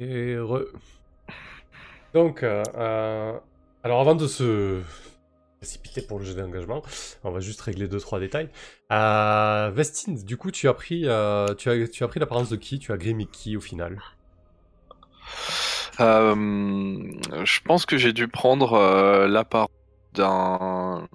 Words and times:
Et. 0.00 0.36
Donc, 2.12 2.42
euh, 2.42 2.62
euh, 2.76 3.32
alors 3.82 4.00
avant 4.00 4.14
de 4.14 4.26
se 4.26 4.80
précipiter 5.60 6.02
pour 6.02 6.18
le 6.18 6.24
jeu 6.24 6.34
d'engagement, 6.34 6.82
on 7.24 7.30
va 7.30 7.40
juste 7.40 7.60
régler 7.62 7.88
2-3 7.88 8.20
détails. 8.20 8.48
Euh, 8.92 9.70
Vestine, 9.74 10.16
du 10.24 10.36
coup, 10.36 10.50
tu 10.50 10.68
as 10.68 10.74
pris, 10.74 11.02
euh, 11.06 11.54
tu 11.54 11.70
as, 11.70 11.88
tu 11.88 12.04
as 12.04 12.08
pris 12.08 12.20
l'apparence 12.20 12.50
de 12.50 12.56
qui? 12.56 12.78
Tu 12.78 12.92
as 12.92 12.96
grimé 12.98 13.26
qui 13.26 13.56
au 13.56 13.60
final? 13.60 14.00
Euh, 16.00 16.34
je 17.44 17.60
pense 17.64 17.86
que 17.86 17.98
j'ai 17.98 18.12
dû 18.12 18.28
prendre 18.28 19.26
l'apparence 19.26 19.68
d'un. 20.14 21.08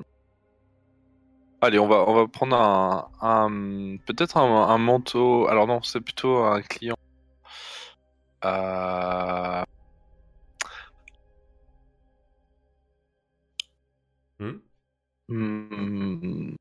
Allez, 1.61 1.79
on 1.79 1.87
va, 1.87 2.03
on 2.07 2.13
va 2.15 2.27
prendre 2.27 2.55
un, 2.55 3.09
un- 3.21 3.97
peut-être 4.05 4.37
un, 4.37 4.67
un 4.69 4.77
manteau. 4.77 5.47
Alors 5.47 5.67
non, 5.67 5.81
c'est 5.81 6.01
plutôt 6.01 6.37
un 6.37 6.61
client. 6.61 6.95
Euh, 8.45 9.63
Hmm? 14.39 14.59
Hmm, 15.29 16.55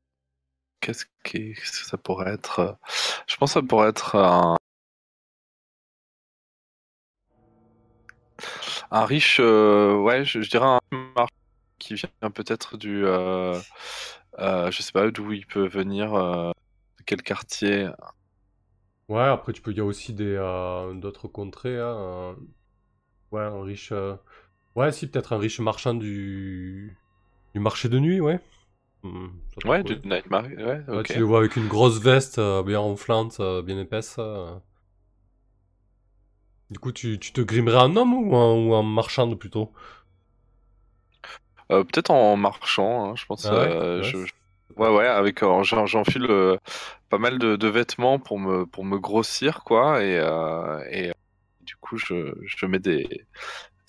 Qu'est-ce 0.81 1.05
que 1.23 1.53
ça 1.67 1.97
pourrait 1.97 2.33
être? 2.33 2.77
Je 3.27 3.37
pense 3.37 3.53
que 3.55 3.61
ça 3.61 3.67
pourrait 3.67 3.89
être 3.89 4.15
un, 4.17 4.57
un 8.91 9.05
riche, 9.05 9.39
euh, 9.39 9.95
ouais, 9.97 10.25
je, 10.25 10.41
je 10.41 10.49
dirais 10.49 10.65
un 10.65 10.79
qui 11.79 11.95
vient 11.95 12.31
peut-être 12.33 12.77
du, 12.77 13.05
euh, 13.05 13.59
euh, 14.39 14.71
je 14.71 14.81
sais 14.81 14.91
pas 14.91 15.09
d'où 15.11 15.31
il 15.33 15.45
peut 15.47 15.67
venir, 15.67 16.13
euh, 16.15 16.51
de 16.99 17.03
quel 17.05 17.21
quartier. 17.23 17.89
Ouais, 19.09 19.23
après, 19.23 19.53
tu 19.53 19.61
peux, 19.61 19.71
il 19.71 19.77
y 19.77 19.81
a 19.81 19.85
aussi 19.85 20.13
des, 20.13 20.35
euh, 20.37 20.93
d'autres 20.93 21.27
contrées. 21.27 21.79
hein, 21.79 22.35
Ouais, 23.31 23.41
un 23.43 23.63
riche. 23.63 23.91
euh, 23.93 24.15
Ouais, 24.75 24.91
si, 24.93 25.07
peut-être 25.07 25.33
un 25.33 25.39
riche 25.39 25.59
marchand 25.61 25.95
du, 25.95 26.97
du 27.55 27.61
marché 27.61 27.89
de 27.89 27.99
nuit, 27.99 28.21
ouais. 28.21 28.39
Hmm, 29.03 29.29
ça 29.55 29.61
peut 29.61 29.69
Ouais, 29.69 29.83
du 29.85 29.95
Night 30.03 30.29
Market, 30.29 30.57
ouais, 30.59 30.83
Ouais, 30.93 31.03
ok. 31.03 31.11
tu 31.11 31.17
le 31.19 31.23
vois 31.25 31.39
avec 31.39 31.55
une 31.55 31.67
grosse 31.67 31.99
veste 31.99 32.39
euh, 32.39 32.63
bien 32.63 32.79
enflante, 32.79 33.39
euh, 33.39 33.61
bien 33.63 33.79
épaisse. 33.79 34.15
euh. 34.19 34.57
Du 36.71 36.79
coup, 36.79 36.91
tu, 36.91 37.19
tu 37.19 37.31
te 37.31 37.41
grimerais 37.41 37.77
en 37.77 37.95
homme 37.95 38.13
ou 38.15 38.35
en, 38.35 38.55
ou 38.57 38.73
en 38.73 38.81
marchande 38.83 39.37
plutôt? 39.37 39.71
Euh, 41.71 41.83
peut-être 41.83 42.11
en 42.11 42.35
marchant, 42.37 43.11
hein, 43.11 43.15
je 43.15 43.25
pense. 43.25 43.51
Ah 43.51 43.57
ouais? 43.59 43.73
euh, 43.73 44.01
Ouais, 44.01 44.13
je- 44.13 44.25
c'est- 44.25 44.25
je- 44.25 44.33
ouais, 44.79 44.89
ouais, 44.89 45.07
avec 45.07 45.43
euh, 45.43 45.63
j'en- 45.63 45.85
j'enfile 45.85 46.25
euh, 46.29 46.57
pas 47.09 47.17
mal 47.17 47.37
de, 47.39 47.67
vêtements 47.67 48.19
pour 48.19 48.39
me 48.39 48.65
pour 48.65 48.85
me 48.85 48.97
grossir, 48.99 49.63
quoi, 49.63 50.03
et 50.03 50.17
euh, 50.19 50.83
et 50.91 51.09
euh, 51.09 51.13
du 51.61 51.75
coup 51.77 51.97
je 51.97 52.33
je 52.45 52.65
mets 52.65 52.79
des 52.79 53.25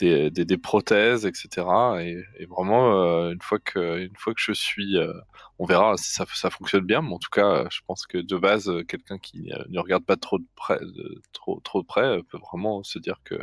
des, 0.01 0.31
des, 0.31 0.59
prothèses, 0.59 1.27
etc. 1.27 2.03
Et, 2.03 2.23
et 2.39 2.47
vraiment, 2.47 3.31
une 3.31 3.41
fois 3.43 3.59
que, 3.61 4.01
une 4.01 4.17
fois 4.17 4.35
que 4.35 4.41
je 4.43 4.53
suis, 4.53 4.97
euh, 4.99 5.13
on 5.59 5.67
verra 5.67 5.97
si 5.99 6.11
ça, 6.13 6.27
ça 6.35 6.51
fonctionne 6.51 6.87
bien, 6.87 7.03
mais 7.03 7.13
en 7.15 7.19
tout 7.19 7.31
cas, 7.31 7.67
je 7.71 7.81
pense 7.87 8.07
que 8.07 8.19
de 8.19 8.37
base, 8.39 8.71
quelqu'un 8.89 9.19
qui 9.19 9.53
ne 9.69 9.79
regarde 9.81 10.05
pas 10.05 10.17
trop 10.17 10.39
de 10.39 10.47
près, 10.57 10.79
de- 10.81 11.23
trop, 11.33 11.61
trop 11.65 11.83
de 11.83 11.87
près, 11.87 12.23
peut 12.25 12.39
vraiment 12.39 12.83
se 12.83 12.99
dire 12.99 13.17
que, 13.25 13.37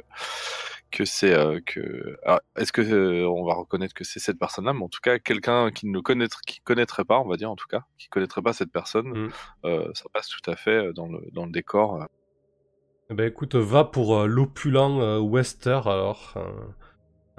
que 0.92 1.06
c'est 1.06 1.34
euh, 1.34 1.60
que. 1.66 2.18
Est-ce 2.56 2.72
que 2.72 2.82
euh, 2.82 3.28
on 3.30 3.46
va 3.46 3.54
reconnaître 3.56 3.94
que 3.94 4.04
c'est 4.04 4.20
cette 4.20 4.40
personne-là, 4.40 4.74
mais 4.74 4.84
en 4.84 4.90
tout 4.90 5.00
cas, 5.02 5.20
quelqu'un 5.20 5.72
qui 5.72 5.88
ne 5.88 6.00
connaîtrait, 6.00 6.42
qui 6.46 6.60
connaîtrait 6.62 7.06
pas, 7.06 7.20
on 7.20 7.28
va 7.28 7.36
dire 7.38 7.52
en 7.52 7.56
tout 7.56 7.68
cas, 7.68 7.84
qui 7.98 8.08
connaîtrait 8.10 8.42
pas 8.42 8.54
cette 8.54 8.72
personne, 8.72 9.08
Mm. 9.08 9.30
euh, 9.66 9.90
ça 9.94 10.06
passe 10.14 10.28
tout 10.30 10.50
à 10.50 10.56
fait 10.56 10.94
dans 10.94 11.08
le, 11.08 11.20
dans 11.34 11.46
le 11.46 11.52
décor. 11.52 12.02
euh. 12.02 12.06
Eh 13.10 13.14
ben 13.14 13.28
écoute, 13.28 13.56
va 13.56 13.84
pour 13.86 14.18
euh, 14.18 14.28
l'opulent 14.28 15.00
euh, 15.02 15.20
Wester 15.20 15.80
alors. 15.86 16.36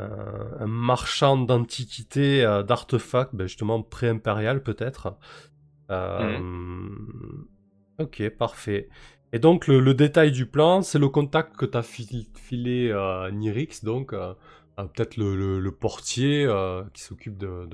Un, 0.00 0.66
marchand 0.68 1.36
d'antiquités, 1.36 2.44
euh, 2.44 2.62
d'artefacts, 2.62 3.34
ben 3.34 3.48
justement 3.48 3.82
pré-impérial 3.82 4.62
peut-être. 4.62 5.16
Euh, 5.90 6.38
Ok, 7.98 8.28
parfait. 8.38 8.88
Et 9.32 9.38
donc 9.38 9.66
le, 9.66 9.80
détail 9.94 10.32
du 10.32 10.46
plan, 10.46 10.82
c'est 10.82 10.98
le 10.98 11.08
contact 11.08 11.56
que 11.56 11.66
t'as 11.66 11.82
fil- 11.82 12.28
filé 12.34 12.92
à 12.92 13.30
Nirix, 13.30 13.80
donc 13.84 14.12
euh, 14.12 14.32
euh, 14.78 14.84
peut-être 14.84 15.16
le, 15.16 15.70
portier 15.70 16.44
euh, 16.46 16.82
qui 16.94 17.02
s'occupe 17.02 17.36
de, 17.36 17.66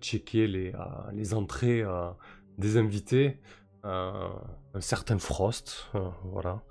checker 0.00 0.48
les, 0.48 0.72
euh, 0.74 1.10
entrées 1.34 1.82
euh, 1.82 2.08
des 2.58 2.76
invités, 2.76 3.38
euh, 3.84 4.28
un 4.74 4.80
certain 4.80 5.18
Frost, 5.18 5.90
euh, 5.94 6.08
voilà, 6.24 6.62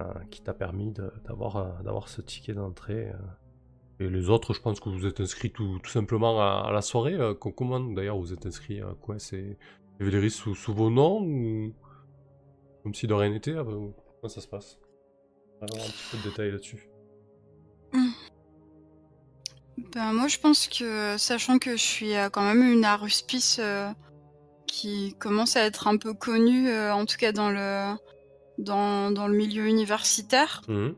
euh, 0.00 0.04
qui 0.30 0.42
t'a 0.42 0.54
permis 0.54 0.92
d'avoir 1.26 1.56
euh, 1.56 1.72
ce 2.06 2.20
ticket 2.22 2.54
d'entrée. 2.54 3.08
euh. 3.08 3.16
Et 4.00 4.08
les 4.08 4.30
autres, 4.30 4.52
je 4.54 4.60
pense 4.60 4.80
que 4.80 4.88
vous 4.88 5.06
êtes 5.06 5.20
inscrits 5.20 5.50
tout, 5.52 5.78
simplement 5.86 6.40
à, 6.40 6.68
à 6.68 6.72
la 6.72 6.82
soirée. 6.82 7.14
euh, 7.14 7.34
co- 7.34 7.52
comment 7.52 7.80
d'ailleurs 7.80 8.18
vous 8.18 8.32
êtes 8.32 8.46
inscrits 8.46 8.80
à 8.80 8.94
quoi 9.00 9.18
C'est 9.18 9.58
Véléris 10.00 10.30
sous, 10.30 10.54
sous 10.54 10.74
vos 10.74 10.90
noms 10.90 11.72
comme 12.82 12.94
si 12.94 13.06
de 13.06 13.14
rien 13.14 13.30
n'était 13.30 13.54
ah, 13.56 13.64
bah, 13.64 13.72
Comment 13.72 14.28
ça 14.32 14.40
se 14.40 14.48
passe? 14.48 14.78
On 15.60 15.66
va 15.66 15.72
avoir 15.72 15.86
un 15.86 15.90
petit 15.90 16.04
peu 16.10 16.18
de 16.18 16.30
détails 16.30 16.50
là-dessus. 16.50 16.88
Ben, 19.94 20.12
moi, 20.12 20.28
je 20.28 20.38
pense 20.38 20.68
que, 20.68 21.16
sachant 21.18 21.58
que 21.58 21.72
je 21.72 21.82
suis 21.82 22.14
euh, 22.14 22.30
quand 22.30 22.42
même 22.42 22.62
une 22.62 22.84
aruspice 22.84 23.58
euh, 23.60 23.90
qui 24.66 25.14
commence 25.18 25.56
à 25.56 25.64
être 25.64 25.86
un 25.86 25.96
peu 25.98 26.14
connue, 26.14 26.68
euh, 26.68 26.94
en 26.94 27.04
tout 27.04 27.16
cas 27.18 27.32
dans 27.32 27.50
le, 27.50 27.94
dans, 28.58 29.10
dans 29.10 29.28
le 29.28 29.34
milieu 29.36 29.66
universitaire, 29.66 30.62
Mhm. 30.68 30.94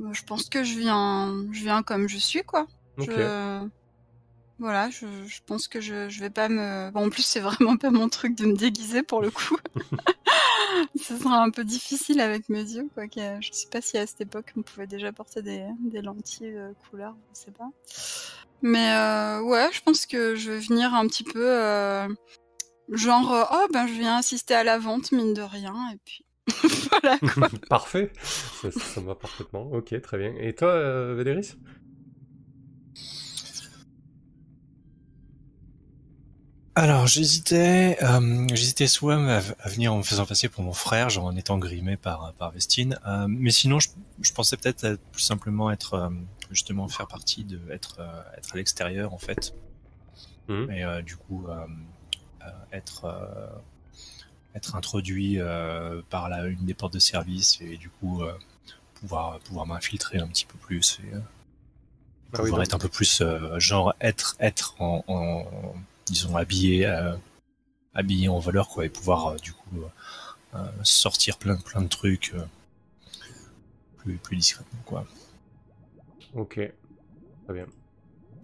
euh, 0.00 0.12
je 0.12 0.22
pense 0.24 0.48
que 0.48 0.62
je 0.64 0.78
viens, 0.78 1.44
je 1.52 1.62
viens 1.64 1.82
comme 1.82 2.08
je 2.08 2.18
suis, 2.18 2.42
quoi. 2.42 2.66
Ok. 2.98 3.10
Je- 3.10 3.66
Voilà, 4.58 4.88
je, 4.90 5.06
je 5.26 5.40
pense 5.44 5.68
que 5.68 5.80
je, 5.80 6.08
je 6.08 6.20
vais 6.20 6.30
pas 6.30 6.48
me. 6.48 6.90
Bon, 6.92 7.06
en 7.06 7.10
plus, 7.10 7.22
c'est 7.22 7.40
vraiment 7.48 7.76
pas 7.76 7.90
mon 7.90 8.08
truc 8.08 8.36
de 8.36 8.46
me 8.46 8.54
déguiser 8.56 9.02
pour 9.02 9.20
le 9.22 9.30
coup. 9.30 9.56
Ce 11.00 11.16
sera 11.16 11.42
un 11.42 11.50
peu 11.50 11.64
difficile 11.64 12.20
avec 12.20 12.48
mes 12.48 12.62
yeux, 12.62 12.88
quoi. 12.94 13.06
que- 13.08 13.40
Je 13.40 13.50
sais 13.52 13.68
pas 13.70 13.80
si 13.80 13.98
à 13.98 14.06
cette 14.06 14.20
époque 14.22 14.52
on 14.56 14.62
pouvait 14.62 14.86
déjà 14.86 15.12
porter 15.12 15.42
des, 15.42 15.66
lentilles 16.02 16.56
euh, 16.56 16.72
couleur, 16.90 17.14
je 17.34 17.40
sais 17.40 17.50
pas. 17.50 17.68
Mais 18.62 18.90
euh, 18.92 19.40
ouais, 19.42 19.68
je 19.72 19.82
pense 19.82 20.06
que 20.06 20.34
je 20.34 20.52
vais 20.52 20.58
venir 20.58 20.94
un 20.94 21.06
petit 21.06 21.24
peu 21.24 21.44
euh, 21.44 22.08
genre 22.90 23.32
euh, 23.32 23.44
oh 23.52 23.66
ben 23.72 23.86
je 23.86 23.92
viens 23.92 24.16
assister 24.16 24.54
à 24.54 24.64
la 24.64 24.78
vente 24.78 25.12
mine 25.12 25.34
de 25.34 25.42
rien 25.42 25.74
et 25.92 25.98
puis 26.04 26.24
voilà. 26.90 27.18
Parfait. 27.68 28.12
Ça, 28.22 29.00
me 29.00 29.06
va 29.06 29.14
parfaitement. 29.14 29.70
Ok, 29.72 30.00
très 30.00 30.18
bien. 30.18 30.32
Et 30.38 30.54
toi, 30.54 30.68
euh, 30.68 31.14
Véléris 31.14 31.56
Alors 36.78 37.06
j'hésitais, 37.06 37.96
euh, 38.02 38.46
j'hésitais 38.52 38.86
soit 38.86 39.14
à, 39.16 39.38
à 39.60 39.68
venir 39.70 39.94
en 39.94 39.98
me 39.98 40.02
faisant 40.02 40.26
passer 40.26 40.50
pour 40.50 40.62
mon 40.62 40.74
frère, 40.74 41.08
genre 41.08 41.24
en 41.24 41.34
étant 41.34 41.56
grimé 41.56 41.96
par 41.96 42.34
par 42.34 42.50
Vestine, 42.50 42.98
euh, 43.06 43.24
mais 43.28 43.50
sinon 43.50 43.80
je, 43.80 43.88
je 44.20 44.30
pensais 44.34 44.58
peut-être 44.58 44.98
plus 45.10 45.22
simplement 45.22 45.70
être 45.70 45.94
euh, 45.94 46.10
justement 46.50 46.86
faire 46.88 47.06
partie 47.06 47.44
de 47.44 47.58
être 47.70 47.98
être 48.36 48.52
à 48.52 48.56
l'extérieur 48.56 49.14
en 49.14 49.18
fait, 49.18 49.54
Mhm. 50.48 50.70
et 50.70 51.02
du 51.02 51.16
coup 51.16 51.46
être 52.72 53.06
être 54.54 54.76
introduit 54.76 55.38
par 56.10 56.28
la 56.28 56.44
une 56.44 56.64
des 56.66 56.74
portes 56.74 56.92
de 56.92 56.98
service 57.00 57.58
et 57.62 57.76
du 57.78 57.88
coup 57.88 58.22
pouvoir 59.00 59.40
pouvoir 59.40 59.66
m'infiltrer 59.66 60.18
un 60.18 60.28
petit 60.28 60.46
peu 60.46 60.56
plus 60.58 61.00
et 61.02 61.16
Ah 62.32 62.36
pouvoir 62.36 62.62
être 62.62 62.74
un 62.74 62.78
peu 62.78 62.88
plus 62.88 63.22
genre 63.56 63.92
être 64.00 64.36
être 64.38 64.76
en, 64.78 65.02
en 65.08 65.46
disons 66.06 66.36
habillé 66.36 66.86
euh, 66.86 67.16
habillé 67.94 68.28
en 68.28 68.38
voleur 68.38 68.68
quoi 68.68 68.84
et 68.84 68.88
pouvoir 68.88 69.26
euh, 69.28 69.36
du 69.36 69.52
coup 69.52 69.82
euh, 70.54 70.58
sortir 70.82 71.38
plein 71.38 71.56
plein 71.56 71.82
de 71.82 71.88
trucs 71.88 72.34
plus 73.98 74.16
plus 74.16 74.36
discrètement 74.36 74.80
quoi. 74.84 75.06
Ok, 76.34 76.60
très 77.44 77.54
bien. 77.54 77.66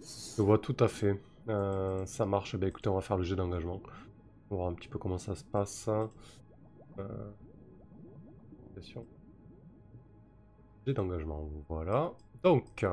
Je 0.01 0.41
vois 0.41 0.57
tout 0.57 0.75
à 0.79 0.87
fait. 0.87 1.19
Ça 1.47 2.25
marche. 2.25 2.55
Ben 2.55 2.67
écoutez, 2.67 2.89
on 2.89 2.95
va 2.95 3.01
faire 3.01 3.17
le 3.17 3.23
jet 3.23 3.35
d'engagement. 3.35 3.81
On 4.49 4.55
va 4.55 4.61
voir 4.61 4.67
un 4.69 4.73
petit 4.73 4.87
peu 4.87 4.97
comment 4.97 5.19
ça 5.19 5.35
se 5.35 5.43
passe. 5.43 5.89
Euh... 6.97 7.31
d'engagement, 10.91 11.47
voilà. 11.69 12.11
Donc, 12.43 12.85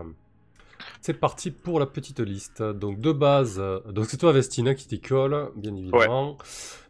c'est 1.01 1.15
parti 1.15 1.51
pour 1.51 1.79
la 1.81 1.87
petite 1.87 2.21
liste. 2.21 2.63
Donc, 2.63 3.01
de 3.01 3.13
base, 3.13 3.57
euh, 3.59 3.81
donc 3.91 4.07
c'est 4.07 4.17
toi, 4.17 4.33
Vestina, 4.33 4.75
qui 4.75 4.87
t'y 4.87 5.01
colle, 5.01 5.51
bien 5.57 5.75
évidemment. 5.75 6.37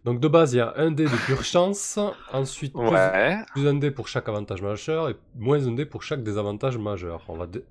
Donc, 0.05 0.21
de 0.21 0.29
base, 0.29 0.55
il 0.55 0.59
y 0.59 0.61
a 0.61 0.73
un 0.77 0.91
dé 0.91 1.05
de 1.05 1.25
pure 1.27 1.45
chance. 1.45 1.99
Ensuite, 2.33 2.73
plus- 2.73 2.89
Ouais. 2.89 3.37
plus 3.53 3.67
un 3.69 3.75
dé 3.75 3.91
pour 3.91 4.09
chaque 4.09 4.29
avantage 4.29 4.63
majeur 4.63 5.09
et 5.11 5.17
moins 5.37 5.67
un 5.67 5.73
dé 5.73 5.85
pour 5.85 6.03
chaque 6.03 6.23
désavantage 6.23 6.79
majeur. 6.79 7.23
On 7.29 7.37
va 7.37 7.47
dé- 7.47 7.65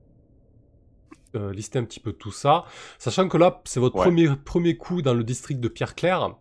euh, 1.36 1.51
lister 1.54 1.77
un 1.80 1.83
petit 1.83 2.00
peu 2.00 2.12
tout 2.13 2.31
ça. 2.31 2.65
Sachant 2.98 3.27
que 3.30 3.38
là, 3.38 3.62
c'est 3.65 3.80
votre 3.80 3.95
Ouais. 3.98 4.04
premier, 4.04 4.30
premier 4.44 4.77
coup 4.77 5.01
dans 5.01 5.13
le 5.13 5.24
district 5.24 5.60
de 5.60 5.68
Pierre-Claire. 5.68 6.36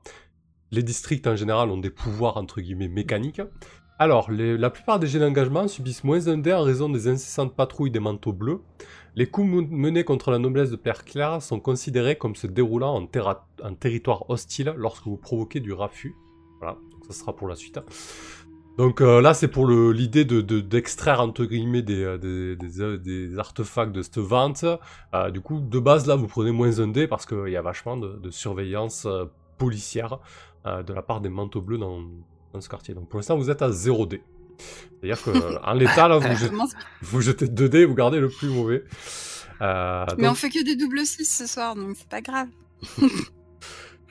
Les 0.70 0.82
districts 0.82 1.26
en 1.26 1.36
général 1.36 1.70
ont 1.70 1.78
des 1.78 1.90
pouvoirs 1.90 2.36
entre 2.36 2.60
guillemets 2.60 2.88
mécaniques. 2.88 3.42
Alors, 3.98 4.30
les- 4.30 4.56
la 4.56 4.70
plupart 4.70 4.98
des 4.98 5.06
jets 5.06 5.18
d'engagement 5.18 5.66
subissent 5.66 6.04
moins 6.04 6.28
un 6.28 6.38
dé 6.38 6.52
en 6.52 6.62
raison 6.62 6.88
des 6.88 7.08
incessantes 7.08 7.56
patrouilles 7.56 7.90
des 7.90 7.98
manteaux 8.00 8.32
bleus. 8.32 8.60
Les 9.14 9.26
coups 9.26 9.48
menés 9.70 10.04
contre 10.04 10.30
la 10.30 10.38
noblesse 10.38 10.70
de 10.70 10.76
Père 10.76 11.04
Clair 11.04 11.42
sont 11.42 11.60
considérés 11.60 12.16
comme 12.16 12.36
se 12.36 12.46
déroulant 12.46 12.94
en, 12.94 13.74
territoire 13.74 14.30
hostile 14.30 14.72
lorsque 14.76 15.04
vous 15.04 15.16
provoquez 15.16 15.60
du 15.60 15.72
raffut. 15.72 16.14
Voilà, 16.60 16.76
ça 17.06 17.12
sera 17.12 17.34
pour 17.34 17.48
la 17.48 17.54
suite. 17.54 17.80
Donc 18.78 19.00
euh, 19.00 19.20
là, 19.20 19.34
c'est 19.34 19.48
pour 19.48 19.66
l'idée 19.68 20.24
de, 20.24 20.40
de- 20.40 20.60
d'extraire 20.60 21.20
entre 21.20 21.44
guillemets 21.44 21.82
des, 21.82 22.04
euh, 22.04 22.16
des, 22.16 22.80
euh, 22.80 22.96
des 22.96 23.36
artefacts 23.38 23.90
de 23.90 24.02
cette 24.02 24.18
vente. 24.18 24.64
Du 25.32 25.40
coup, 25.40 25.58
de 25.60 25.78
base, 25.80 26.06
là, 26.06 26.14
vous 26.14 26.28
prenez 26.28 26.52
moins 26.52 26.78
un 26.78 26.86
dé 26.86 27.08
parce 27.08 27.26
qu'il 27.26 27.48
y 27.48 27.56
a 27.56 27.62
vachement 27.62 27.96
de, 27.96 28.16
de 28.18 28.30
surveillance 28.30 29.06
policière 29.56 30.20
de 30.64 30.92
la 30.92 31.02
part 31.02 31.20
des 31.20 31.28
manteaux 31.28 31.60
bleus 31.60 31.78
dans, 31.78 32.02
dans 32.52 32.60
ce 32.60 32.68
quartier. 32.68 32.94
Donc 32.94 33.08
pour 33.08 33.18
l'instant, 33.18 33.36
vous 33.36 33.50
êtes 33.50 33.62
à 33.62 33.72
0 33.72 34.06
dé. 34.06 34.22
C'est-à-dire 35.00 35.22
qu'en 35.22 35.72
l'état, 35.74 36.08
là, 36.08 36.18
vous 36.18 36.36
jetez, 36.36 36.54
vous 37.02 37.20
jetez 37.20 37.48
2 37.48 37.68
dés, 37.68 37.84
vous 37.84 37.94
gardez 37.94 38.18
le 38.20 38.28
plus 38.28 38.48
mauvais. 38.48 38.84
Euh, 39.60 40.04
Mais 40.16 40.24
donc- 40.24 40.32
on 40.32 40.34
fait 40.34 40.50
que 40.50 40.64
des 40.64 40.76
doubles 40.76 41.04
6 41.06 41.24
ce 41.24 41.46
soir, 41.46 41.74
donc 41.74 41.96
c'est 41.96 42.08
pas 42.08 42.20
grave. 42.20 42.48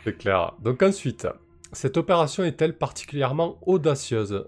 C'est 0.03 0.17
clair. 0.17 0.53
Donc 0.61 0.81
ensuite, 0.83 1.27
cette 1.73 1.97
opération 1.97 2.43
est-elle 2.43 2.77
particulièrement 2.77 3.57
audacieuse? 3.65 4.47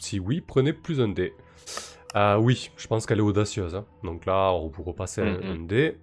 Si 0.00 0.18
oui, 0.18 0.40
prenez 0.40 0.72
plus 0.72 1.00
un 1.00 1.08
dé. 1.08 1.32
Euh, 2.16 2.36
oui, 2.36 2.70
je 2.76 2.86
pense 2.88 3.06
qu'elle 3.06 3.18
est 3.18 3.22
audacieuse. 3.22 3.74
hein. 3.74 3.84
Donc 4.04 4.26
là, 4.26 4.52
on 4.52 4.68
vous 4.68 4.82
repassez 4.82 5.22
un, 5.22 5.38
Mhm. 5.38 5.44
un 5.44 5.58
dé. 5.66 5.98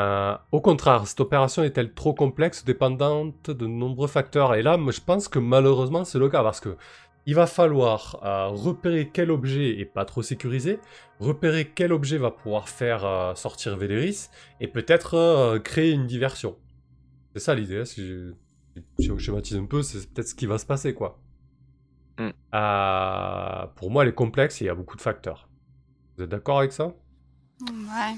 Euh, 0.00 0.36
au 0.52 0.60
contraire, 0.60 1.06
cette 1.06 1.20
opération 1.20 1.62
est-elle 1.62 1.92
trop 1.94 2.14
complexe, 2.14 2.64
dépendante 2.64 3.50
de 3.50 3.66
nombreux 3.66 4.08
facteurs? 4.08 4.54
Et 4.54 4.62
là, 4.62 4.76
je 4.90 5.00
pense 5.00 5.28
que 5.28 5.38
malheureusement, 5.38 6.04
c'est 6.04 6.18
le 6.18 6.28
cas 6.28 6.42
parce 6.42 6.60
que 6.60 6.76
il 7.26 7.34
va 7.34 7.46
falloir 7.46 8.20
euh, 8.22 8.48
repérer 8.48 9.10
quel 9.12 9.30
objet 9.30 9.78
est 9.80 9.84
pas 9.86 10.04
trop 10.04 10.22
sécurisé, 10.22 10.78
repérer 11.20 11.70
quel 11.74 11.92
objet 11.92 12.18
va 12.18 12.30
pouvoir 12.30 12.68
faire 12.68 13.04
euh, 13.04 13.34
sortir 13.34 13.76
Véléris, 13.76 14.28
et 14.60 14.68
peut-être 14.68 15.14
euh, 15.14 15.58
créer 15.58 15.92
une 15.92 16.06
diversion. 16.06 16.56
C'est 17.34 17.40
ça 17.40 17.54
l'idée, 17.54 17.80
hein, 17.80 17.84
si, 17.84 18.06
je, 18.06 18.32
si 18.98 19.10
on 19.10 19.18
schématise 19.18 19.56
un 19.56 19.64
peu, 19.64 19.82
c'est 19.82 20.08
peut-être 20.10 20.28
ce 20.28 20.34
qui 20.34 20.46
va 20.46 20.58
se 20.58 20.66
passer, 20.66 20.94
quoi. 20.94 21.18
Euh, 22.20 23.66
pour 23.76 23.90
moi, 23.90 24.02
elle 24.02 24.10
est 24.10 24.14
complexe 24.14 24.60
et 24.60 24.64
il 24.64 24.68
y 24.68 24.70
a 24.70 24.74
beaucoup 24.74 24.96
de 24.96 25.02
facteurs. 25.02 25.48
Vous 26.16 26.24
êtes 26.24 26.30
d'accord 26.30 26.60
avec 26.60 26.72
ça? 26.72 26.94
Ouais. 27.68 28.16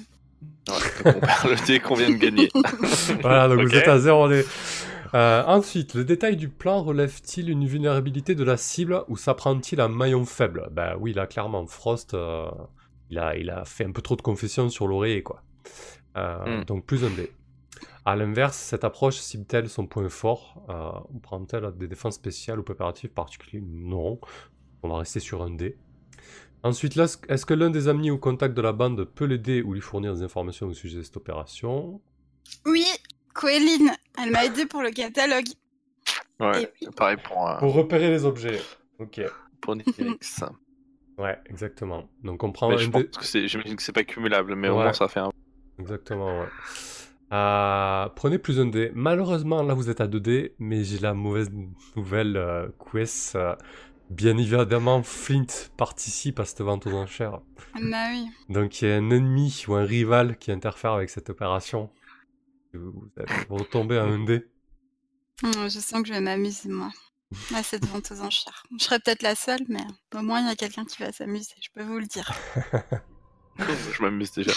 On 1.05 1.13
perd 1.13 1.45
le 1.51 1.67
dé 1.67 1.81
qu'on 1.81 1.95
vient 1.95 2.11
de 2.11 2.17
gagner. 2.17 2.51
Voilà, 3.23 3.49
donc 3.49 3.61
vous 3.61 3.75
êtes 3.75 3.89
à 3.89 3.99
0 3.99 4.29
dé. 4.29 4.45
Euh, 5.15 5.45
ensuite, 5.47 5.95
le 5.95 6.05
détail 6.05 6.37
du 6.37 6.49
plan 6.49 6.83
relève-t-il 6.83 7.51
une 7.51 7.67
vulnérabilité 7.67 8.35
de 8.35 8.45
la 8.45 8.57
cible 8.57 9.05
ou 9.09 9.17
s'apprend-il 9.17 9.81
un 9.81 9.89
maillon 9.89 10.25
faible? 10.25 10.69
Ben 10.73 10.97
oui, 10.99 11.13
là, 11.13 11.27
clairement, 11.27 11.67
Frost, 11.67 12.15
euh, 12.15 12.51
il, 13.11 13.19
a, 13.19 13.37
il 13.37 13.51
a 13.51 13.65
fait 13.65 13.85
un 13.85 13.93
peu 13.93 14.03
trop 14.03 14.17
de 14.17 14.23
confessions 14.23 14.69
sur 14.69 14.87
l'oreiller, 14.87 15.23
quoi. 15.23 15.43
Euh, 16.17 16.61
Hmm. 16.61 16.65
Donc 16.65 16.87
plus 16.87 17.05
un 17.05 17.11
dé. 17.11 17.33
A 18.05 18.17
l'inverse, 18.17 18.57
cette 18.57 18.85
approche 18.85 19.17
cible-t-elle 19.17 19.69
son 19.69 19.87
point 19.87 20.09
fort? 20.09 20.65
Euh, 20.71 21.15
ou 21.15 21.19
prend-elle 21.19 21.73
des 21.77 21.89
défenses 21.89 22.15
spéciales 22.15 22.61
ou 22.61 22.63
préparatifs 22.63 23.13
particuliers? 23.13 23.63
Non. 23.67 24.21
On 24.83 24.89
va 24.89 24.99
rester 24.99 25.21
sur 25.21 25.43
un 25.43 25.51
dé. 25.51 25.77
Ensuite, 26.63 26.95
là, 26.95 27.05
est-ce 27.29 27.45
que 27.45 27.55
l'un 27.55 27.71
des 27.71 27.89
amis 27.89 28.11
ou 28.11 28.19
contacts 28.19 28.55
de 28.55 28.63
la 28.63 28.73
bande 28.73 29.05
peut 29.05 29.25
l'aider 29.25 29.63
ou 29.63 29.75
lui 29.75 29.81
fournir 29.81 30.15
des 30.15 30.23
informations 30.23 30.69
au 30.69 30.73
sujet 30.73 30.99
de 30.99 31.03
cette 31.03 31.17
opération? 31.17 32.01
Oui, 32.65 32.85
Coéline, 33.35 33.93
elle 34.23 34.31
m'a 34.31 34.45
aidé 34.45 34.67
pour 34.67 34.83
le 34.83 34.91
catalogue. 34.91 35.47
Ouais, 36.41 36.71
pareil 36.97 37.17
pour, 37.25 37.49
euh, 37.49 37.59
Pour 37.59 37.73
repérer 37.75 38.11
les 38.11 38.25
objets. 38.25 38.61
Ok. 38.99 39.21
pour 39.61 39.77
Nihilix. 39.77 40.43
Ouais, 41.19 41.39
exactement. 41.47 42.11
Donc 42.23 42.43
on 42.45 42.53
prend 42.53 42.69
Mais 42.69 42.77
je 42.77 42.91
pense 42.91 43.05
que 43.05 43.25
c'est, 43.25 43.49
j'imagine 43.49 43.75
que 43.77 43.83
c'est 43.83 43.93
pas 43.93 44.05
cumulable, 44.05 44.55
mais 44.55 44.69
au 44.69 44.77
Ouais. 44.77 44.83
moins 44.83 44.93
ça 44.93 45.09
fait 45.09 45.21
un. 45.21 45.31
Exactement, 45.79 46.41
ouais. 46.41 46.47
Euh, 47.33 48.07
prenez 48.15 48.39
plus 48.39 48.61
un 48.61 48.67
dé. 48.67 48.93
Malheureusement, 48.95 49.63
là 49.63 49.73
vous 49.73 49.89
êtes 49.89 50.03
à 50.03 50.07
2 50.09 50.21
dés, 50.21 50.55
mais 50.59 50.85
j'ai 50.85 50.99
la 50.99 51.15
mauvaise 51.15 51.51
nouvelle, 51.97 52.37
euh, 52.37 52.69
Quest. 52.93 53.35
euh, 53.35 53.57
bien 54.11 54.37
évidemment, 54.37 55.03
Flint 55.03 55.47
participe 55.79 56.39
à 56.39 56.45
cette 56.45 56.61
vente 56.61 56.87
aux 56.87 56.93
enchères. 56.93 57.41
Bah 57.81 58.09
oui. 58.13 58.27
Donc 58.51 58.83
il 58.83 58.89
y 58.89 58.93
a 58.93 58.97
un 58.97 59.11
ennemi 59.11 59.65
ou 59.69 59.75
un 59.75 59.85
rival 59.85 60.37
qui 60.37 60.53
interfère 60.53 60.93
avec 60.93 61.09
cette 61.09 61.31
opération. 61.31 61.89
Vous, 62.77 63.11
allez- 63.17 63.47
retombez 63.49 63.99
à 63.99 64.05
un 64.05 64.25
dé. 64.25 64.47
Je 65.43 65.69
sens 65.69 66.03
que 66.03 66.09
je 66.09 66.15
vais 66.15 66.21
m'amuser, 66.21 66.69
moi, 66.69 66.91
à 67.55 67.63
cette 67.63 67.85
vente 67.93 68.11
aux 68.13 68.21
enchères. 68.23 68.63
Je 68.79 68.85
serai 68.85 68.99
peut-être 68.99 69.23
la 69.23 69.35
seule, 69.35 69.63
mais 69.69 69.85
au 70.15 70.23
moins 70.23 70.41
il 70.41 70.47
y 70.47 70.51
a 70.51 70.57
quelqu'un 70.57 70.85
qui 70.85 71.03
va 71.03 71.13
s'amuser, 71.13 71.55
je 71.61 71.69
peux 71.75 71.83
vous 71.83 71.99
le 71.99 72.07
dire. 72.07 72.33
Je 73.59 74.03
m'amuse 74.03 74.33
déjà. 74.33 74.53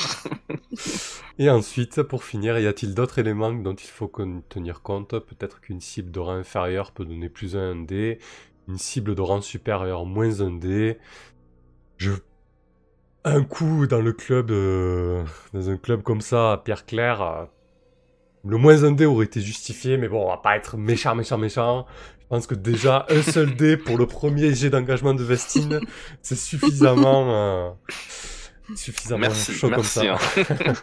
Et 1.40 1.50
ensuite, 1.50 2.04
pour 2.04 2.24
finir, 2.24 2.60
y 2.60 2.68
a-t-il 2.68 2.94
d'autres 2.94 3.20
éléments 3.20 3.54
dont 3.54 3.74
il 3.74 3.88
faut 3.88 4.12
tenir 4.50 4.82
compte? 4.82 5.18
Peut-être 5.20 5.62
qu'une 5.62 5.80
cible 5.80 6.12
de 6.12 6.20
rang 6.20 6.34
inférieur 6.34 6.92
peut 6.92 7.06
donner 7.06 7.30
plus 7.30 7.56
un 7.56 7.78
dé, 7.78 8.20
une 8.68 8.78
cible 8.78 9.16
de 9.16 9.22
rang 9.22 9.42
supérieur 9.42 10.06
moins 10.06 10.42
un 10.42 10.52
dé. 10.52 10.98
Je... 11.98 12.12
Un 13.24 13.44
coup 13.44 13.88
dans 13.88 14.02
le 14.02 14.14
club, 14.14 14.52
euh, 14.52 15.24
dans 15.54 15.70
un 15.70 15.78
club 15.78 16.04
comme 16.04 16.22
ça, 16.22 16.54
à 16.54 16.58
Pierre 16.58 16.86
Claire, 16.86 17.22
euh, 17.22 17.46
le 18.46 18.58
moins 18.58 18.84
un 18.84 18.92
dé 18.92 19.06
aurait 19.06 19.26
été 19.26 19.42
justifié, 19.42 19.98
mais 19.98 20.08
bon, 20.08 20.26
on 20.26 20.30
va 20.30 20.38
pas 20.38 20.56
être 20.58 20.78
méchant, 20.78 21.16
méchant, 21.16 21.38
méchant. 21.38 21.86
Je 22.22 22.26
pense 22.28 22.48
que 22.48 22.56
déjà 22.56 23.06
un 23.10 23.22
seul 23.24 23.56
dé 23.56 23.76
pour 23.76 23.98
le 23.98 24.06
premier 24.06 24.54
jet 24.54 24.70
d'engagement 24.70 25.14
de 25.14 25.24
Vestine, 25.24 25.80
c'est 26.22 26.38
suffisamment, 26.38 27.34
euh, 27.34 27.70
suffisamment 28.76 29.22
Merci, 29.22 29.54
chaud 29.54 29.70
merci, 29.70 30.08
comme 30.08 30.18
ça. 30.38 30.46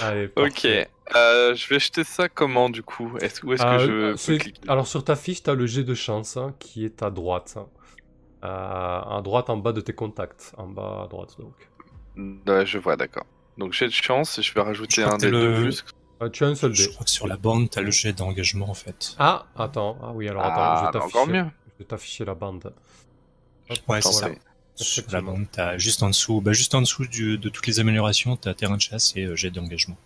Allez, 0.00 0.30
Ok. 0.36 0.66
Euh, 1.14 1.54
je 1.54 1.68
vais 1.68 1.78
jeter 1.78 2.04
ça 2.04 2.28
comment 2.28 2.70
du 2.70 2.82
coup? 2.82 3.10
Où 3.12 3.18
est-ce 3.18 3.40
que 3.40 3.56
je 3.78 3.90
euh, 3.90 4.14
peux 4.14 4.38
cliquer? 4.38 4.60
Alors 4.68 4.86
sur 4.86 5.04
ta 5.04 5.16
fiche, 5.16 5.42
tu 5.42 5.50
as 5.50 5.54
le 5.54 5.66
jet 5.66 5.84
de 5.84 5.94
chance 5.94 6.36
hein, 6.36 6.54
qui 6.58 6.84
est 6.84 7.02
à 7.02 7.10
droite. 7.10 7.54
hein. 7.58 7.66
Euh, 8.44 9.18
à 9.18 9.20
droite 9.22 9.48
en 9.50 9.56
bas 9.56 9.72
de 9.72 9.80
tes 9.80 9.94
contacts. 9.94 10.52
En 10.56 10.66
bas 10.66 11.02
à 11.04 11.08
droite 11.08 11.36
donc. 11.38 11.54
Ouais, 12.46 12.64
Je 12.66 12.78
vois, 12.78 12.96
d'accord. 12.96 13.26
Donc 13.58 13.72
j'ai 13.72 13.86
de 13.86 13.92
chance, 13.92 14.40
je 14.42 14.52
vais 14.52 14.60
rajouter 14.60 15.02
Je 15.02 15.06
un 15.06 15.16
deux 15.16 15.30
le- 15.30 15.62
plus. 15.62 15.84
Euh, 16.22 16.28
tu 16.28 16.44
as 16.44 16.48
un 16.48 16.54
seul 16.54 16.74
Je 16.74 16.86
dé. 16.86 16.92
crois 16.92 17.04
que 17.04 17.10
sur 17.10 17.26
la 17.26 17.36
bande, 17.36 17.70
t'as 17.70 17.80
le 17.80 17.90
jet 17.90 18.12
d'engagement 18.12 18.68
en 18.70 18.74
fait. 18.74 19.14
Ah, 19.18 19.46
attends. 19.56 19.98
Ah 20.02 20.12
oui, 20.12 20.28
alors 20.28 20.44
attends. 20.44 20.54
Ah, 20.58 20.74
je 20.76 20.80
vais 20.86 20.86
bah, 20.86 20.98
t'afficher- 21.00 21.18
encore 21.18 21.26
mieux. 21.28 21.44
Je 21.66 21.78
vais 21.78 21.84
t'afficher 21.84 22.24
la 22.24 22.34
bande. 22.34 22.72
Hop, 23.70 23.78
Ouais, 23.88 24.00
c'est 24.02 24.12
ça. 24.12 24.28
Sur 24.76 25.04
la 25.12 25.20
bande, 25.20 25.46
t'as 25.52 25.78
juste 25.78 26.02
en 26.02 26.08
dessous, 26.08 26.40
bah 26.40 26.52
juste 26.52 26.74
en 26.74 26.80
dessous 26.80 27.06
du- 27.06 27.38
de 27.38 27.48
toutes 27.48 27.66
les 27.68 27.78
améliorations, 27.78 28.36
t'as 28.36 28.54
terrain 28.54 28.76
de 28.76 28.80
chasse 28.82 29.12
et 29.16 29.24
euh, 29.24 29.36
jet 29.36 29.50
d'engagement. 29.50 29.96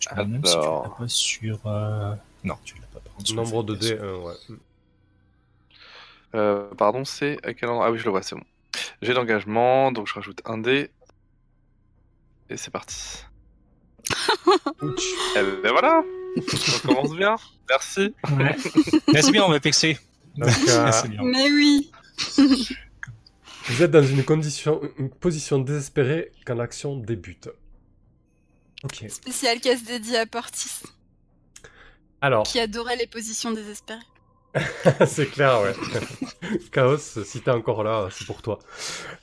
Je 0.00 0.08
me 0.14 0.24
demande 0.24 0.46
si 0.46 0.52
tu 0.52 0.58
Alors. 0.58 0.82
l'as 0.84 0.88
pas 0.90 1.08
sur. 1.08 1.60
euh, 1.66 2.14
Non, 2.44 2.56
tu 2.64 2.76
l'as 2.76 2.86
pas 2.86 3.00
par 3.00 3.12
en 3.18 3.22
dessous, 3.22 3.34
Nombre 3.34 3.62
de 3.62 3.74
dés. 3.74 3.98
1, 3.98 4.14
ouais. 4.16 4.34
Euh, 6.34 6.68
pardon, 6.76 7.04
c'est 7.04 7.38
à 7.46 7.54
quel 7.54 7.68
endroit? 7.68 7.86
Ah 7.86 7.90
oui, 7.92 7.98
je 7.98 8.04
le 8.04 8.10
vois, 8.10 8.22
c'est 8.22 8.34
bon. 8.34 8.42
J'ai 9.02 9.14
d'engagement, 9.14 9.92
donc 9.92 10.08
je 10.08 10.14
rajoute 10.14 10.40
un 10.46 10.58
dé. 10.58 10.90
Et 12.50 12.56
c'est 12.56 12.70
parti. 12.70 13.24
Ouch. 14.82 15.02
Et 15.36 15.62
ben 15.62 15.70
voilà 15.70 16.02
On 16.36 16.86
commence 16.86 17.16
bien. 17.16 17.36
Merci. 17.68 18.14
Ouais. 18.36 18.56
Mais 19.12 19.22
c'est 19.22 19.32
bien, 19.32 19.44
on 19.44 19.50
va 19.50 19.60
pexer. 19.60 19.98
Donc, 20.36 20.50
euh. 20.68 20.90
Mais 21.22 21.50
oui 21.50 21.90
vous 23.66 23.82
êtes 23.82 23.90
dans 23.90 24.04
une, 24.04 24.24
condition, 24.24 24.80
une 24.98 25.10
position 25.10 25.58
désespérée 25.58 26.32
quand 26.44 26.54
l'action 26.54 26.96
débute. 26.96 27.48
Ok. 28.82 29.06
Spécial 29.08 29.60
casse 29.60 29.84
dédié 29.84 30.18
à 30.18 30.26
Portis, 30.26 30.82
Alors, 32.20 32.44
qui 32.44 32.60
adorait 32.60 32.96
les 32.96 33.06
positions 33.06 33.52
désespérées. 33.52 34.00
c'est 35.06 35.26
clair, 35.26 35.60
ouais. 35.62 35.72
Chaos, 36.72 36.98
si 36.98 37.40
t'es 37.40 37.50
encore 37.50 37.82
là, 37.82 38.08
c'est 38.10 38.26
pour 38.26 38.40
toi. 38.40 38.58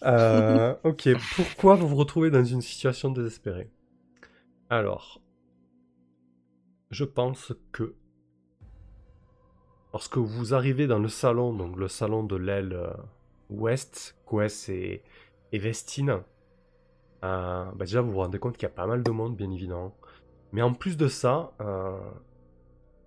Euh, 0.03 0.75
ok, 0.83 1.09
pourquoi 1.35 1.75
vous 1.75 1.88
vous 1.88 1.95
retrouvez 1.95 2.29
dans 2.29 2.43
une 2.43 2.61
situation 2.61 3.11
désespérée? 3.11 3.69
Alors, 4.69 5.21
je 6.89 7.05
pense 7.05 7.53
que 7.71 7.95
lorsque 9.93 10.17
vous 10.17 10.53
arrivez 10.53 10.88
dans 10.88 11.00
le 11.00 11.07
salon, 11.07 11.53
donc 11.53 11.77
le 11.77 11.88
salon 11.88 12.23
de 12.23 12.35
l'aile 12.35 12.73
euh, 12.73 12.93
ouest, 13.50 14.17
Quest 14.29 14.69
et, 14.69 15.01
et 15.53 15.59
Vestine, 15.59 16.23
euh, 17.23 17.65
bah 17.65 17.85
déjà 17.85 18.01
vous 18.01 18.11
vous 18.11 18.19
rendez 18.19 18.39
compte 18.39 18.57
qu'il 18.57 18.63
y 18.63 18.71
a 18.71 18.75
pas 18.75 18.88
mal 18.88 19.03
de 19.03 19.11
monde, 19.11 19.38
bien 19.38 19.51
évidemment. 19.51 19.95
Mais 20.51 20.61
en 20.61 20.73
plus 20.73 20.97
de 20.97 21.07
ça, 21.07 21.53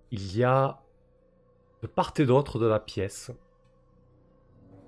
il 0.09 0.35
y 0.35 0.43
a 0.43 0.84
de 1.85 1.89
part 1.89 2.13
et 2.17 2.25
d'autre 2.25 2.57
de 2.57 2.65
la 2.65 2.79
pièce 2.79 3.31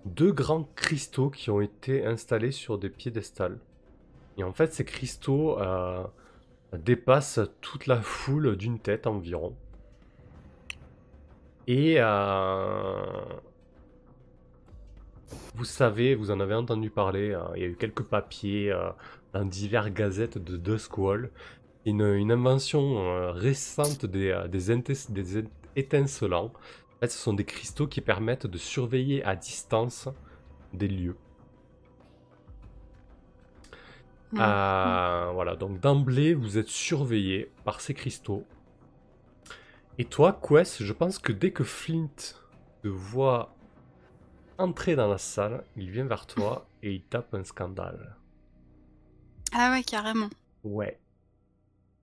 deux 0.08 0.32
grands 0.32 0.68
cristaux 0.76 1.30
qui 1.30 1.52
ont 1.52 1.62
été 1.62 2.06
installés 2.06 2.52
sur 2.52 2.78
des 2.78 2.90
piédestals. 2.90 3.60
Et 4.38 4.44
en 4.44 4.54
fait, 4.54 4.74
ces 4.74 4.86
cristaux 4.86 5.60
euh, 5.60 6.04
dépassent 6.74 7.42
toute 7.62 7.88
la 7.88 8.02
foule 8.02 8.56
d'une 8.56 8.80
tête 8.80 9.06
environ. 9.06 9.56
Et 11.68 11.96
euh, 11.98 13.02
vous 15.56 15.66
savez, 15.66 16.16
vous 16.16 16.32
en 16.32 16.40
avez 16.40 16.56
entendu 16.56 16.90
parler, 16.90 17.32
euh, 17.32 17.42
il 17.56 17.62
y 17.62 17.66
a 17.66 17.68
eu 17.68 17.76
quelques 17.76 18.04
papiers 18.04 18.74
dans 19.34 19.46
diverses 19.46 19.92
gazettes 19.92 20.38
de 20.38 20.58
Duskwall. 20.58 21.30
Une, 21.86 22.02
une 22.02 22.32
invention 22.32 23.32
récente 23.34 24.06
des, 24.06 24.34
étincelants. 25.76 26.52
En 26.98 27.00
fait, 27.02 27.10
ce 27.10 27.20
sont 27.20 27.34
des 27.34 27.46
cristaux 27.46 27.86
qui 27.86 28.02
permettent 28.02 28.48
de 28.48 28.58
surveiller 28.58 29.24
à 29.24 29.36
distance 29.36 30.10
des 30.74 30.88
lieux. 30.88 31.16
Euh, 34.34 35.30
voilà, 35.32 35.56
donc 35.56 35.80
d'emblée, 35.80 36.34
vous 36.34 36.58
êtes 36.58 36.68
surveillé 36.68 37.52
par 37.64 37.82
ces 37.82 37.94
cristaux. 37.94 38.46
Et 40.00 40.06
toi, 40.06 40.40
Quest, 40.42 40.84
je 40.84 40.92
pense 40.92 41.20
que 41.20 41.32
dès 41.32 41.52
que 41.52 41.64
Flint 41.64 42.10
te 42.82 42.88
voit 42.88 43.56
entrer 44.58 44.96
dans 44.96 45.08
la 45.08 45.20
salle, 45.20 45.64
il 45.76 45.92
vient 45.92 46.06
vers 46.06 46.26
toi 46.26 46.68
et 46.82 46.94
il 46.94 47.04
tape 47.04 47.34
un 47.36 47.44
scandale. 47.44 48.18
Ah 49.54 49.72
ouais, 49.72 49.84
carrément. 49.84 50.30
Ouais. 50.64 51.00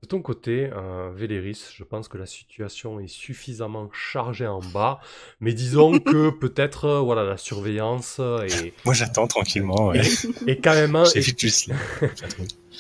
De 0.05 0.07
ton 0.07 0.21
côté, 0.21 0.69
euh, 0.71 1.13
Véléris, 1.17 1.65
je 1.75 1.83
pense 1.83 2.09
que 2.09 2.19
la 2.19 2.27
situation 2.27 3.01
est 3.01 3.07
suffisamment 3.09 3.89
chargée 3.91 4.47
en 4.47 4.61
bas, 4.61 5.01
mais 5.41 5.55
disons 5.55 5.93
que 5.99 6.29
peut-être 6.29 6.85
euh, 6.85 7.01
voilà 7.01 7.25
la 7.25 7.39
surveillance 7.39 8.19
est, 8.19 8.75
Moi, 8.85 8.93
j'attends 8.93 9.27
tranquillement. 9.27 9.87
Ouais. 9.87 10.03
est 10.47 10.63
quand 10.63 10.75
même 10.75 10.95
un- 10.95 11.07
J'évite 11.07 11.41
juste 11.41 11.71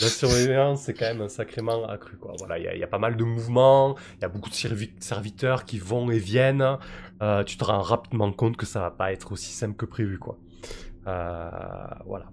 la 0.02 0.08
surveillance, 0.08 0.82
c'est 0.82 0.92
quand 0.92 1.14
même 1.14 1.26
sacrément 1.30 1.86
accru. 1.88 2.18
Quoi. 2.18 2.34
Voilà, 2.38 2.58
il 2.58 2.64
y, 2.64 2.68
a- 2.68 2.74
il 2.74 2.80
y 2.80 2.84
a 2.84 2.88
pas 2.88 2.98
mal 2.98 3.16
de 3.16 3.24
mouvements, 3.24 3.96
il 4.18 4.20
y 4.20 4.24
a 4.26 4.28
beaucoup 4.28 4.50
de 4.50 4.54
servi- 4.54 4.92
serviteurs 5.00 5.64
qui 5.64 5.78
vont 5.78 6.10
et 6.10 6.18
viennent. 6.18 6.76
Euh, 7.22 7.42
tu 7.42 7.56
te 7.56 7.64
rends 7.64 7.80
rapidement 7.80 8.30
compte 8.32 8.58
que 8.58 8.66
ça 8.66 8.80
va 8.80 8.90
pas 8.90 9.14
être 9.14 9.32
aussi 9.32 9.50
simple 9.50 9.76
que 9.76 9.86
prévu. 9.86 10.18
Quoi. 10.18 10.36
Euh, 11.06 11.48
voilà. 12.04 12.26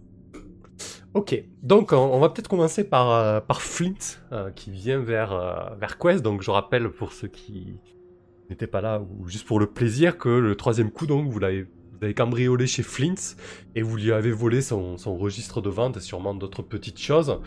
Ok, 1.14 1.44
donc 1.62 1.92
on, 1.92 2.20
va 2.20 2.30
peut-être 2.30 2.48
commencer 2.48 2.86
par, 2.86 3.12
euh, 3.12 3.42
Flint 3.60 3.96
euh, 4.32 4.50
qui 4.52 4.72
vient 4.72 5.00
vers, 5.00 5.34
euh, 5.34 5.76
vers 5.78 5.98
Quest. 5.98 6.24
Donc 6.24 6.42
je 6.42 6.50
rappelle 6.52 6.90
pour 6.90 7.12
ceux 7.12 7.28
qui 7.28 7.76
n'étaient 8.50 8.68
pas 8.68 8.80
là 8.80 9.02
ou 9.02 9.28
juste 9.28 9.46
pour 9.46 9.60
le 9.60 9.68
plaisir 9.68 10.18
que 10.18 10.30
le 10.30 10.56
troisième 10.56 10.90
coup, 10.90 11.08
donc 11.08 11.30
vous 11.30 11.40
l'avez 11.40 11.68
avez 12.02 12.16
cambriolé 12.16 12.66
chez 12.66 12.82
Flint 12.82 13.36
et 13.76 13.84
vous 13.84 13.96
lui 13.96 14.12
avez 14.12 14.32
volé 14.32 14.62
son, 14.62 14.96
registre 15.06 15.62
de 15.62 15.70
vente 15.70 15.98
et 15.98 16.00
sûrement 16.00 16.34
d'autres 16.34 16.64
petites 16.64 17.00
choses. 17.00 17.40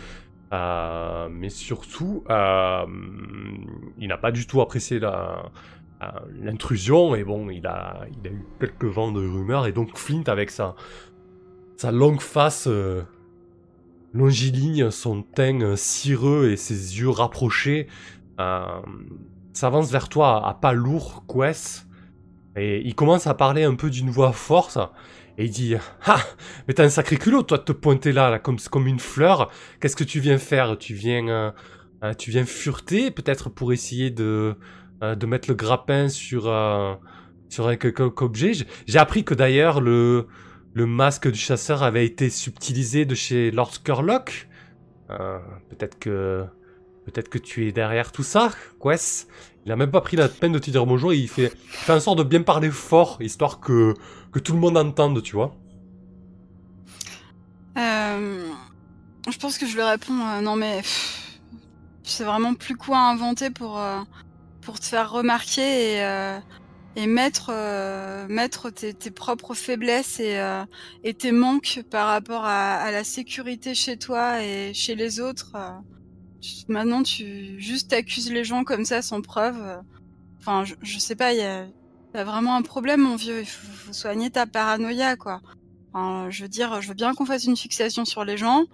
Mais 0.53 1.49
surtout, 1.49 2.23
il 2.29 4.07
n'a 4.09 4.17
pas 4.17 4.31
du 4.31 4.47
tout 4.47 4.61
apprécié 4.61 5.01
l'intrusion 6.41 7.17
et 7.17 7.25
bon, 7.25 7.51
il 7.51 7.67
a, 7.67 8.07
il 8.13 8.29
a 8.29 8.31
eu 8.31 8.45
quelques 8.61 8.85
vents 8.85 9.11
de 9.11 9.27
rumeurs 9.27 9.67
et 9.67 9.73
donc 9.73 9.99
Flint 9.99 10.23
avec 10.29 10.51
sa, 10.51 10.77
sa 11.77 11.91
longue 11.91 12.21
face 12.21 12.69
longiligne, 14.15 14.91
son 14.91 15.23
teint 15.23 15.61
euh, 15.61 15.77
cireux 15.77 16.51
et 16.51 16.57
ses 16.57 16.99
yeux 16.99 17.11
rapprochés 17.11 17.89
euh, 18.41 18.81
s'avance 19.53 19.91
vers 19.91 20.09
toi 20.09 20.49
à 20.49 20.55
pas 20.55 20.73
lourd, 20.73 21.25
Quest, 21.29 21.87
et 22.57 22.81
il 22.87 22.95
commence 22.95 23.27
à 23.27 23.35
parler 23.35 23.65
un 23.65 23.75
peu 23.75 23.91
d'une 23.91 24.11
voix 24.11 24.33
forte. 24.33 24.79
Et 25.37 25.45
il 25.47 25.51
dit 25.51 25.75
Ah 26.05 26.21
Mais 26.67 26.75
t'as 26.75 26.85
un 26.85 26.89
sacré 26.89 27.17
culot, 27.17 27.43
toi, 27.43 27.59
de 27.59 27.65
te 27.65 27.73
pointer 27.73 28.13
là, 28.13 28.31
là 28.31 28.39
comme, 28.39 28.59
comme 28.71 28.87
une 28.87 29.01
fleur. 29.01 29.51
Qu'est-ce 29.81 29.97
que 29.97 30.05
tu 30.05 30.21
viens 30.21 30.39
faire? 30.39 30.79
Tu 30.79 30.95
viens, 30.95 31.29
euh, 31.29 32.15
tu 32.15 32.31
viens 32.31 32.45
fureter, 32.45 33.11
peut-être 33.11 33.51
pour 33.51 33.73
essayer 33.73 34.11
de, 34.11 34.57
mettre 35.27 35.49
le 35.49 35.55
grappin 35.55 36.09
sur, 36.09 36.43
sur 37.49 37.69
un 37.69 37.77
objet. 38.21 38.53
J'ai 38.87 38.99
appris 38.99 39.25
que 39.25 39.35
d'ailleurs, 39.35 39.81
le, 39.81 40.29
le 40.75 40.87
masque 40.87 41.31
du 41.31 41.39
chasseur 41.39 41.83
avait 41.83 42.05
été 42.05 42.29
subtilisé 42.29 43.05
de 43.05 43.15
chez 43.15 43.53
Lord 43.53 43.75
Skurlock. 43.75 44.49
Euh, 45.11 45.39
peut-être 45.71 45.99
que. 45.99 46.45
Tu 47.45 47.69
es 47.69 47.73
derrière 47.73 48.13
tout 48.13 48.23
ça, 48.23 48.51
Quest. 48.83 49.29
Il 49.67 49.73
a 49.73 49.77
même 49.77 49.91
pas 49.91 50.01
pris 50.01 50.17
la 50.17 50.29
peine 50.29 50.53
de 50.53 50.59
te 50.59 50.71
dire 50.71 50.87
bonjour, 50.87 51.13
il 51.13 51.29
fait, 51.29 51.53
il 51.53 51.77
fait 51.77 51.93
en 51.93 52.01
sorte 52.01 52.19
de 52.19 52.23
bien 52.23 52.41
parler 52.41 52.71
fort, 52.71 53.19
histoire 53.21 53.61
que, 53.61 53.95
tout 54.43 54.55
le 54.55 54.59
monde 54.59 54.79
entende, 54.79 55.23
tu 55.23 55.37
vois. 55.37 55.55
Euh, 57.77 58.47
je 59.31 59.39
pense 59.39 59.59
que 59.59 59.67
je 59.67 59.75
lui 59.75 59.83
réponds 59.83 60.19
euh, 60.19 60.41
non 60.41 60.57
mais 60.57 60.77
pff, 60.77 61.41
je 62.05 62.09
sais 62.09 62.25
vraiment 62.25 62.55
plus 62.55 62.77
quoi 62.77 62.99
inventer 62.99 63.51
pour 63.51 63.81
pour 64.63 64.81
te 64.81 64.87
faire 64.87 65.11
remarquer 65.11 65.97
et 65.97 66.39
et 66.97 67.07
mettre 67.07 67.51
euh, 67.53 68.27
mettre 68.29 68.71
tes, 68.71 68.95
tes 68.95 69.11
propres 69.11 69.55
faiblesses 69.55 70.21
et 70.21 70.39
euh, 70.41 70.65
et 71.05 71.15
tes 71.15 71.33
manques 71.33 71.83
par 71.91 72.09
rapport 72.09 72.45
à, 72.45 72.75
à 72.77 72.91
la 72.91 73.05
sécurité 73.05 73.75
chez 73.75 73.97
toi 73.99 74.43
et 74.45 74.73
chez 74.75 74.95
les 74.95 75.21
autres. 75.21 75.53
euh. 75.57 75.71
Maintenant 76.69 77.03
tu 77.03 77.61
juste 77.61 77.93
accuses 77.93 78.31
les 78.31 78.45
gens 78.45 78.65
comme 78.65 78.85
ça 78.85 79.03
sans 79.03 79.23
preuve. 79.23 79.61
euh. 79.63 79.79
Enfin 80.41 80.65
je, 80.65 80.75
je 80.83 80.99
sais 80.99 81.17
pas 81.17 81.33
il 81.35 81.39
y 81.41 81.43
a 81.43 81.67
T'as 82.13 82.25
vraiment 82.25 82.57
un 82.57 82.63
problème, 82.63 83.03
mon 83.03 83.17
vieux. 83.17 83.41
Il 83.41 83.47
faut, 83.47 83.73
faut 83.73 83.93
soigner 83.93 84.31
ta 84.31 84.47
paranoïa, 84.47 85.17
quoi. 85.17 85.41
Enfin, 85.93 86.31
je 86.31 86.43
veux 86.45 86.49
dire, 86.49 86.81
je 86.81 86.89
veux 86.89 86.95
bien 86.95 87.15
qu'on 87.15 87.27
fasse 87.27 87.45
une 87.45 87.57
fixation 87.57 88.05
sur 88.05 88.25
les 88.25 88.37
gens. 88.37 88.65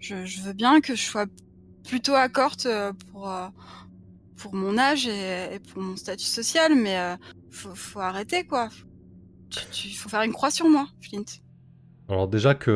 Je, 0.00 0.24
je 0.26 0.42
veux 0.42 0.52
bien 0.52 0.80
que 0.80 0.94
je 0.94 1.02
sois 1.02 1.26
plutôt 1.84 2.14
accorte 2.14 2.66
euh, 2.66 2.92
pour 3.12 3.32
pour 4.36 4.54
mon 4.54 4.78
âge 4.78 5.06
et, 5.08 5.54
et 5.54 5.58
pour 5.60 5.82
mon 5.82 5.96
statut 5.96 6.24
social, 6.26 6.74
mais 6.74 6.98
euh, 6.98 7.16
faut, 7.50 7.74
faut 7.74 8.00
arrêter, 8.00 8.44
quoi. 8.46 8.68
Tu, 9.50 9.60
tu- 9.70 9.96
faut 9.96 10.08
faire 10.08 10.22
une 10.22 10.32
croix 10.32 10.50
sur 10.50 10.68
moi, 10.68 10.86
Flint. 11.00 11.24
Alors 12.10 12.26
déjà 12.28 12.54
que 12.54 12.70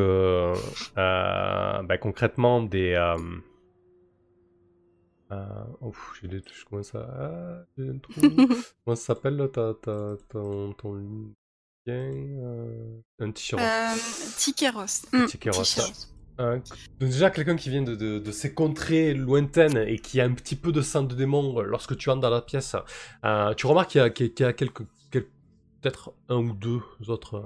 euh, 0.97 1.81
bah, 1.83 1.97
concrètement 1.97 2.61
des 2.61 2.93
euh, 2.93 3.17
euh, 5.31 5.63
ouf, 5.81 6.19
j'ai 6.21 6.27
des 6.27 6.41
touches 6.41 6.65
comment 6.69 6.83
ça 6.83 6.99
ah, 7.19 7.65
j'ai 7.77 7.89
un 7.89 7.97
trou. 7.97 8.13
comment 8.85 8.95
ça 8.95 9.05
s'appelle 9.15 9.37
là 9.37 9.47
ta, 9.47 9.73
ta, 9.81 10.15
ton, 10.29 10.73
ton 10.73 10.93
lien 10.93 11.33
euh, 11.87 12.99
un 13.19 13.31
t-shirt 13.31 13.61
Euh, 13.61 13.95
Tikeros. 14.37 15.63
Euh, 16.39 16.59
déjà 16.99 17.29
quelqu'un 17.29 17.55
qui 17.55 17.69
vient 17.69 17.83
de, 17.83 18.31
ces 18.31 18.53
contrées 18.53 19.13
lointaines 19.13 19.77
et 19.77 19.99
qui 19.99 20.19
a 20.19 20.25
un 20.25 20.33
petit 20.33 20.55
peu 20.55 20.71
de 20.71 20.81
sang 20.81 21.03
de 21.03 21.13
démon 21.13 21.59
euh, 21.59 21.63
lorsque 21.63 21.95
tu 21.95 22.09
entres 22.09 22.21
dans 22.21 22.29
la 22.29 22.41
pièce, 22.41 22.75
euh, 23.23 23.53
tu 23.53 23.67
remarques 23.67 23.89
qu'il 23.91 24.31
y 24.39 24.43
a, 24.43 24.53
quelques, 24.53 24.83
quel- 25.11 25.27
peut-être 25.81 26.13
un 26.29 26.37
ou 26.37 26.53
deux 26.53 26.81
autres 27.07 27.45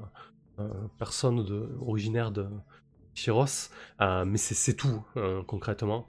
euh, 0.60 0.70
personnes 0.98 1.44
de, 1.44 1.70
originaires 1.82 2.32
de 2.32 2.48
Chiros, 3.14 3.70
mais 4.00 4.38
c'est 4.38 4.76
tout 4.76 5.04
concrètement. 5.48 6.06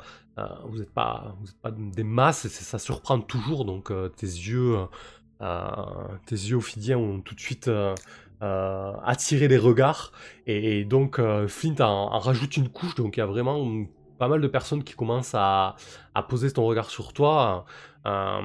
Vous 0.67 0.79
n'êtes 0.79 0.93
pas, 0.93 1.35
des 1.73 2.05
masses, 2.05 2.45
et 2.45 2.49
ça 2.51 2.79
surprend 2.79 3.19
toujours, 3.19 3.65
donc 3.65 3.91
tes 4.17 4.27
yeux, 4.27 4.77
tes 5.41 6.35
yeux 6.35 6.57
ophidiens 6.57 6.99
ont 6.99 7.23
tout 7.23 7.35
de 7.35 7.41
suite 7.41 7.71
euh, 8.43 8.93
attiré 9.05 9.49
les 9.49 9.59
regards. 9.59 10.13
Et, 10.47 10.85
donc, 10.85 11.19
euh, 11.19 11.49
Flint 11.49 11.81
en, 11.81 12.19
rajoute 12.19 12.57
une 12.57 12.69
couche, 12.69 12.95
donc 12.95 13.17
il 13.17 13.21
y 13.21 13.23
a 13.23 13.27
vraiment 13.27 13.85
pas 14.19 14.29
mal 14.29 14.41
de 14.41 14.49
personnes 14.49 14.85
qui 14.85 14.95
commencent 14.95 15.35
à, 15.35 15.77
à 16.15 16.23
poser 16.23 16.51
ton 16.53 16.65
regard 16.65 16.91
sur 16.91 17.13
toi. 17.13 17.65
Euh, 18.07 18.41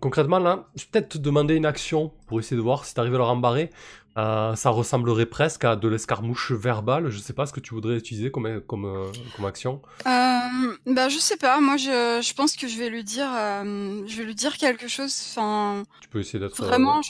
concrètement, 0.00 0.38
là, 0.38 0.68
je 0.76 0.82
vais 0.84 0.88
peut-être 0.92 1.08
te 1.10 1.18
demander 1.18 1.54
une 1.54 1.66
action 1.66 2.12
pour 2.26 2.40
essayer 2.40 2.56
de 2.56 2.62
voir 2.62 2.84
si 2.84 2.94
tu 2.94 3.00
arrives 3.00 3.14
à 3.14 3.18
leur 3.18 3.30
embarrer. 3.30 3.70
Euh, 4.16 4.54
ça 4.54 4.70
ressemblerait 4.70 5.26
presque 5.26 5.64
à 5.64 5.76
de 5.76 5.88
l'escarmouche 5.88 6.52
verbale. 6.52 7.10
Je 7.10 7.18
sais 7.18 7.34
pas 7.34 7.44
ce 7.44 7.52
que 7.52 7.60
tu 7.60 7.74
voudrais 7.74 7.96
utiliser 7.96 8.30
comme, 8.30 8.62
comme, 8.62 8.86
euh, 8.86 9.12
comme 9.36 9.44
action. 9.44 9.82
Euh, 10.06 10.76
bah 10.86 11.10
je 11.10 11.18
sais 11.18 11.36
pas. 11.36 11.60
Moi 11.60 11.76
je, 11.76 12.22
je 12.22 12.34
pense 12.34 12.56
que 12.56 12.66
je 12.66 12.78
vais 12.78 12.88
lui 12.88 13.04
dire 13.04 13.28
euh, 13.30 14.06
je 14.06 14.16
vais 14.16 14.24
lui 14.24 14.34
dire 14.34 14.56
quelque 14.56 14.88
chose. 14.88 15.14
Enfin 15.30 15.82
Tu 16.00 16.08
peux 16.08 16.20
essayer 16.20 16.38
d'être. 16.38 16.56
Vraiment, 16.56 17.02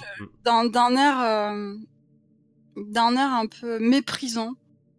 d'un 0.45 0.97
air 0.97 1.55
d'un 2.76 3.16
air 3.16 3.33
un 3.33 3.47
peu 3.47 3.78
méprisant. 3.78 4.55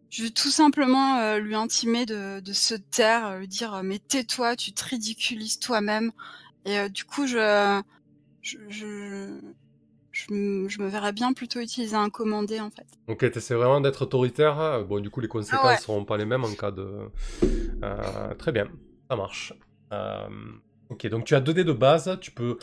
Je 0.09 0.23
vais 0.23 0.29
tout 0.29 0.49
simplement 0.49 1.35
lui 1.35 1.55
intimer 1.55 2.05
de, 2.05 2.39
de 2.39 2.53
se 2.53 2.73
taire, 2.75 3.37
lui 3.37 3.49
dire 3.49 3.81
mais 3.83 3.99
tais-toi, 3.99 4.55
tu 4.55 4.71
te 4.71 4.85
ridiculises 4.85 5.59
toi-même. 5.59 6.13
Et 6.67 6.77
euh, 6.77 6.89
du 6.89 7.03
coup, 7.05 7.25
je 7.25 7.81
je, 8.41 8.57
je 8.69 9.39
je 10.11 10.33
me 10.33 10.67
je 10.69 10.81
me 10.81 10.87
verrais 10.87 11.13
bien 11.13 11.33
plutôt 11.33 11.59
utiliser 11.59 11.95
un 11.95 12.09
commandé 12.09 12.59
en 12.59 12.69
fait. 12.69 12.85
Ok, 13.07 13.19
t'essaies 13.31 13.55
vraiment 13.55 13.81
d'être 13.81 14.03
autoritaire. 14.03 14.59
hein. 14.59 14.81
Bon, 14.83 14.99
du 14.99 15.09
coup, 15.09 15.21
les 15.21 15.27
conséquences 15.27 15.61
Ah 15.63 15.67
ouais. 15.71 15.77
seront 15.77 16.05
pas 16.05 16.17
les 16.17 16.25
mêmes 16.25 16.43
en 16.43 16.53
cas 16.53 16.71
de. 16.71 17.09
Euh, 17.83 18.33
très 18.35 18.51
bien, 18.51 18.67
ça 19.09 19.15
marche. 19.15 19.53
Euh, 19.93 20.27
ok, 20.89 21.07
donc 21.07 21.25
tu 21.25 21.35
as 21.35 21.39
2 21.39 21.53
dés 21.53 21.63
de 21.63 21.73
base. 21.73 22.17
Tu 22.21 22.31
peux. 22.31 22.57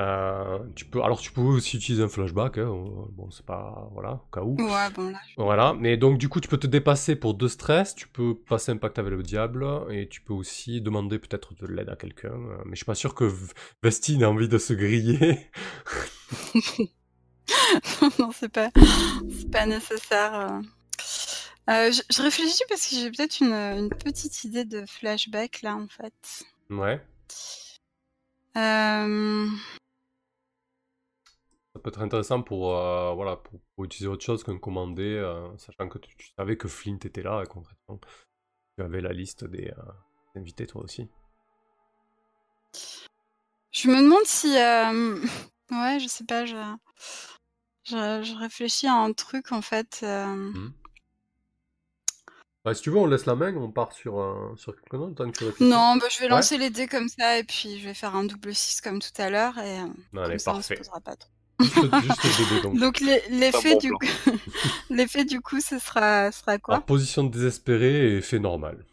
Euh, 0.00 0.58
tu 0.74 0.84
peux. 0.84 1.02
Alors, 1.02 1.20
tu 1.20 1.32
peux 1.32 1.40
aussi 1.40 1.76
utiliser 1.76 2.02
un 2.02 2.08
flashback. 2.08 2.58
hein, 2.58 2.66
Bon, 3.12 3.30
c'est 3.30 3.44
pas. 3.46 3.88
Voilà, 3.92 4.14
au 4.14 4.30
cas 4.34 4.42
où. 4.42 4.56
Ouais, 4.58 4.90
bon 4.94 5.10
là. 5.10 5.18
Voilà, 5.36 5.74
mais 5.74 5.96
donc 5.96 6.18
du 6.18 6.28
coup 6.28 6.40
tu 6.40 6.48
peux 6.48 6.58
te 6.58 6.66
dépasser 6.66 7.16
pour 7.16 7.34
deux 7.34 7.48
stress, 7.48 7.94
tu 7.94 8.08
peux 8.08 8.34
passer 8.34 8.72
un 8.72 8.76
pacte 8.76 8.98
avec 8.98 9.12
le 9.12 9.22
diable, 9.22 9.66
et 9.90 10.08
tu 10.08 10.20
peux 10.20 10.32
aussi 10.32 10.80
demander 10.80 11.18
peut-être 11.18 11.54
de 11.54 11.66
l'aide 11.66 11.88
à 11.90 11.96
quelqu'un, 11.96 12.28
euh, 12.32 12.56
mais 12.64 12.72
je 12.72 12.76
suis 12.76 12.84
pas 12.84 12.94
sûr 12.94 13.14
que 13.14 13.30
Vestine 13.82 14.22
ait 14.22 14.26
envie 14.26 14.48
de 14.48 14.58
se 14.58 14.72
griller. 14.72 15.46
non, 18.18 18.30
c'est 18.32 18.48
pas, 18.50 18.70
c'est 19.30 19.50
pas 19.50 19.66
nécessaire. 19.66 20.34
euh. 20.34 20.60
Euh, 21.70 21.92
je, 21.92 22.02
je 22.10 22.22
réfléchis 22.22 22.62
parce 22.68 22.88
que 22.88 22.96
j'ai 22.96 23.10
peut-être 23.10 23.40
une, 23.40 23.52
une 23.52 23.88
petite 23.88 24.42
idée 24.44 24.64
de 24.64 24.84
flashback 24.84 25.62
là 25.62 25.76
en 25.76 25.86
fait. 25.86 26.12
Ouais. 26.70 27.00
Euh, 28.56 29.46
peut 31.82 31.90
être 31.90 32.00
intéressant 32.02 32.42
pour, 32.42 32.76
euh, 32.76 33.12
voilà, 33.14 33.36
pour, 33.36 33.60
pour 33.76 33.84
utiliser 33.84 34.08
autre 34.08 34.24
chose 34.24 34.44
qu'un 34.44 34.58
commandé, 34.58 35.02
euh, 35.04 35.48
sachant 35.58 35.88
que 35.88 35.98
tu, 35.98 36.16
tu 36.16 36.28
savais 36.38 36.56
que 36.56 36.68
Flint 36.68 36.98
était 37.04 37.22
là, 37.22 37.42
et 37.42 37.46
concrètement. 37.46 38.00
Tu 38.78 38.84
avais 38.84 39.00
la 39.02 39.12
liste 39.14 39.44
des 39.44 39.68
euh, 39.70 39.92
invités, 40.36 40.66
toi 40.66 40.82
aussi. 40.84 41.08
Je 43.72 43.88
me 43.88 43.96
demande 44.02 44.24
si, 44.24 44.56
euh, 44.56 45.18
ouais, 45.72 45.98
je 46.00 46.06
sais 46.06 46.24
pas, 46.24 46.46
je, 46.46 46.54
je, 47.84 48.22
je 48.24 48.34
réfléchis 48.34 48.88
à 48.88 48.94
un 48.94 49.12
truc 49.12 49.52
en 49.52 49.62
fait. 49.62 50.00
euh, 50.02 50.52
Bah, 52.64 52.74
si 52.74 52.82
tu 52.82 52.90
veux, 52.90 52.96
on 52.98 53.06
laisse 53.06 53.26
la 53.26 53.34
main, 53.34 53.54
on 53.56 53.70
part 53.72 53.92
sur, 53.92 54.20
euh, 54.20 54.54
sur 54.56 54.74
quelqu'un 54.76 54.98
d'autre. 54.98 55.26
Non, 55.60 55.96
bah, 55.96 56.06
je 56.10 56.18
vais 56.20 56.28
Ouais. 56.30 56.42
lancer 56.42 56.58
les 56.58 56.70
dés 56.70 56.86
comme 56.86 57.08
ça 57.08 57.38
et 57.38 57.44
puis 57.44 57.78
je 57.78 57.84
vais 57.88 57.94
faire 57.94 58.14
un 58.14 58.24
double 58.24 58.54
6 58.54 58.80
comme 58.80 59.00
tout 59.00 59.10
à 59.18 59.30
l'heure 59.30 59.58
et 59.58 59.78
Allez, 60.16 60.20
comme 60.28 60.38
ça 60.38 60.52
on 60.54 60.62
se 60.62 60.70
parfait. 60.70 60.76
posera 60.76 61.00
pas 61.00 61.16
trop. 61.16 61.30
Juste, 61.60 62.00
juste 62.00 62.24
le 62.24 62.44
bébé, 62.44 62.60
donc. 62.60 62.78
Donc 62.78 63.00
l'e- 63.00 63.20
l'effet 63.30 63.74
bon 63.74 63.78
du 63.80 63.92
coup, 63.92 64.06
l'effet 64.90 65.24
du 65.24 65.40
coup, 65.40 65.60
ce 65.60 65.78
sera, 65.78 66.32
sera 66.32 66.58
quoi? 66.58 66.74
Alors, 66.76 66.86
position 66.86 67.24
désespérée 67.24 68.16
et 68.16 68.20
fait 68.20 68.38
normal. 68.38 68.84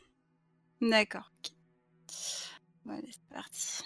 D'accord. 0.82 1.32
ok. 1.44 1.52
Bon, 2.86 2.94
allez, 2.94 3.10
c'est 3.12 3.36
parti. 3.36 3.84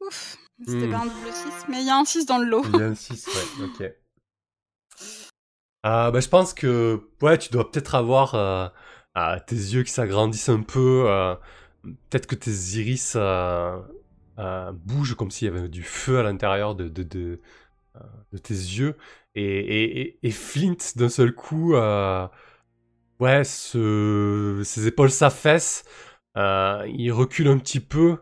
Ouf, 0.00 0.36
c'était 0.66 0.86
Hmm. 0.86 0.90
pas 0.90 0.98
un 0.98 1.06
double 1.06 1.32
6, 1.32 1.64
mais 1.68 1.80
il 1.80 1.86
y 1.86 1.90
a 1.90 1.96
un 1.96 2.04
6 2.04 2.26
dans 2.26 2.38
le 2.38 2.44
lot. 2.46 2.64
Il 2.64 2.76
y 2.76 2.80
a 2.82 2.86
un 2.86 2.94
6, 2.94 3.26
ouais, 3.34 3.64
ok. 3.64 3.92
Ah, 5.82 6.10
bah, 6.12 6.20
je 6.20 6.28
pense 6.28 6.54
que 6.54 7.08
ouais, 7.22 7.38
tu 7.38 7.50
dois 7.50 7.70
peut-être 7.70 7.94
avoir 7.96 8.34
euh, 8.34 8.68
ah, 9.14 9.40
tes 9.40 9.56
yeux 9.56 9.82
qui 9.82 9.90
s'agrandissent 9.92 10.48
un 10.48 10.62
peu. 10.62 11.04
euh, 11.08 11.34
peut-être 12.10 12.26
que 12.26 12.36
tes 12.36 12.50
iris 12.78 13.16
euh, 14.38 14.72
bougent 14.72 15.14
comme 15.16 15.30
s'il 15.30 15.48
y 15.48 15.50
avait 15.50 15.68
du 15.68 15.82
feu 15.82 16.18
à 16.18 16.22
l'intérieur 16.22 16.74
de, 16.74 16.90
euh, 17.96 18.38
tes 18.42 18.54
yeux. 18.54 18.96
Et, 19.34 20.16
Flint, 20.32 20.76
d'un 20.96 21.08
seul 21.08 21.34
coup, 21.34 21.74
euh, 21.74 22.26
ouais, 23.20 23.44
se- 23.44 24.62
ses 24.64 24.86
épaules 24.88 25.10
s'affaissent. 25.10 25.84
il 26.36 27.10
recule 27.12 27.48
un 27.48 27.58
petit 27.58 27.80
peu 27.80 28.18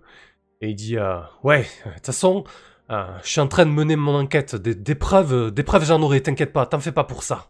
et 0.61 0.71
il 0.71 0.77
dit 0.77 0.97
Ouais, 1.45 1.63
de 1.87 1.95
toute 1.95 2.07
façon. 2.07 2.45
Je 2.91 3.29
suis 3.31 3.41
en 3.41 3.49
train 3.49 3.67
de 3.67 3.71
mener 3.73 3.97
mon 3.97 4.15
enquête. 4.17 4.57
Des, 4.57 4.95
preuves, 4.97 5.53
des 5.53 5.63
preuves 5.65 5.87
j'en 5.87 6.03
aurai, 6.03 6.23
t'inquiète 6.23 6.53
pas, 6.53 6.67
t'en 6.67 6.81
fais 6.81 6.93
pas 6.93 7.05
pour 7.05 7.23
ça. 7.25 7.49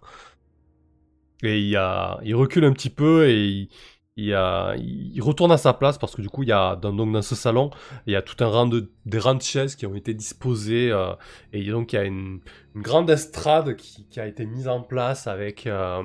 Et 1.43 1.59
il, 1.61 1.81
il 2.25 2.35
recule 2.35 2.65
un 2.65 2.73
petit 2.73 2.91
peu 2.91 3.29
et 3.29 3.45
il, 3.47 3.69
il, 4.17 5.21
retourne 5.23 5.53
à 5.53 5.59
sa 5.59 5.73
place 5.73 5.99
parce 5.99 6.15
que 6.15 6.23
du 6.23 6.29
coup, 6.29 6.43
il 6.43 6.49
y 6.49 6.53
a, 6.53 6.77
dans, 6.77 6.93
donc 6.93 7.13
dans 7.13 7.23
ce 7.23 7.35
salon, 7.35 7.71
il 8.07 8.13
y 8.13 8.17
a 8.17 8.23
tout 8.23 8.43
un 8.43 8.49
rang 8.49 8.67
de, 8.67 8.91
des 9.07 9.19
rangs 9.19 9.35
de 9.35 9.43
chaises 9.43 9.77
qui 9.77 9.87
ont 9.87 9.95
été 9.95 10.15
disposés 10.15 10.91
euh, 10.91 11.13
et 11.53 11.65
donc 11.71 11.93
il 11.93 11.97
y 11.97 11.99
a 11.99 12.05
une, 12.05 12.41
grande 12.77 13.11
estrade 13.11 13.77
qui, 13.77 14.07
a 14.21 14.27
été 14.27 14.47
mise 14.47 14.69
en 14.69 14.81
place 14.81 15.27
avec, 15.27 15.67
euh, 15.67 16.05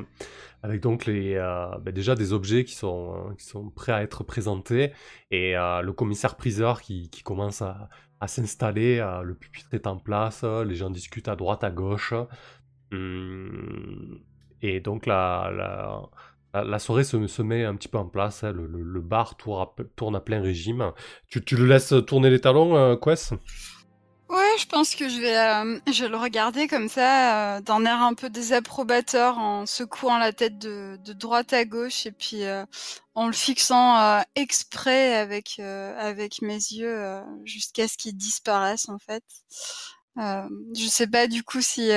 avec 0.64 0.82
donc 0.82 1.06
les, 1.06 1.36
euh, 1.36 1.68
ben 1.80 1.94
déjà 1.94 2.16
des 2.16 2.34
objets 2.34 2.64
qui 2.64 2.74
sont, 2.74 3.36
qui 3.38 3.46
sont 3.46 3.70
prêts 3.70 3.92
à 3.92 4.02
être 4.02 4.24
présentés 4.24 4.92
et 5.30 5.54
le 5.54 5.92
commissaire 5.92 6.36
priseur 6.36 6.82
qui, 6.82 7.10
commence 7.24 7.62
à, 7.62 7.90
s'installer, 8.28 8.98
le 9.24 9.36
pupitre 9.36 9.74
est 9.74 9.86
en 9.86 9.98
place, 9.98 10.44
les 10.44 10.74
gens 10.74 10.90
discutent 10.90 11.28
à 11.28 11.36
droite, 11.36 11.64
à 11.64 11.70
gauche. 11.70 12.14
Hum, 12.92 14.20
et 14.64 14.80
donc 14.80 15.06
la, 15.06 16.02
la, 16.64 16.80
soirée 16.80 17.04
se, 17.04 17.42
met 17.42 17.66
un 17.66 17.76
petit 17.76 17.88
peu 17.88 17.98
en 17.98 18.06
place, 18.06 18.44
hein, 18.44 18.54
le, 18.54 19.02
bar 19.02 19.36
tourne 19.38 20.16
à, 20.16 20.20
plein 20.20 20.42
régime. 20.42 20.92
Tu, 21.30 21.56
le 21.56 21.66
laisses 21.66 21.94
tourner 22.08 22.30
les 22.30 22.42
talons, 22.42 22.76
euh, 22.76 22.96
Quest? 22.96 23.34
Ouais, 24.28 24.58
je 24.58 24.66
pense 24.66 24.96
que 24.96 25.08
je 25.08 25.22
vais, 25.22 25.38
euh, 25.38 25.80
je 25.92 26.06
le 26.06 26.18
regarder 26.18 26.68
comme 26.68 26.90
ça, 26.90 27.58
euh, 27.58 27.62
d'un 27.62 27.86
air 27.86 28.02
un 28.02 28.16
peu 28.16 28.32
désapprobateur, 28.32 29.38
en 29.38 29.68
secouant 29.68 30.18
la 30.18 30.34
tête 30.34 30.58
de, 30.58 30.98
droite 31.14 31.54
à 31.54 31.64
gauche 31.64 32.08
et 32.08 32.12
puis 32.12 32.44
euh, 32.44 32.66
en 33.14 33.28
le 33.28 33.34
fixant 33.34 34.24
exprès 34.36 35.16
avec 35.16 36.42
mes 36.42 36.56
yeux 36.56 37.22
jusqu'à 37.46 37.88
ce 37.88 37.98
qu'il 37.98 38.18
disparaisse 38.18 38.90
en 38.90 38.98
fait. 38.98 39.24
Je 40.18 40.88
sais 40.88 41.08
pas 41.08 41.28
du 41.28 41.44
coup 41.44 41.62
si 41.62 41.92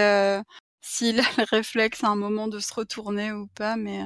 s'il 0.83 1.21
a 1.21 1.25
le 1.39 1.45
réflexe 1.51 2.05
à 2.05 2.09
un 2.09 2.17
moment 2.17 2.49
de 2.49 2.61
se 2.61 2.75
retourner 2.75 3.33
ou 3.33 3.47
pas, 3.49 3.77
mais 3.77 4.05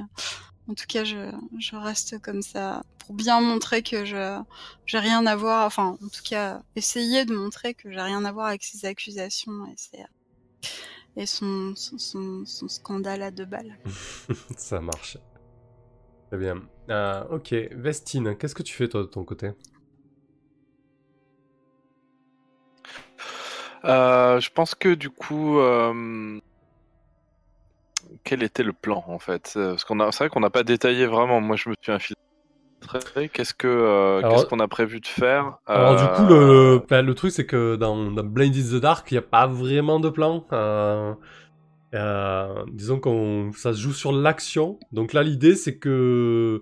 en 0.67 0.73
tout 0.73 0.85
cas 0.87 1.03
je, 1.03 1.31
je 1.59 1.75
reste 1.75 2.19
comme 2.19 2.41
ça 2.41 2.83
pour 2.99 3.15
bien 3.15 3.41
montrer 3.41 3.83
que 3.83 4.05
je 4.05 4.39
j'ai 4.85 4.99
rien 4.99 5.25
à 5.25 5.35
voir, 5.35 5.65
enfin, 5.65 5.97
en 6.01 6.07
tout 6.09 6.21
cas, 6.23 6.61
essayer 6.75 7.25
de 7.25 7.35
montrer 7.35 7.73
que 7.73 7.91
j'ai 7.91 8.01
rien 8.01 8.23
à 8.25 8.31
voir 8.31 8.47
avec 8.47 8.63
ces 8.63 8.85
accusations 8.85 9.65
et, 9.67 9.75
ses- 9.77 10.05
et 11.15 11.25
son, 11.25 11.73
son, 11.75 11.97
son, 11.97 12.43
son 12.45 12.67
scandale 12.67 13.21
à 13.21 13.31
deux 13.31 13.45
balles. 13.45 13.77
Ça 14.57 14.79
marche. 14.81 15.17
Très 16.29 16.37
bien. 16.39 16.61
Euh, 16.89 17.23
ok, 17.29 17.53
Vestine, 17.71 18.35
qu'est-ce 18.37 18.55
que 18.55 18.63
tu 18.63 18.73
fais 18.73 18.87
toi 18.87 19.01
de 19.01 19.07
ton 19.07 19.23
côté? 19.23 19.51
Euh, 23.85 24.39
je 24.39 24.49
pense 24.49 24.75
que 24.75 24.93
du 24.95 25.09
coup, 25.09 25.59
euh, 25.59 26.39
quel 28.23 28.43
était 28.43 28.63
le 28.63 28.73
plan 28.73 29.03
en 29.07 29.19
fait? 29.19 29.53
Euh, 29.55 29.71
Parce 29.71 29.83
qu'on 29.85 29.99
a, 29.99 30.11
c'est 30.11 30.23
vrai 30.25 30.29
qu'on 30.29 30.39
n'a 30.39 30.49
pas 30.49 30.63
détaillé 30.63 31.05
vraiment. 31.05 31.41
Moi, 31.41 31.55
je 31.55 31.69
me 31.69 31.75
suis 31.81 31.91
infiltré. 31.91 33.29
Qu'est-ce 33.31 33.53
que, 33.53 33.67
euh, 33.67 34.17
Alors- 34.19 34.31
qu'est-ce 34.33 34.45
qu'on 34.47 34.59
a 34.59 34.67
prévu 34.67 34.99
de 34.99 35.07
faire? 35.07 35.57
Alors 35.65 35.95
du 35.95 36.03
Euh, 36.03 36.15
coup, 36.17 36.25
le, 36.25 36.81
le, 36.89 37.01
le 37.01 37.13
truc 37.15 37.31
c'est 37.31 37.45
que 37.45 37.75
dans, 37.77 38.11
dans 38.11 38.23
Blind 38.25 38.53
in 38.55 38.77
the 38.77 38.81
Dark, 38.81 39.09
il 39.09 39.13
n'y 39.13 39.19
a 39.19 39.21
pas 39.21 39.47
vraiment 39.47 40.01
de 40.01 40.09
plan. 40.09 40.45
Euh, 40.51 41.13
euh, 41.93 42.63
disons 42.71 42.99
qu'on 42.99 43.51
ça 43.53 43.71
se 43.73 43.79
joue 43.79 43.93
sur 43.93 44.11
l'action. 44.11 44.79
Donc 44.91 45.13
là, 45.13 45.23
l'idée 45.23 45.55
c'est 45.55 45.77
que... 45.77 46.61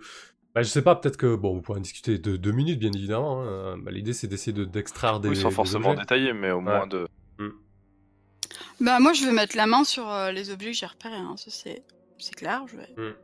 Bah, 0.53 0.61
je 0.63 0.67
sais 0.67 0.81
pas, 0.81 0.95
peut-être 0.95 1.15
que... 1.17 1.33
Bon, 1.35 1.53
vous 1.55 1.61
pourrez 1.61 1.79
en 1.79 1.81
discuter 1.81 2.17
de 2.19 2.35
deux 2.35 2.51
minutes, 2.51 2.77
bien 2.79 2.91
évidemment. 2.93 3.41
hein. 3.41 3.45
Euh, 3.47 3.75
bah, 3.81 3.89
l'idée 3.89 4.13
c'est 4.13 4.27
d'essayer 4.27 4.51
de- 4.53 4.65
d'extraire 4.65 5.21
des... 5.21 5.29
oui, 5.29 5.35
sans 5.37 5.49
forcément 5.49 5.93
détailler, 5.95 6.33
mais 6.33 6.51
au 6.51 6.59
moins 6.61 6.85
de. 6.87 7.07
Bah, 8.79 8.99
moi, 8.99 9.13
je 9.13 9.25
vais 9.25 9.31
mettre 9.31 9.55
la 9.55 9.67
main 9.67 9.83
sur 9.83 10.09
euh, 10.09 10.31
les 10.31 10.49
objets 10.49 10.71
que 10.71 10.77
j'ai 10.77 10.85
repérés, 10.85 11.15
hein, 11.15 11.35
ça 11.37 11.51
c'est, 11.51 11.83
c'est 12.17 12.33
clair, 12.35 12.65
je 12.67 12.77
vais, 12.77 12.89
Mm. 12.97 13.15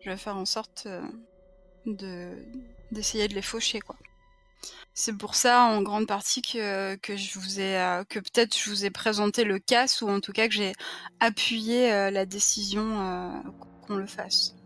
je 0.00 0.10
vais 0.10 0.16
faire 0.16 0.36
en 0.36 0.46
sorte 0.46 0.84
euh, 0.86 1.02
de, 1.84 2.30
d'essayer 2.90 3.28
de 3.28 3.34
les 3.34 3.42
faucher, 3.42 3.80
quoi. 3.80 3.96
C'est 4.94 5.16
pour 5.16 5.34
ça, 5.34 5.64
en 5.64 5.82
grande 5.82 6.06
partie, 6.06 6.40
que, 6.40 6.96
que 6.96 7.16
je 7.16 7.38
vous 7.38 7.60
ai, 7.60 7.76
euh, 7.76 8.04
que 8.04 8.18
peut-être 8.18 8.56
je 8.56 8.70
vous 8.70 8.86
ai 8.86 8.90
présenté 8.90 9.44
le 9.44 9.58
casse, 9.58 10.00
ou 10.00 10.08
en 10.08 10.20
tout 10.20 10.32
cas 10.32 10.48
que 10.48 10.54
j'ai 10.54 10.72
appuyé 11.20 11.90
la 12.10 12.24
décision 12.24 13.42
qu'on 13.86 13.96
le 13.96 14.06
fasse. 14.06 14.56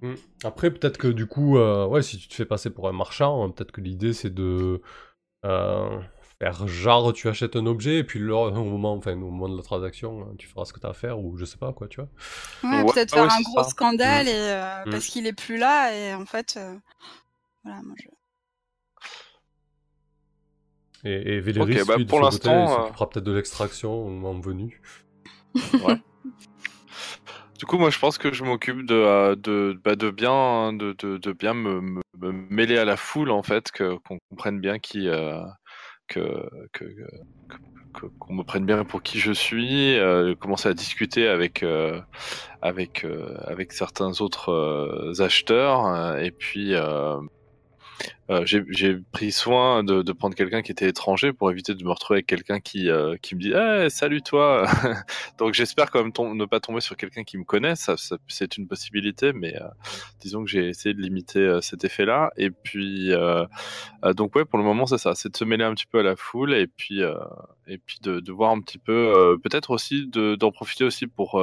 Mm. 0.00 0.14
Après, 0.44 0.70
peut-être 0.70 0.96
que 0.96 1.08
du 1.08 1.26
coup, 1.26 1.58
ouais, 1.58 2.02
si 2.02 2.16
tu 2.16 2.28
te 2.28 2.34
fais 2.34 2.46
passer 2.46 2.70
pour 2.70 2.88
un 2.88 2.92
marchand, 2.92 3.44
hein, 3.44 3.50
peut-être 3.50 3.72
que 3.72 3.82
l'idée 3.82 4.14
c'est 4.14 4.32
de 4.32 4.80
faire 6.40 6.66
genre 6.68 7.12
tu 7.12 7.28
achètes 7.28 7.56
un 7.56 7.66
objet 7.66 7.98
et 7.98 8.04
puis 8.04 8.18
le- 8.18 8.34
au 8.34 8.50
moment, 8.64 8.94
enfin, 8.94 9.12
au 9.12 9.30
moment 9.30 9.48
de 9.48 9.56
la 9.56 9.62
transaction, 9.62 10.34
tu 10.38 10.46
feras 10.46 10.64
ce 10.64 10.72
que 10.72 10.80
tu 10.80 10.86
as 10.86 10.90
à 10.90 10.92
faire 10.94 11.18
ou 11.18 11.36
je 11.36 11.44
sais 11.44 11.56
pas 11.58 11.72
quoi, 11.72 11.88
tu 11.88 12.00
vois. 12.00 12.08
Ouais, 12.62 12.84
Ouais, 12.84 12.92
peut-être 12.92 13.12
ouais, 13.14 13.28
faire 13.28 13.30
un 13.30 13.40
gros 13.42 13.62
ça. 13.62 13.70
scandale 13.70 14.28
et 14.28 14.32
euh, 14.32 14.84
Mm. 14.86 14.90
parce 14.90 15.06
qu'il 15.06 15.26
est 15.26 15.32
plus 15.32 15.56
là 15.56 15.94
et 15.94 16.14
en 16.14 16.26
fait, 16.26 16.54
euh, 16.56 16.74
voilà, 17.64 17.82
moi 17.82 17.94
je. 17.98 18.08
Et, 21.06 21.34
et 21.36 21.40
Véléris, 21.40 21.80
bah, 21.86 21.96
lui, 21.98 22.06
pour 22.06 22.20
l'instant, 22.20 22.50
euh, 22.50 22.66
s'occupera 22.76 23.10
peut-être 23.10 23.24
de 23.24 23.32
l'extraction 23.32 23.92
au 24.06 24.08
moment 24.08 24.40
venu. 24.40 24.80
Du 27.58 27.66
coup, 27.66 27.78
moi, 27.78 27.90
je 27.90 27.98
pense 27.98 28.18
que 28.18 28.32
je 28.32 28.42
m'occupe 28.44 28.84
de, 28.84 29.34
de, 29.36 29.78
bah, 29.84 29.94
de 29.96 30.10
bien, 30.10 30.72
de, 30.72 30.92
de, 30.98 31.18
de 31.18 31.32
bien 31.32 31.54
me, 31.54 31.80
me- 31.80 32.02
me 32.18 32.32
mêler 32.50 32.78
à 32.78 32.84
la 32.84 32.96
foule, 32.96 33.30
en 33.30 33.42
fait, 33.42 33.70
que, 33.70 33.96
qu'on 33.98 34.18
comprenne 34.28 34.60
bien 34.60 34.78
qui, 34.78 35.08
euh, 35.08 35.40
que, 36.08 36.48
qu'on 38.18 38.34
me 38.34 38.42
prenne 38.42 38.66
bien 38.66 38.84
pour 38.84 39.02
qui 39.02 39.18
je 39.18 39.32
suis, 39.32 39.96
euh, 39.98 40.34
commencer 40.34 40.68
à 40.68 40.74
discuter 40.74 41.28
avec, 41.28 41.62
euh, 41.62 42.00
avec, 42.62 43.04
euh, 43.04 43.36
avec 43.44 43.72
certains 43.72 44.20
autres 44.20 45.14
acheteurs, 45.20 46.18
et 46.18 46.30
puis. 46.30 46.74
Euh, 48.30 48.42
j'ai 48.46 48.96
pris 49.12 49.32
soin 49.32 49.84
de, 49.84 50.02
de 50.02 50.12
prendre 50.12 50.34
quelqu'un 50.34 50.62
qui 50.62 50.72
était 50.72 50.88
étranger 50.88 51.32
pour 51.32 51.50
éviter 51.50 51.74
de 51.74 51.84
me 51.84 51.90
retrouver 51.90 52.18
avec 52.18 52.26
quelqu'un 52.26 52.60
qui, 52.60 52.88
euh, 52.88 53.16
qui 53.20 53.34
me 53.34 53.40
dit 53.40 53.52
Eh, 53.54 53.90
salut 53.90 54.22
toi! 54.22 54.64
Donc 55.38 55.54
j'espère 55.54 55.90
quand 55.90 56.02
même 56.02 56.12
ne 56.36 56.44
pas 56.46 56.60
tomber 56.60 56.80
sur 56.80 56.96
quelqu'un 56.96 57.24
qui 57.24 57.36
me 57.38 57.44
connaît, 57.44 57.76
ça, 57.76 57.96
ça- 57.96 58.16
c'est 58.28 58.56
une 58.56 58.66
possibilité, 58.66 59.32
mais 59.32 59.54
euh, 59.60 59.66
disons 60.20 60.42
que 60.44 60.50
j'ai 60.50 60.68
essayé 60.68 60.94
de 60.94 61.00
limiter 61.02 61.38
euh, 61.40 61.60
cet 61.60 61.84
effet-là. 61.84 62.30
Et 62.36 62.50
puis, 62.50 63.12
euh, 63.12 63.44
euh, 64.04 64.12
donc 64.14 64.34
ouais, 64.36 64.44
pour 64.44 64.58
le 64.58 64.64
moment 64.64 64.86
c'est 64.86 64.98
ça, 64.98 65.14
c'est 65.14 65.30
de 65.30 65.36
se 65.36 65.44
mêler 65.44 65.64
un 65.64 65.74
petit 65.74 65.86
peu 65.86 65.98
à 66.00 66.02
la 66.02 66.16
foule 66.16 66.54
et 66.54 66.66
puis, 66.66 67.00
et 67.66 67.78
puis 67.78 67.98
de, 68.02 68.20
de 68.20 68.32
voir 68.32 68.50
un 68.52 68.60
petit 68.60 68.78
peu, 68.78 69.36
peut-être 69.42 69.70
aussi 69.70 70.06
de- 70.06 70.34
d'en 70.36 70.50
profiter 70.52 70.84
aussi 70.84 71.06
pour 71.06 71.42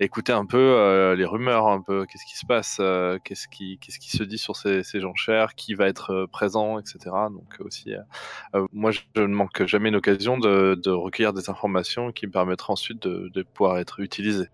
écouter 0.00 0.32
un 0.32 0.46
peu 0.46 1.14
les 1.16 1.24
rumeurs, 1.24 1.66
un 1.68 1.80
peu. 1.80 2.04
Qu'est-ce 2.06 2.24
qui 2.26 2.36
se 2.38 2.46
passe, 2.46 2.80
qu'est-ce 3.24 3.48
qui, 3.48 3.78
qu'est-ce 3.78 3.98
qui 3.98 4.10
se 4.10 4.22
dit 4.24 4.38
sur 4.38 4.56
ces, 4.56 4.82
ces 4.82 5.04
enchères, 5.04 5.54
qui 5.54 5.74
va 5.74 5.88
être 5.88 6.01
euh, 6.10 6.26
présent, 6.26 6.78
etc. 6.78 6.98
Donc 7.30 7.56
aussi, 7.60 7.94
euh, 7.94 8.00
euh, 8.54 8.66
moi 8.72 8.90
je 8.90 9.00
ne 9.16 9.26
manque 9.26 9.64
jamais 9.66 9.88
une 9.88 9.96
occasion 9.96 10.38
de, 10.38 10.74
de 10.74 10.90
recueillir 10.90 11.32
des 11.32 11.50
informations 11.50 12.12
qui 12.12 12.26
me 12.26 12.32
permettraient 12.32 12.72
ensuite 12.72 13.02
de, 13.02 13.30
de 13.32 13.42
pouvoir 13.42 13.78
être 13.78 14.00
utilisées. 14.00 14.48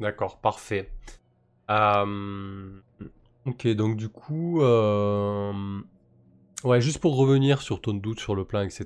D'accord, 0.00 0.38
parfait. 0.38 0.90
Euh, 1.70 2.70
Ok, 3.46 3.68
donc 3.68 3.96
du 3.96 4.08
coup, 4.08 4.60
euh, 4.60 5.52
ouais, 6.64 6.80
juste 6.80 6.98
pour 6.98 7.16
revenir 7.16 7.62
sur 7.62 7.80
ton 7.80 7.94
doute 7.94 8.18
sur 8.18 8.34
le 8.34 8.44
plan, 8.44 8.62
etc. 8.62 8.84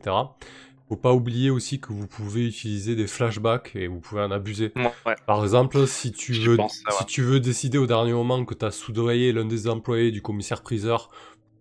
Faut 0.89 0.97
pas 0.97 1.15
oublier 1.15 1.49
aussi 1.51 1.81
que 1.81 1.93
vous 1.95 2.07
pouvez 2.07 2.47
utiliser 2.47 2.95
des 2.95 3.07
flashbacks 3.07 3.75
et 3.75 3.87
vous 3.87 4.01
pouvez 4.01 4.21
en 4.21 4.31
abuser. 4.31 4.73
Ouais. 4.77 5.15
Par 5.27 5.43
exemple, 5.43 5.87
si 5.87 6.13
tu 6.13 6.33
veux, 6.33 6.57
pense, 6.57 6.83
si 6.99 7.05
tu 7.07 7.23
veux 7.23 7.41
décider 7.41 7.79
au 7.79 7.87
dernier 7.87 8.13
moment 8.13 8.45
que 8.45 8.55
tu 8.55 8.65
as 8.67 8.71
soudoyé 8.71 9.33
l'un 9.33 9.47
des 9.47 9.67
employés 9.67 10.11
du 10.11 10.21
commissaire-priseur, 10.21 11.11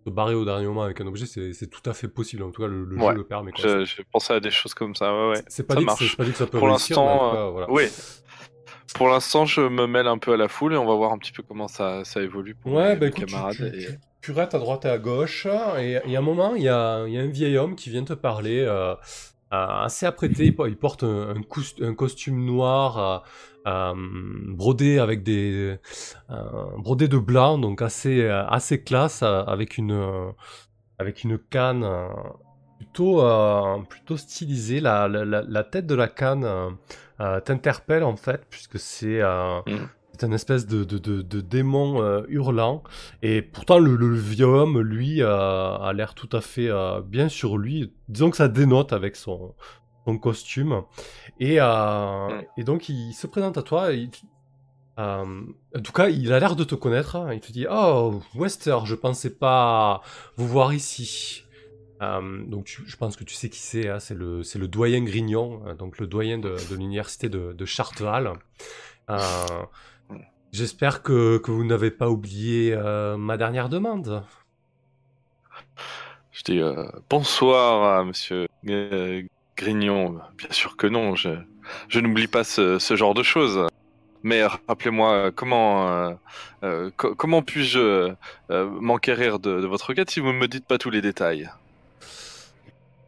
te 0.04 0.10
barrer 0.10 0.34
au 0.34 0.44
dernier 0.44 0.66
moment 0.66 0.82
avec 0.82 1.00
un 1.00 1.06
objet, 1.06 1.26
c'est 1.26 1.66
tout 1.70 1.88
à 1.88 1.92
fait 1.94 2.08
possible. 2.08 2.42
En 2.42 2.50
tout 2.50 2.62
cas, 2.62 2.68
le, 2.68 2.84
le 2.84 2.96
Ouais, 2.96 3.10
jeu 3.10 3.16
le 3.18 3.24
permet. 3.24 3.52
quoi. 3.52 3.62
Je- 3.62 3.84
J'ai 3.84 4.04
pensé 4.04 4.32
à 4.32 4.40
des 4.40 4.50
choses 4.50 4.74
comme 4.74 4.94
ça, 4.94 5.12
ouais, 5.14 5.28
ouais. 5.30 5.42
C'est 5.48 5.66
pas, 5.66 5.74
ça 5.74 5.80
dit 5.80 5.86
que 5.86 5.92
c'est- 5.92 6.04
marche. 6.04 6.10
c'est 6.12 6.16
pas 6.16 6.24
dit 6.24 6.32
que 6.32 6.38
ça 6.38 6.46
peut 6.46 6.58
Pour 6.58 6.68
l'instant, 6.68 7.30
cas, 7.32 7.36
euh, 7.36 7.50
voilà. 7.50 7.70
Oui. 7.70 7.84
Pour 8.94 9.08
l'instant, 9.08 9.44
je 9.46 9.60
me 9.60 9.86
mêle 9.86 10.06
un 10.08 10.18
peu 10.18 10.32
à 10.32 10.36
la 10.36 10.48
foule 10.48 10.74
et 10.74 10.76
on 10.76 10.86
va 10.86 10.94
voir 10.94 11.12
un 11.12 11.18
petit 11.18 11.32
peu 11.32 11.42
comment 11.42 11.68
ça, 11.68 12.04
ça 12.04 12.20
évolue 12.22 12.54
pour 12.56 12.72
Ouais, 12.72 12.94
mes, 12.94 12.96
bah 12.96 13.06
écoute, 13.06 13.26
camarades. 13.26 13.54
tu, 13.56 13.64
et- 13.66 13.86
tu 13.86 13.98
purettes 14.20 14.54
à 14.54 14.58
droite 14.58 14.84
et 14.84 14.88
à 14.88 14.98
gauche, 14.98 15.46
et, 15.78 15.98
et 16.04 16.16
à 16.16 16.18
un 16.18 16.22
moment, 16.22 16.54
il 16.56 16.62
y 16.62 16.68
a, 16.68 17.06
il 17.06 17.12
y 17.14 17.18
a 17.18 17.22
un 17.22 17.28
vieil 17.28 17.56
homme 17.56 17.76
qui 17.76 17.88
vient 17.90 18.04
te 18.04 18.12
parler, 18.14 18.60
euh, 18.60 18.92
euh, 18.92 18.96
assez 19.52 20.06
apprêté, 20.06 20.44
il, 20.46 20.54
po- 20.56 20.66
il 20.66 20.76
porte 20.76 21.04
un, 21.04 21.34
costume 21.94 22.44
noir, 22.44 22.98
euh, 22.98 23.18
euh, 23.18 23.22
brodé 23.64 24.98
avec 24.98 25.22
des... 25.22 25.78
euh, 26.30 26.34
brodé 26.78 27.08
de 27.08 27.18
blanc, 27.18 27.58
donc 27.58 27.82
assez, 27.82 28.22
euh, 28.22 28.46
assez 28.46 28.82
classe, 28.82 29.22
euh, 29.22 29.42
avec 29.44 29.78
une, 29.78 29.92
euh, 29.92 30.30
avec 30.98 31.24
une 31.24 31.38
canne 31.38 31.84
euh, 31.84 32.08
plutôt, 32.78 33.22
euh, 33.22 33.78
plutôt 33.88 34.16
stylisée. 34.16 34.80
La, 34.80 35.08
la, 35.08 35.64
tête 35.64 35.86
de 35.86 35.94
la 35.94 36.08
canne 36.08 36.44
euh, 36.44 36.70
euh, 37.20 37.40
t'interpelle 37.40 38.04
en 38.04 38.16
fait, 38.16 38.46
puisque 38.50 38.78
c'est... 38.78 39.20
euh, 39.20 39.60
Mhm. 39.66 39.88
c'est 40.12 40.26
un 40.26 40.32
espèce 40.32 40.66
de, 40.66 40.84
de, 40.84 40.98
de, 40.98 41.22
de 41.22 41.40
démon 41.40 42.02
euh, 42.02 42.22
hurlant. 42.28 42.82
Et 43.22 43.40
pourtant, 43.42 43.78
le, 43.78 43.96
le 43.96 44.14
vieux 44.14 44.44
homme, 44.46 44.80
lui, 44.80 45.22
euh, 45.22 45.76
a 45.78 45.92
l'air 45.94 46.14
tout 46.14 46.28
à 46.36 46.40
fait 46.42 46.68
euh, 46.68 47.00
bien 47.00 47.28
sur 47.30 47.56
lui. 47.56 47.92
Disons 48.08 48.30
que 48.30 48.36
ça 48.36 48.48
dénote 48.48 48.92
avec 48.92 49.16
son, 49.16 49.54
son 50.06 50.18
costume. 50.18 50.82
Et, 51.38 51.56
euh, 51.60 52.40
et 52.56 52.64
donc, 52.64 52.88
il 52.88 53.12
se 53.12 53.26
présente 53.26 53.58
à 53.58 53.62
toi. 53.62 53.92
et 53.92 54.08
euh, 54.98 55.24
en 55.76 55.80
tout 55.82 55.92
cas, 55.92 56.08
il 56.08 56.32
a 56.32 56.40
l'air 56.40 56.56
de 56.56 56.64
te 56.64 56.74
connaître. 56.74 57.16
hein. 57.16 57.32
Il 57.32 57.40
te 57.40 57.52
dit 57.52 57.66
Oh, 57.70 58.20
Wester, 58.34 58.78
je 58.84 58.94
pensais 58.94 59.30
pas 59.34 60.02
vous 60.36 60.46
voir 60.48 60.74
ici. 60.74 61.44
Euh, 62.02 62.44
donc, 62.46 62.64
tu- 62.64 62.82
je 62.86 62.96
pense 62.96 63.16
que 63.16 63.24
tu 63.24 63.34
sais 63.34 63.48
qui 63.50 63.58
c'est. 63.60 63.88
hein. 63.88 64.00
C'est 64.00 64.14
le, 64.14 64.42
c'est 64.42 64.58
le 64.58 64.68
doyen 64.68 65.02
Grignon, 65.02 65.74
donc 65.78 65.98
le 65.98 66.06
doyen 66.06 66.38
de, 66.38 66.56
de 66.70 66.74
l'université 66.76 67.28
de, 67.28 67.52
de 67.52 67.64
Chartval. 67.64 68.32
Euh, 69.10 69.18
J'espère 70.52 71.02
que, 71.02 71.38
que 71.38 71.52
vous 71.52 71.64
n'avez 71.64 71.92
pas 71.92 72.10
oublié 72.10 72.76
ma 73.18 73.36
dernière 73.36 73.68
demande. 73.68 74.24
Je 76.32 76.42
dis 76.42 76.60
bonsoir 77.08 78.04
monsieur 78.04 78.46
Grignon. 79.60 80.18
Bien 80.38 80.50
sûr 80.52 80.78
que 80.78 80.86
non, 80.86 81.14
je, 81.16 81.28
n'oublie 81.94 82.28
pas 82.28 82.44
ce, 82.44 82.78
genre 82.96 83.12
de 83.12 83.22
choses. 83.22 83.68
Mais 84.22 84.42
rappelez-moi, 84.44 85.12
euh, 85.12 85.30
comment, 85.34 85.88
euh, 85.88 86.14
euh, 86.62 86.90
co- 86.96 87.14
comment 87.14 87.42
puis-je 87.42 88.14
m'enquérir 88.48 89.38
de, 89.38 89.50
votre 89.66 89.92
quête 89.92 90.10
si 90.10 90.20
vous 90.20 90.32
ne 90.32 90.38
me 90.38 90.48
dites 90.48 90.66
pas 90.66 90.78
tous 90.78 90.88
les 90.88 91.02
détails? 91.02 91.50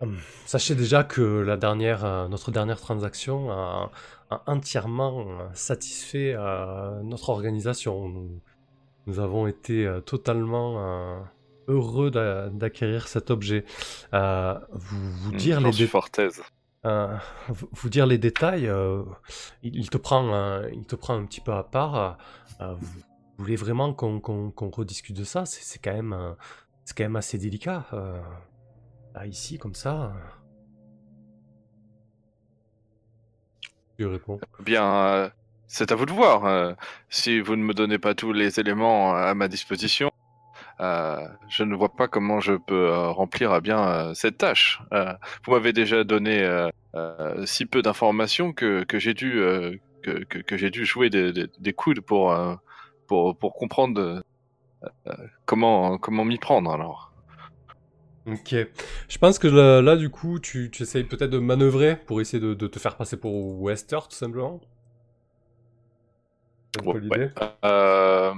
Hum, 0.02 0.18
Sachez 0.44 0.74
déjà 0.74 1.04
que 1.04 1.22
la 1.22 1.56
dernière, 1.56 2.28
notre 2.28 2.50
dernière 2.50 2.80
transaction 2.80 3.50
a, 3.50 3.90
entièrement 4.46 5.26
satisfait 5.54 6.34
notre 7.02 7.30
organisation. 7.30 8.12
Nous, 9.06 9.20
avons 9.20 9.46
été 9.46 9.90
totalement 10.04 11.24
heureux 11.68 12.10
d'a- 12.10 12.48
d'acquérir 12.50 13.08
cet 13.08 13.30
objet. 13.30 13.64
Euh, 14.14 14.58
vous, 14.70 15.12
vous 15.12 15.32
dire 15.32 15.60
les 15.60 15.70
dé- 15.72 15.90
euh, 16.84 17.16
vous 17.48 17.68
vous 17.72 17.88
dire 17.88 18.06
les 18.06 18.18
détails, 18.18 18.66
euh, 18.68 19.02
il, 19.62 19.76
il 19.76 19.88
te 19.90 19.96
prend, 19.98 20.34
euh, 20.34 20.68
il 20.72 20.84
te 20.86 20.96
prend 20.96 21.14
un 21.14 21.24
petit 21.24 21.40
peu 21.40 21.52
à 21.52 21.64
part. 21.64 22.18
euh, 22.60 22.74
vous 22.74 23.02
voulez 23.38 23.56
vraiment 23.56 23.92
qu'on 23.94 24.70
rediscute 24.70 25.16
de 25.16 25.24
ça? 25.24 25.44
C'est 25.46 25.80
quand 25.82 25.94
même, 25.94 26.36
c'est 26.84 26.96
quand 26.96 27.04
même 27.04 27.16
assez 27.16 27.38
délicat. 27.38 27.86
euh, 27.92 28.20
là, 29.14 29.26
ici, 29.26 29.58
comme 29.58 29.74
ça. 29.74 30.12
Je 33.98 34.06
réponds. 34.06 34.38
Bien, 34.60 35.32
c'est 35.66 35.90
à 35.90 35.94
vous 35.96 36.06
de 36.06 36.12
voir. 36.12 36.76
si 37.08 37.40
vous 37.40 37.56
ne 37.56 37.62
me 37.64 37.74
donnez 37.74 37.98
pas 37.98 38.14
tous 38.14 38.32
les 38.32 38.60
éléments 38.60 39.14
à 39.14 39.34
ma 39.34 39.48
disposition, 39.48 40.11
je 40.78 41.62
ne 41.64 41.74
vois 41.74 41.90
pas 41.94 42.08
comment 42.08 42.40
je 42.40 42.54
peux 42.54 42.88
euh, 42.88 43.10
remplir 43.10 43.52
à 43.52 43.60
bien 43.60 43.80
euh, 43.88 44.14
cette 44.14 44.38
tâche. 44.38 44.80
Euh, 44.92 45.12
vous 45.44 45.52
m'avez 45.52 45.72
déjà 45.72 46.04
donné 46.04 46.42
euh, 46.42 46.68
euh, 46.94 47.44
si 47.46 47.66
peu 47.66 47.82
d'informations 47.82 48.52
que, 48.52 48.84
que 48.84 48.98
j'ai 48.98 49.14
dû 49.14 49.40
euh, 49.40 49.76
que, 50.02 50.24
que, 50.24 50.38
que 50.38 50.56
j'ai 50.56 50.70
dû 50.70 50.84
jouer 50.84 51.10
des, 51.10 51.32
des, 51.32 51.46
des 51.58 51.72
coudes 51.72 52.00
pour 52.00 52.32
euh, 52.32 52.54
pour 53.06 53.36
pour 53.38 53.54
comprendre 53.54 54.00
euh, 54.00 54.20
euh, 55.08 55.14
comment 55.46 55.98
comment 55.98 56.24
m'y 56.24 56.38
prendre 56.38 56.70
alors. 56.72 57.12
Ok. 58.26 58.54
Je 59.08 59.18
pense 59.18 59.38
que 59.38 59.48
là, 59.48 59.82
là, 59.82 59.96
du 59.96 60.08
coup, 60.10 60.38
tu, 60.38 60.70
tu 60.70 60.82
essayes 60.84 61.04
peut-être 61.04 61.30
de 61.30 61.38
manœuvrer 61.38 61.96
pour 61.96 62.20
essayer 62.20 62.40
de, 62.40 62.54
de 62.54 62.66
te 62.68 62.78
faire 62.78 62.96
passer 62.96 63.16
pour 63.18 63.60
Wester, 63.60 63.98
tout 64.08 64.16
simplement. 64.16 64.60
C'est 66.72 66.82
Ouais, 66.84 67.00
l'idée. 67.00 67.30
Euh, 67.64 68.34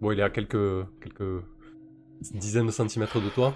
Bon, 0.00 0.12
il 0.12 0.20
est 0.20 0.22
à 0.22 0.30
quelques, 0.30 0.86
quelques 1.02 1.42
dizaines 2.32 2.66
de 2.66 2.70
centimètres 2.72 3.20
de 3.20 3.28
toi. 3.30 3.54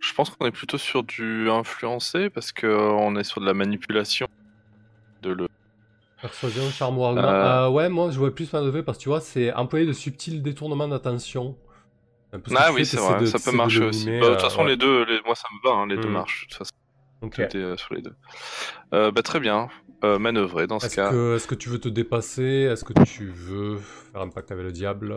je 0.00 0.12
pense 0.14 0.30
qu'on 0.30 0.46
est 0.46 0.50
plutôt 0.50 0.78
sur 0.78 1.02
du 1.02 1.50
influencé 1.50 2.30
parce 2.30 2.52
que 2.52 2.66
euh, 2.66 3.18
est 3.18 3.24
sur 3.24 3.40
de 3.40 3.46
la 3.46 3.54
manipulation 3.54 4.26
de 5.22 5.30
le 5.30 5.46
Persuasion, 6.20 6.68
charme 6.70 6.98
ou 6.98 7.04
argument. 7.04 7.28
Euh. 7.28 7.66
Euh, 7.66 7.70
ouais, 7.70 7.88
moi 7.88 8.10
je 8.10 8.18
vois 8.18 8.34
plus 8.34 8.52
manœuvrer 8.52 8.82
parce 8.82 8.98
que 8.98 9.02
tu 9.04 9.08
vois, 9.08 9.20
c'est 9.20 9.52
employer 9.52 9.86
de 9.86 9.92
subtils 9.92 10.42
détournements 10.42 10.88
d'attention. 10.88 11.56
Ah 12.54 12.72
oui, 12.72 12.84
c'est 12.84 12.96
vrai, 12.98 13.20
de- 13.20 13.26
ça 13.26 13.38
peut 13.38 13.56
marcher 13.56 13.84
aussi. 13.84 14.06
Bah, 14.06 14.28
de 14.28 14.32
toute 14.34 14.42
façon, 14.42 14.62
ouais. 14.62 14.70
les 14.70 14.76
deux, 14.76 15.04
les- 15.04 15.20
moi 15.24 15.34
ça 15.34 15.48
me 15.52 15.68
va, 15.68 15.76
hein, 15.76 15.86
les 15.86 15.96
deux 15.96 16.08
Hmm. 16.08 16.12
marchent. 16.12 16.46
De 16.46 16.48
toute 16.50 16.58
façon, 16.58 16.70
Ok. 17.22 17.34
tout 17.34 17.40
est 17.42 17.56
euh, 17.56 17.76
sur 17.76 17.94
les 17.94 18.02
deux. 18.02 18.14
Euh, 18.94 19.10
bah, 19.10 19.22
très 19.22 19.40
bien, 19.40 19.68
euh, 20.04 20.18
manœuvrer 20.18 20.66
dans 20.66 20.78
ce 20.80 20.94
cas. 20.94 21.10
que, 21.10 21.36
est-ce 21.36 21.46
que 21.46 21.54
tu 21.54 21.68
veux 21.68 21.78
te 21.80 21.88
dépasser? 21.88 22.68
Est-ce 22.70 22.84
que 22.84 22.92
tu 23.04 23.26
veux 23.30 23.78
faire 23.78 24.20
un 24.22 24.28
pacte 24.28 24.50
avec 24.52 24.64
le 24.64 24.72
diable? 24.72 25.14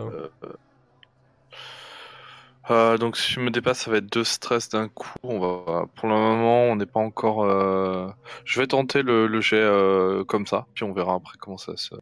Euh, 2.70 2.96
donc 2.96 3.16
si 3.16 3.32
je 3.32 3.40
me 3.40 3.50
dépasse, 3.50 3.80
ça 3.80 3.90
va 3.90 3.96
être 3.96 4.12
deux 4.12 4.22
stress 4.24 4.68
d'un 4.68 4.88
coup. 4.88 5.10
On 5.24 5.40
va, 5.40 5.86
pour 5.96 6.08
le 6.08 6.14
moment, 6.14 6.62
on 6.64 6.76
n'est 6.76 6.86
pas 6.86 7.00
encore. 7.00 7.44
euh, 7.44 8.08
Je 8.44 8.60
vais 8.60 8.68
tenter 8.68 9.02
le, 9.02 9.26
le 9.26 9.40
jet 9.40 9.56
euh, 9.56 10.24
comme 10.24 10.46
ça, 10.46 10.66
puis 10.74 10.84
on 10.84 10.92
verra 10.92 11.14
après 11.14 11.36
comment 11.40 11.58
ça 11.58 11.76
se. 11.76 11.94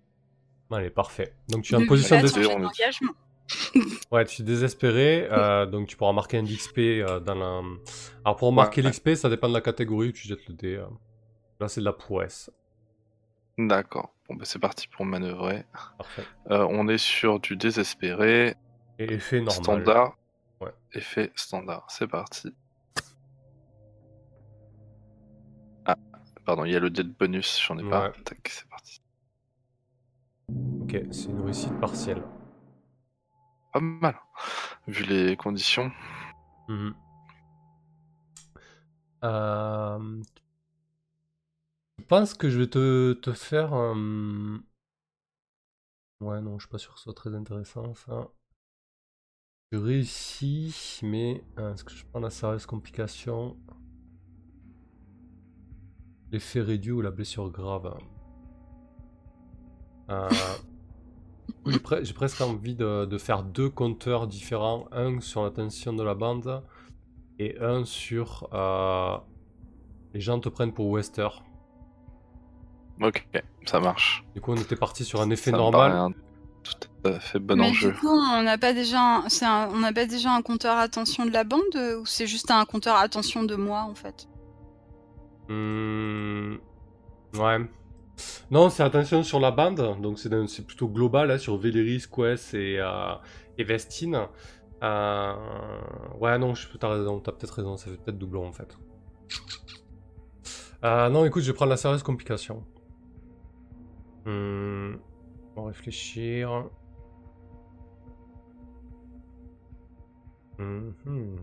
Allez, 0.70 0.90
parfait. 0.90 1.34
Donc 1.48 1.64
tu 1.64 1.74
es 1.74 1.76
en 1.78 1.86
position 1.86 2.20
de... 2.20 2.66
Ouais, 4.12 4.24
tu 4.26 4.42
es 4.42 4.44
désespéré, 4.44 5.26
euh, 5.32 5.66
donc 5.66 5.88
tu 5.88 5.96
pourras 5.96 6.12
marquer 6.12 6.38
un 6.38 6.44
d'XP 6.44 6.78
euh, 6.78 7.18
dans 7.18 7.34
la... 7.34 7.62
Alors 8.24 8.36
pour 8.36 8.52
marquer 8.52 8.80
Ouais. 8.82 8.90
l'XP, 8.90 9.14
ça 9.14 9.28
dépend 9.28 9.48
de 9.48 9.54
la 9.54 9.60
catégorie 9.60 10.10
où 10.10 10.12
tu 10.12 10.28
jettes 10.28 10.46
le 10.46 10.54
dé. 10.54 10.76
euh. 10.76 10.84
Là, 11.58 11.66
c'est 11.66 11.80
de 11.80 11.84
la 11.86 11.92
prouesse. 11.92 12.50
D'accord. 13.58 14.14
Bon, 14.28 14.36
bah, 14.36 14.44
c'est 14.44 14.58
parti 14.58 14.88
pour 14.88 15.04
manœuvrer. 15.04 15.66
Parfait. 15.98 16.24
Euh, 16.50 16.66
on 16.70 16.88
est 16.88 16.98
sur 16.98 17.40
du 17.40 17.56
désespéré, 17.56 18.56
Et 18.98 19.12
effet 19.14 19.40
normal. 19.40 19.54
standard. 19.64 20.16
Ouais. 20.60 20.72
Effet 20.92 21.32
standard. 21.34 21.86
C'est 21.90 22.06
parti. 22.08 22.54
Ah, 25.84 25.96
pardon, 26.44 26.64
il 26.64 26.72
y 26.72 26.76
a 26.76 26.80
le 26.80 26.90
dé 26.90 27.02
de 27.02 27.08
bonus, 27.12 27.60
j'en 27.66 27.78
ai 27.78 27.88
pas. 27.88 28.10
Tac, 28.24 28.48
c'est 28.48 28.68
parti. 28.68 29.00
Ok, 30.82 30.96
c'est 31.10 31.28
une 31.30 31.40
réussite 31.42 31.78
partielle. 31.80 32.22
Pas 33.72 33.80
mal, 33.80 34.16
vu 34.88 35.04
les 35.04 35.36
conditions. 35.36 35.92
Mhm. 36.68 36.94
Euh, 39.22 40.22
pense 42.10 42.34
que 42.34 42.50
je 42.50 42.58
vais 42.58 42.66
te, 42.66 43.12
te 43.12 43.32
faire. 43.32 43.72
Ouais, 46.20 46.40
non, 46.42 46.58
je 46.58 46.64
suis 46.64 46.68
pas 46.68 46.78
sûr 46.78 46.92
que 46.92 46.98
ce 46.98 47.04
soit 47.04 47.14
très 47.14 47.32
intéressant, 47.36 47.94
ça. 47.94 48.28
Je 49.70 49.78
réussis, 49.78 51.00
mais... 51.04 51.44
euh, 51.58 51.72
Est-ce 51.72 51.84
que 51.84 51.92
je 51.92 52.04
prends 52.04 52.18
la 52.18 52.30
sérieuse 52.30 52.66
complication? 52.66 53.56
L'effet 56.32 56.60
réduit 56.62 56.90
ou 56.90 57.00
la 57.00 57.12
blessure 57.12 57.48
grave? 57.48 57.96
Euh, 60.10 60.28
j'ai 61.64 62.12
presque 62.12 62.40
envie 62.40 62.74
de, 62.74 63.04
de 63.04 63.18
faire 63.18 63.44
deux 63.44 63.70
compteurs 63.70 64.26
différents. 64.26 64.88
Un 64.90 65.20
sur 65.20 65.44
la 65.44 65.52
tension 65.52 65.92
de 65.92 66.02
la 66.02 66.16
bande 66.16 66.64
et 67.38 67.56
un 67.60 67.84
sur 67.84 68.48
euh, 68.52 69.16
les 70.12 70.20
gens 70.20 70.40
te 70.40 70.48
prennent 70.48 70.74
pour 70.74 70.88
Wester. 70.88 71.28
Ok, 73.02 73.26
ça 73.66 73.80
marche. 73.80 74.24
Du 74.34 74.40
coup, 74.40 74.52
on 74.52 74.56
était 74.56 74.76
parti 74.76 75.04
sur 75.04 75.20
un 75.20 75.30
effet 75.30 75.50
Ça 75.52 75.56
normal. 75.56 75.92
un 75.92 76.10
tout 76.62 77.08
à 77.08 77.18
fait 77.18 77.38
bon 77.38 77.56
Mais 77.56 77.70
enjeu. 77.70 77.92
du 77.92 77.96
coup, 77.98 78.08
on 78.10 78.42
n'a 78.42 78.58
pas 78.58 78.74
déjà, 78.74 79.00
un... 79.00 79.28
c'est 79.30 79.46
un- 79.46 79.68
on 79.72 79.78
n'a 79.78 79.92
pas 79.94 80.04
déjà 80.04 80.30
un 80.34 80.42
compteur 80.42 80.76
attention 80.76 81.24
de 81.24 81.30
la 81.30 81.42
bande 81.44 81.62
euh, 81.74 82.00
ou 82.00 82.04
c'est 82.06 82.26
juste 82.26 82.50
un 82.50 82.62
compteur 82.66 82.96
attention 82.96 83.42
de 83.44 83.54
moi 83.56 83.80
en 83.88 83.94
fait? 83.94 84.28
Hmm, 85.48 86.56
Ouais. 87.38 87.58
Non, 88.50 88.68
c'est 88.68 88.82
attention 88.82 89.22
sur 89.22 89.40
la 89.40 89.50
bande, 89.50 89.98
donc 90.02 90.18
c'est 90.18 90.66
plutôt 90.66 90.88
global, 90.88 91.30
hein, 91.30 91.38
sur 91.38 91.56
Véléris, 91.56 92.04
Quest 92.14 92.52
et, 92.52 92.78
euh, 92.78 93.14
et 93.56 93.64
Vestine. 93.64 94.26
Euh, 94.82 95.32
Ouais, 96.20 96.36
non, 96.38 96.54
je- 96.54 96.68
t'as 96.76 96.88
raison, 96.88 97.20
t'as 97.20 97.32
peut-être 97.32 97.54
raison, 97.54 97.78
ça 97.78 97.86
fait 97.90 97.96
peut-être 97.96 98.18
doublon 98.18 98.46
en 98.46 98.52
fait. 98.52 98.76
Euh, 100.84 101.08
non, 101.08 101.24
écoute, 101.24 101.42
je 101.42 101.50
vais 101.50 101.54
prendre 101.56 101.70
la 101.70 101.76
sérieuse 101.78 102.02
complication. 102.02 102.64
Hmm, 104.26 104.94
On 105.56 105.62
va 105.62 105.68
réfléchir. 105.68 106.64
Mhm. 110.58 111.36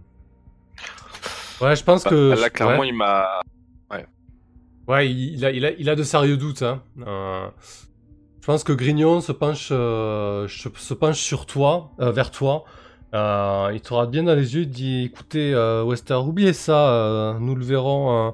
Ouais, 1.62 1.76
je 1.76 1.84
pense 1.84 2.04
que. 2.04 2.36
Bah, 2.36 2.42
Là, 2.42 2.50
clairement, 2.50 2.80
ouais. 2.80 2.88
il 2.90 2.94
m'a. 2.96 3.26
Ouais, 4.88 5.10
il, 5.12 5.34
il 5.36 5.46
a, 5.46 5.52
il, 5.52 5.66
a, 5.66 5.72
il 5.72 5.90
a 5.90 5.96
de 5.96 6.04
sérieux 6.04 6.38
doutes. 6.38 6.62
Hein. 6.62 6.82
Euh, 7.06 7.50
je 8.40 8.46
pense 8.46 8.64
que 8.64 8.72
Grignon 8.72 9.20
se 9.20 9.34
penche, 9.34 9.68
euh, 9.72 10.48
se 10.48 10.94
penche 10.94 11.20
sur 11.20 11.46
toi, 11.46 11.92
euh, 12.00 12.12
vers 12.14 12.32
toi. 12.32 12.64
Euh, 13.14 13.70
il 13.74 13.82
te 13.82 13.94
regarde 13.94 14.12
bien 14.12 14.24
dans 14.24 14.34
les 14.36 14.56
yeux, 14.56 14.62
il 14.62 14.70
dit 14.70 15.04
écoutez, 15.04 15.54
euh, 15.54 15.84
Wester, 15.84 16.14
oubliez 16.16 16.54
ça, 16.54 16.90
euh, 16.94 17.34
nous 17.40 17.56
le 17.56 17.66
verrons, 17.66 18.28
euh, 18.28 18.32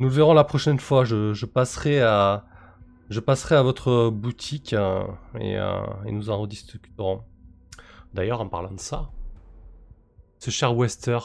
nous 0.00 0.08
le 0.08 0.14
verrons 0.14 0.34
la 0.34 0.42
prochaine 0.42 0.80
fois. 0.80 1.04
Je, 1.04 1.32
je 1.32 1.46
passerai 1.46 2.00
à, 2.02 2.44
je 3.10 3.20
passerai 3.20 3.56
à 3.56 3.62
votre 3.62 4.10
boutique 4.10 4.72
euh, 4.72 5.04
et, 5.38 5.56
euh, 5.58 5.82
et 6.06 6.12
nous 6.12 6.30
en 6.30 6.40
rediscuterons. 6.40 7.22
D'ailleurs, 8.12 8.40
en 8.40 8.48
parlant 8.48 8.72
de 8.72 8.80
ça, 8.80 9.10
ce 10.38 10.50
cher 10.50 10.76
Wester 10.76 11.18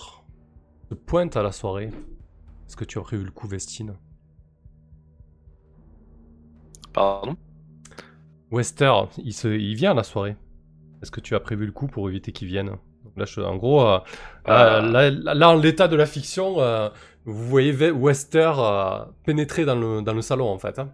se 0.89 0.95
pointe 0.95 1.37
à 1.37 1.43
la 1.43 1.51
soirée. 1.51 1.91
Est-ce 2.67 2.75
que 2.75 2.85
tu 2.85 2.99
as 2.99 3.01
prévu 3.01 3.23
le 3.23 3.31
coup, 3.31 3.47
Vestine? 3.47 3.95
Pardon? 6.93 7.35
Wester, 8.51 8.91
il, 9.17 9.33
se, 9.33 9.47
il 9.47 9.75
vient 9.75 9.91
à 9.91 9.93
la 9.93 10.03
soirée. 10.03 10.35
Est-ce 11.01 11.11
que 11.11 11.21
tu 11.21 11.35
as 11.35 11.39
prévu 11.39 11.65
le 11.65 11.71
coup 11.71 11.87
pour 11.87 12.09
éviter 12.09 12.31
qu'il 12.31 12.47
vienne? 12.47 12.71
Là, 13.15 13.25
je- 13.25 13.41
en 13.41 13.55
gros, 13.57 13.81
euh, 13.87 13.99
là, 14.45 15.09
là, 15.11 15.49
en 15.49 15.55
l'état 15.55 15.87
de 15.87 15.95
la 15.95 16.05
fiction, 16.05 16.59
euh, 16.59 16.89
vous 17.25 17.47
voyez 17.47 17.91
Wester 17.91 18.51
pénétrer 19.23 19.65
dans 19.65 19.75
le, 19.75 20.01
dans 20.01 20.13
le 20.13 20.21
salon, 20.21 20.49
en 20.49 20.57
fait. 20.57 20.79
hein. 20.79 20.89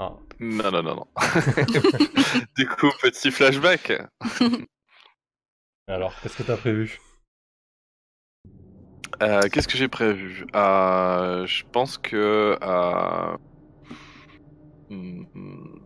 Ah. 0.00 0.16
Non, 0.40 0.70
non, 0.72 0.82
non, 0.82 0.94
non. 0.96 1.06
du 2.56 2.66
coup, 2.66 2.90
petit 3.02 3.30
flashback. 3.30 3.92
Alors, 5.88 6.18
qu'est-ce 6.22 6.38
que 6.38 6.42
tu 6.42 6.50
as 6.50 6.56
prévu? 6.56 6.98
Euh, 9.22 9.42
Qu'est-ce 9.52 9.68
que 9.68 9.76
j'ai 9.76 9.88
prévu? 9.88 10.46
Euh, 10.56 11.44
Je 11.46 11.64
pense 11.70 11.98
que. 11.98 12.56
euh, 12.62 13.36
hmm, 14.88 15.24
hmm. 15.34 15.78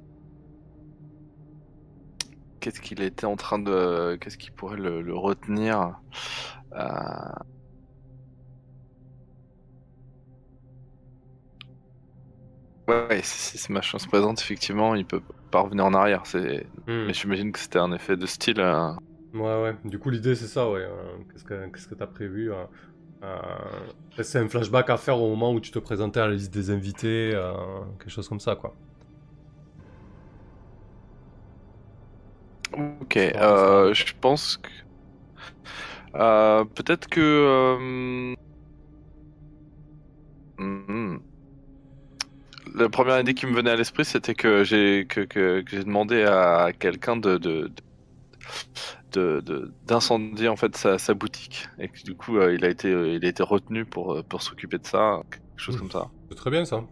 Qu'est-ce 2.60 2.80
qu'il 2.80 3.02
était 3.02 3.26
en 3.26 3.34
train 3.34 3.58
de. 3.58 4.16
Qu'est-ce 4.20 4.38
qui 4.38 4.52
pourrait 4.52 4.76
le, 4.78 5.02
le 5.02 5.16
retenir? 5.16 5.98
Ouais, 12.88 13.22
si, 13.22 13.38
si 13.40 13.58
ce 13.58 13.72
machin 13.72 13.98
se 13.98 14.06
présente, 14.06 14.40
effectivement, 14.40 14.94
il 14.94 15.06
peut 15.06 15.22
pas 15.50 15.60
revenir 15.60 15.86
en 15.86 15.94
arrière. 15.94 16.26
C'est... 16.26 16.66
Hmm. 16.86 17.06
Mais 17.06 17.14
j'imagine 17.14 17.52
que 17.52 17.58
c'était 17.58 17.78
un 17.78 17.92
effet 17.92 18.16
de 18.16 18.26
style. 18.26 18.60
euh, 18.60 18.92
Ouais, 19.32 19.40
ouais. 19.62 19.76
Du 19.84 19.98
coup, 19.98 20.10
l'idée, 20.10 20.34
c'est 20.36 20.46
ça, 20.46 20.70
ouais. 20.70 20.80
euh, 20.82 21.18
qu'est-ce 21.32 21.44
que 21.44 21.66
qu'est-ce 21.70 21.88
que 21.88 21.94
t'as 21.96 22.06
prévu 22.06 22.52
euh, 22.52 22.64
euh, 23.24 23.38
C'est 24.22 24.38
un 24.40 24.48
flashback 24.48 24.90
à 24.90 24.98
faire 24.98 25.20
au 25.20 25.28
moment 25.30 25.52
où 25.52 25.60
tu 25.60 25.70
te 25.72 25.78
présentais 25.80 26.20
à 26.20 26.28
la 26.28 26.34
liste 26.34 26.52
des 26.54 26.70
invités, 26.70 27.32
euh, 27.34 27.54
quelque 27.98 28.10
chose 28.10 28.28
comme 28.28 28.40
ça, 28.40 28.56
quoi. 28.56 28.78
Ok, 32.72 33.14
je 33.16 34.12
pense 34.20 34.56
que. 34.58 34.70
Euh, 36.14 36.64
Peut-être 36.64 37.08
que. 37.08 37.20
euh, 37.20 38.34
hmm. 40.58 41.16
La 42.74 42.90
première 42.90 43.18
idée 43.20 43.32
qui 43.34 43.46
me 43.46 43.54
venait 43.54 43.70
à 43.70 43.76
l'esprit, 43.76 44.04
c'était 44.04 44.34
que 44.34 44.64
j'ai 44.64 45.06
que, 45.08 45.20
que, 45.22 45.62
que 45.62 45.70
j'ai 45.76 45.84
demandé 45.84 46.24
à 46.24 46.72
quelqu'un 46.78 47.16
de 47.16 47.38
de, 47.38 47.72
de, 49.12 49.40
de- 49.40 49.74
d'incendier 49.82 50.48
en 50.48 50.56
fait 50.56 50.76
sa, 50.76 50.98
sa 50.98 51.14
boutique 51.14 51.66
et 51.78 51.88
que 51.88 52.02
du 52.04 52.14
coup 52.16 52.38
euh, 52.38 52.54
il 52.54 52.64
a 52.64 52.68
été 52.70 52.88
euh, 52.88 53.14
il 53.14 53.24
a 53.24 53.28
été 53.28 53.42
retenu 53.42 53.86
pour 53.86 54.14
euh, 54.14 54.22
pour 54.22 54.42
s'occuper 54.42 54.78
de 54.78 54.86
ça, 54.86 55.22
quelque 55.30 55.42
chose 55.56 55.76
comme 55.76 55.90
ça. 55.90 56.10
C'est 56.28 56.36
très 56.36 56.50
bien, 56.50 56.64
ça. 56.64 56.84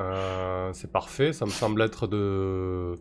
Euh, 0.00 0.72
c'est 0.72 0.90
parfait, 0.90 1.32
ça 1.32 1.44
me 1.46 1.52
semble 1.52 1.82
être 1.82 2.06
de, 2.06 2.98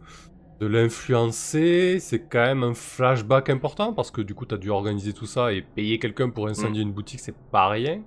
de 0.60 0.68
l'influencer. 0.68 2.00
C'est 2.00 2.28
quand 2.28 2.40
même 2.46 2.64
un 2.64 2.74
flashback 2.74 3.50
important 3.50 3.94
parce 3.94 4.12
que 4.12 4.22
du 4.22 4.36
coup, 4.36 4.46
tu 4.46 4.56
as 4.56 4.58
dû 4.58 4.70
organiser 4.70 5.14
tout 5.14 5.26
ça 5.28 5.54
et 5.54 5.62
payer 5.62 6.00
quelqu'un 6.00 6.30
pour 6.30 6.48
incendier 6.50 6.82
une 6.84 6.94
boutique, 6.94 7.22
c'est 7.22 7.40
pas 7.52 7.70
rien. 7.70 8.04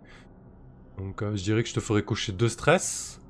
Donc, 0.98 1.22
euh, 1.22 1.36
je 1.36 1.42
dirais 1.42 1.62
que 1.62 1.68
je 1.68 1.74
te 1.74 1.80
ferai 1.80 2.02
cocher 2.04 2.32
deux 2.32 2.48
stress. 2.48 3.20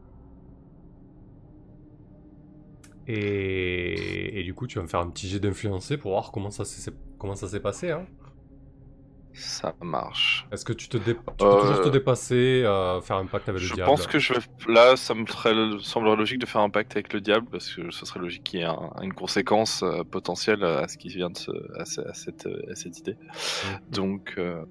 Et, 3.08 4.40
et 4.40 4.42
du 4.44 4.54
coup, 4.54 4.66
tu 4.66 4.78
vas 4.78 4.82
me 4.84 4.88
faire 4.88 5.00
un 5.00 5.10
petit 5.10 5.28
jet 5.28 5.40
d'influencer 5.40 5.96
pour 5.98 6.12
voir 6.12 6.30
comment 6.32 6.50
ça 6.50 6.64
s'est 6.64 6.92
comment 7.18 7.34
ça 7.34 7.48
s'est 7.48 7.60
passé. 7.60 7.90
Hein. 7.90 8.06
Ça 9.34 9.74
marche. 9.80 10.46
Est-ce 10.52 10.64
que 10.64 10.72
tu, 10.74 10.88
te 10.88 10.96
dé- 10.98 11.14
tu 11.38 11.48
peux 11.48 11.56
toujours 11.56 11.80
te 11.80 11.88
Euh, 11.88 11.90
dépasser, 11.90 12.62
euh, 12.64 13.00
faire 13.00 13.16
un 13.16 13.26
pacte 13.26 13.48
avec 13.48 13.62
le 13.62 13.66
Je 13.68 13.74
diable? 13.74 13.90
pense 13.90 14.06
que 14.06 14.18
je 14.18 14.34
là, 14.68 14.96
ça 14.96 15.14
me 15.14 15.26
serait- 15.26 15.78
semblerait 15.82 16.16
logique 16.16 16.38
de 16.38 16.46
faire 16.46 16.60
un 16.60 16.70
pacte 16.70 16.92
avec 16.92 17.12
le 17.12 17.20
diable 17.20 17.46
parce 17.50 17.74
que 17.74 17.90
ce 17.90 18.04
serait 18.06 18.20
logique 18.20 18.44
qu'il 18.44 18.60
y 18.60 18.62
ait 18.62 18.66
un- 18.66 18.92
une 19.02 19.14
conséquence 19.14 19.82
euh, 19.82 20.04
potentielle 20.04 20.62
à 20.64 20.86
ce 20.88 20.98
qui 20.98 21.08
vient 21.08 21.30
de 21.30 21.38
à, 21.78 21.84
ce- 21.84 22.00
à 22.02 22.12
cette, 22.14 22.46
euh, 22.46 22.60
à 22.70 22.74
cette 22.74 22.98
idée. 22.98 23.16
Mhm. 23.62 23.78
Donc, 23.90 24.34
euh, 24.38 24.64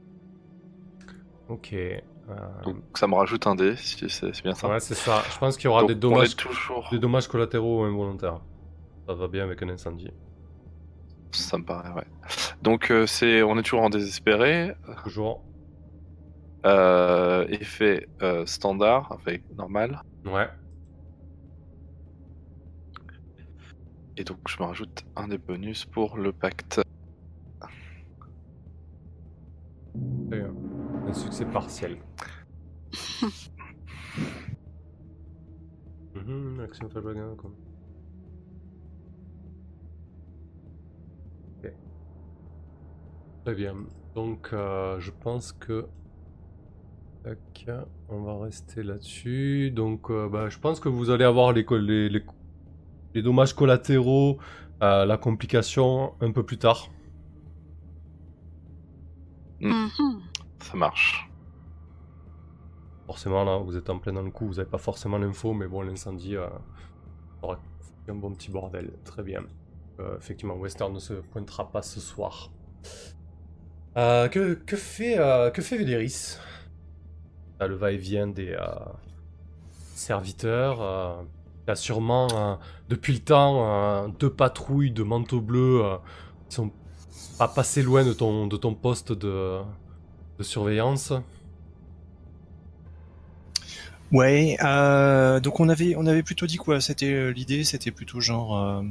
Ok. 1.48 1.74
Euh, 2.30 2.34
donc 2.64 2.78
ça 2.96 3.08
me 3.08 3.16
rajoute 3.16 3.48
un 3.48 3.56
dé, 3.56 3.76
si 3.76 4.10
c'est 4.10 4.44
bien 4.44 4.54
ça. 4.54 4.70
Ouais, 4.70 4.80
c'est 4.80 4.96
ça. 4.96 5.24
Je 5.32 5.38
pense 5.38 5.58
qu'il 5.58 5.66
y 5.66 5.68
aura 5.68 5.82
Donc, 5.82 5.90
des 5.90 5.96
dommages, 5.96 6.36
toujours. 6.36 6.88
des 6.92 7.00
dommages 7.00 7.28
collatéraux 7.28 7.84
involontaires. 7.84 8.42
Ça 9.08 9.14
va 9.14 9.28
bien 9.28 9.44
avec 9.44 9.62
un 9.64 9.70
incendie. 9.70 10.12
Ça 11.32 11.58
me 11.58 11.64
paraît, 11.66 11.92
ouais. 11.92 12.06
Donc 12.62 12.92
euh, 12.92 13.08
c'est, 13.08 13.42
on 13.42 13.58
est 13.58 13.64
toujours 13.64 13.82
en 13.84 13.90
désespéré. 13.90 14.76
Toujours. 15.04 15.44
Euh, 16.66 17.48
effet 17.48 18.08
euh, 18.22 18.46
standard, 18.46 19.18
avec 19.20 19.44
normal. 19.56 20.04
Ouais. 20.26 20.48
Et 24.18 24.24
donc 24.24 24.38
je 24.48 24.62
me 24.62 24.68
rajoute 24.68 25.04
un 25.16 25.28
des 25.28 25.40
bonus 25.40 25.86
pour 25.86 26.18
le 26.18 26.32
pacte. 26.32 26.82
Bien. 29.96 30.54
Un 31.08 31.14
succès 31.14 31.46
partiel. 31.46 31.98
Mhm, 36.16 36.60
action 36.60 36.90
faible 36.90 37.14
gain, 37.16 37.36
quoi. 37.38 37.52
Ok. 41.64 41.72
Très 43.46 43.56
bien. 43.56 43.76
Donc, 44.16 44.50
euh, 44.54 45.00
je 45.00 45.12
pense 45.12 45.52
que. 45.54 45.86
Tac, 47.24 47.68
on 48.10 48.24
va 48.24 48.38
rester 48.44 48.84
là-dessus. 48.84 49.72
Donc, 49.72 50.10
euh, 50.10 50.28
bah, 50.28 50.50
je 50.50 50.58
pense 50.60 50.80
que 50.80 50.90
vous 50.90 51.10
allez 51.12 51.24
avoir 51.24 51.54
les, 51.54 51.64
co- 51.66 51.78
les, 51.78 52.10
les- 52.10 52.26
les 53.14 53.22
dommages 53.22 53.54
collatéraux, 53.54 54.40
euh, 54.84 55.06
la 55.06 55.18
complication 55.18 56.14
un 56.22 56.32
peu 56.32 56.44
plus 56.44 56.58
tard. 56.58 56.90
Mhm. 59.62 60.31
Ça 60.62 60.78
marche. 60.78 61.30
Forcément, 63.06 63.44
là, 63.44 63.58
vous 63.58 63.76
êtes 63.76 63.90
en 63.90 64.00
plein 64.00 64.14
dans 64.14 64.22
le 64.22 64.32
coup, 64.32 64.48
vous 64.48 64.56
n'avez 64.56 64.70
pas 64.70 64.78
forcément 64.78 65.18
l'info, 65.18 65.54
mais 65.54 65.68
bon, 65.68 65.82
l'incendie 65.82 66.36
euh, 66.36 66.48
aura 67.42 67.60
fait 68.06 68.12
un 68.12 68.16
bon 68.16 68.32
petit 68.34 68.50
bordel. 68.50 68.94
Très 69.04 69.24
bien. 69.24 69.44
Euh, 70.00 70.18
effectivement, 70.18 70.56
Western 70.56 70.94
ne 70.94 71.00
se 71.00 71.14
pointera 71.14 71.72
pas 71.72 71.82
ce 71.82 72.00
soir. 72.00 72.52
Euh, 73.98 74.30
que, 74.30 74.56
fait, 74.78 75.20
euh, 75.20 75.50
que 75.50 75.62
fait 75.62 75.78
Véléris 75.78 76.38
Le 77.60 77.76
va-et-vient 77.76 78.28
des, 78.28 78.58
serviteurs. 79.96 80.82
euh, 80.82 81.22
T'as 81.66 81.76
sûrement, 81.76 82.60
depuis 82.90 83.14
le 83.14 83.20
temps, 83.20 84.10
deux 84.20 84.32
patrouilles 84.34 84.92
de 84.92 85.04
manteaux 85.04 85.42
bleus 85.42 85.84
qui 86.50 86.56
sont 86.56 86.72
pas 87.38 87.48
passées 87.48 87.84
loin 87.84 88.04
de 88.04 88.14
ton, 88.14 88.48
de 88.48 88.58
ton 88.58 88.74
poste 88.74 89.12
de, 89.12 89.60
de 90.42 90.46
surveillance. 90.48 91.14
Ouais, 94.12 94.58
euh, 94.62 95.40
donc 95.40 95.60
on 95.60 95.70
avait, 95.70 95.96
on 95.96 96.06
avait 96.06 96.24
plutôt 96.24 96.46
dit 96.46 96.58
quoi? 96.58 96.82
C'était 96.82 97.14
euh, 97.14 97.30
l'idée, 97.30 97.64
c'était 97.64 97.92
plutôt 97.92 98.20
genre, 98.20 98.84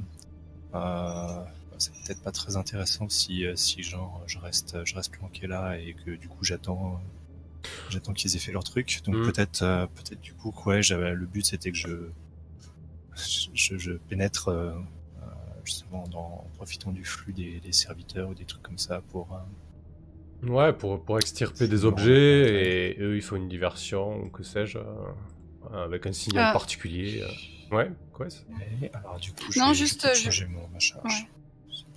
euh, 0.75 1.43
c'est 1.79 1.93
peut-être 1.93 2.23
pas 2.23 2.33
très 2.33 2.57
intéressant 2.57 3.09
si, 3.09 3.45
si 3.55 3.83
genre 3.83 4.23
je 4.27 4.39
reste, 4.39 4.83
je 4.85 4.95
reste 4.95 5.13
planqué 5.13 5.47
là 5.47 5.77
et 5.79 5.95
que 6.05 6.13
du 6.13 6.29
coup 6.29 6.43
j'attends, 6.45 7.01
j'attends 7.91 8.15
qu'ils 8.15 8.35
aient 8.35 8.39
fait 8.39 8.53
leur 8.53 8.65
truc. 8.65 9.01
Donc 9.05 9.17
Mm. 9.17 9.25
peut-être, 9.27 9.89
peut-être 9.95 10.21
du 10.23 10.33
coup, 10.33 10.55
ouais, 10.65 10.81
le 10.81 11.27
but 11.27 11.45
c'était 11.45 11.71
que 11.71 11.77
je, 11.77 12.11
je, 13.53 13.77
je 13.77 13.93
pénètre 14.09 14.51
justement 15.65 16.09
dans, 16.09 16.45
en 16.47 16.51
profitant 16.57 16.93
du 16.93 17.05
flux 17.05 17.35
des, 17.35 17.61
des 17.61 17.73
serviteurs 17.73 18.31
ou 18.31 18.35
des 18.35 18.47
trucs 18.47 18.63
comme 18.63 18.79
ça 18.79 19.03
pour. 19.11 19.39
Ouais, 20.43 20.73
pour, 20.73 21.05
pour 21.05 21.19
extirper 21.19 21.69
des 21.69 21.77
Non, 21.79 21.85
objets, 21.89 22.09
ouais. 22.09 22.97
et 22.99 23.01
eux 23.01 23.17
ils 23.17 23.23
font 23.23 23.37
une 23.37 23.49
diversion, 23.49 24.23
ou 24.25 24.31
que 24.31 24.43
sais-je, 24.43 24.79
euh, 24.79 25.85
avec 25.85 26.07
un 26.07 26.13
signal 26.13 26.47
Ah. 26.49 26.53
particulier. 26.53 27.23
euh. 27.23 27.77
Ouais, 27.77 27.91
quoi 28.13 28.29
c'est- 28.31 28.45
et 28.83 28.91
alors 28.95 29.19
du 29.21 29.31
coup, 29.33 29.45
Non, 29.57 29.67
je 29.67 29.69
vais, 29.71 29.75
juste, 29.75 30.09
je 30.15 30.19
changer 30.25 30.47
mon, 30.47 30.67
ma 30.69 30.79
charge. 30.79 31.05
Ouais. 31.05 31.29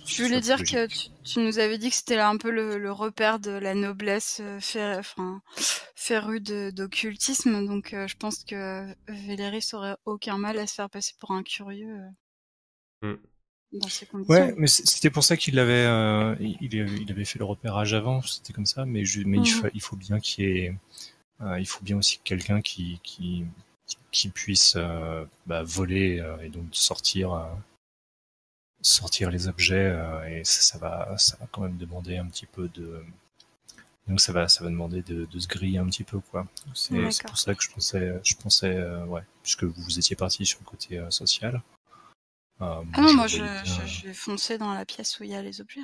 Je 0.06 0.22
voulais 0.22 0.40
dire 0.42 0.58
que 0.62 0.86
tu, 0.86 1.08
tu 1.24 1.40
nous 1.40 1.58
avais 1.58 1.78
dit 1.78 1.88
que 1.88 1.96
c'était 1.96 2.16
là 2.16 2.28
un 2.28 2.36
peu 2.36 2.50
le, 2.50 2.76
le 2.76 2.92
repère 2.92 3.38
de 3.38 3.50
la 3.50 3.74
noblesse 3.74 4.40
euh, 4.42 4.98
enfin, 4.98 5.40
férue 5.96 6.40
de- 6.40 6.70
d'occultisme, 6.70 7.64
donc 7.66 7.94
euh, 7.94 8.06
je 8.06 8.14
pense 8.16 8.44
que 8.44 8.84
Véléris 9.08 9.70
aurait 9.72 9.96
aucun 10.04 10.36
mal 10.36 10.58
à 10.58 10.66
se 10.66 10.74
faire 10.74 10.90
passer 10.90 11.14
pour 11.18 11.30
un 11.30 11.42
curieux 11.42 11.98
Mm. 13.02 13.14
Dans 13.78 13.88
ces 13.88 14.06
conditions. 14.06 14.34
Ouais, 14.34 14.54
mais 14.56 14.66
c'était 14.66 15.10
pour 15.10 15.24
ça 15.24 15.36
qu'il 15.36 15.58
avait, 15.58 15.72
euh, 15.86 16.34
il, 16.40 16.56
il 16.62 17.10
avait- 17.10 17.24
fait 17.24 17.38
le 17.38 17.44
repérage 17.44 17.94
avant, 17.94 18.22
c'était 18.22 18.52
comme 18.52 18.66
ça, 18.66 18.84
mais, 18.84 19.04
je, 19.04 19.20
mais 19.22 19.38
il, 19.38 19.40
Mhm. 19.40 19.46
fa- 19.46 19.70
il 19.74 19.80
faut 19.80 19.96
bien 19.96 20.20
qu'il 20.20 20.44
y 20.44 20.48
ait, 20.58 20.74
euh, 21.42 21.58
il 21.60 21.66
faut 21.66 21.82
bien 21.84 21.96
aussi 21.96 22.18
quelqu'un 22.24 22.60
qui, 22.62 23.00
qui, 23.02 23.44
qui 24.10 24.28
puisse 24.30 24.74
euh, 24.76 25.24
bah, 25.46 25.62
voler 25.62 26.20
euh, 26.20 26.38
et 26.42 26.48
donc 26.48 26.66
sortir, 26.72 27.32
euh, 27.34 27.44
sortir 28.82 29.30
les 29.30 29.48
objets, 29.48 29.74
euh, 29.94 30.24
et 30.40 30.44
ça, 30.44 30.60
ça 30.60 30.78
va, 30.78 31.16
ça 31.18 31.36
va 31.40 31.46
quand 31.50 31.62
même 31.62 31.76
demander 31.76 32.16
un 32.18 32.26
petit 32.26 32.46
peu 32.46 32.68
de, 32.68 33.02
donc 34.06 34.20
ça 34.20 34.32
va, 34.32 34.48
ça 34.48 34.62
va 34.62 34.70
demander 34.70 35.02
de, 35.02 35.24
de 35.24 35.38
se 35.38 35.48
griller 35.48 35.78
un 35.78 35.86
petit 35.86 36.04
peu 36.04 36.20
quoi. 36.20 36.46
C'est 36.74 37.22
pour 37.26 37.38
ça 37.38 37.54
que 37.54 37.62
je 37.62 37.70
pensais, 37.70 38.12
je 38.22 38.34
pensais, 38.34 38.78
ouais, 39.06 39.22
puisque 39.42 39.64
vous 39.64 39.98
étiez 39.98 40.16
parti 40.16 40.44
sur 40.44 40.58
le 40.60 40.66
côté 40.66 41.02
social. 41.10 41.62
Euh, 42.60 42.82
Ah 42.94 43.00
non, 43.00 43.12
moi 43.14 43.26
je 43.26 43.36
je, 43.36 43.42
voyais 43.42 43.86
je, 43.86 44.06
vais 44.08 44.14
foncer 44.14 44.58
dans 44.58 44.72
la 44.72 44.84
pièce 44.84 45.18
où 45.18 45.24
il 45.24 45.30
y 45.30 45.34
a 45.34 45.42
les 45.42 45.60
objets. 45.60 45.80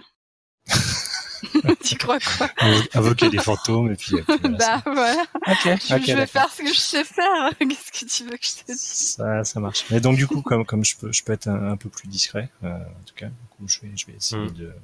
tu 1.84 1.96
crois 1.96 2.18
quoi? 2.20 2.48
Invo- 2.60 2.88
invoquer 2.94 3.28
des 3.30 3.38
fantômes 3.38 3.90
et 3.90 3.96
puis, 3.96 4.16
et 4.16 4.22
puis 4.22 4.36
voilà, 4.40 4.56
Bah 4.58 4.82
voilà, 4.84 5.24
ça- 5.46 5.52
ok, 5.52 5.78
je, 5.88 5.94
ok, 5.96 6.02
je 6.06 6.12
vais 6.16 6.26
faire 6.26 6.50
ce 6.52 6.62
que 6.62 6.68
je 6.72 6.78
sais 6.78 7.04
faire. 7.04 7.50
Qu'est-ce 7.58 7.92
que 7.92 8.10
tu 8.10 8.24
veux 8.24 8.36
que 8.36 8.44
je 8.46 8.62
te 8.64 8.72
dise? 8.72 9.14
Ça, 9.16 9.42
ça 9.44 9.58
marche. 9.60 9.84
Mais 9.90 10.00
donc 10.00 10.16
du 10.16 10.26
coup, 10.26 10.42
comme 10.42 10.64
comme 10.66 10.84
je 10.84 10.96
peux 10.96 11.10
je 11.12 11.22
peux 11.24 11.32
être 11.32 11.48
un, 11.48 11.70
un 11.72 11.76
peu 11.76 11.88
plus 11.88 12.08
discret, 12.08 12.50
euh, 12.62 12.76
en 12.76 13.02
tout 13.06 13.14
cas, 13.14 13.26
du 13.28 13.46
coup, 13.56 13.66
je 13.68 13.80
vais 13.80 13.96
je 13.96 14.06
vais 14.06 14.12
essayer 14.14 14.46
Mm. 14.50 14.54
de. 14.54 14.74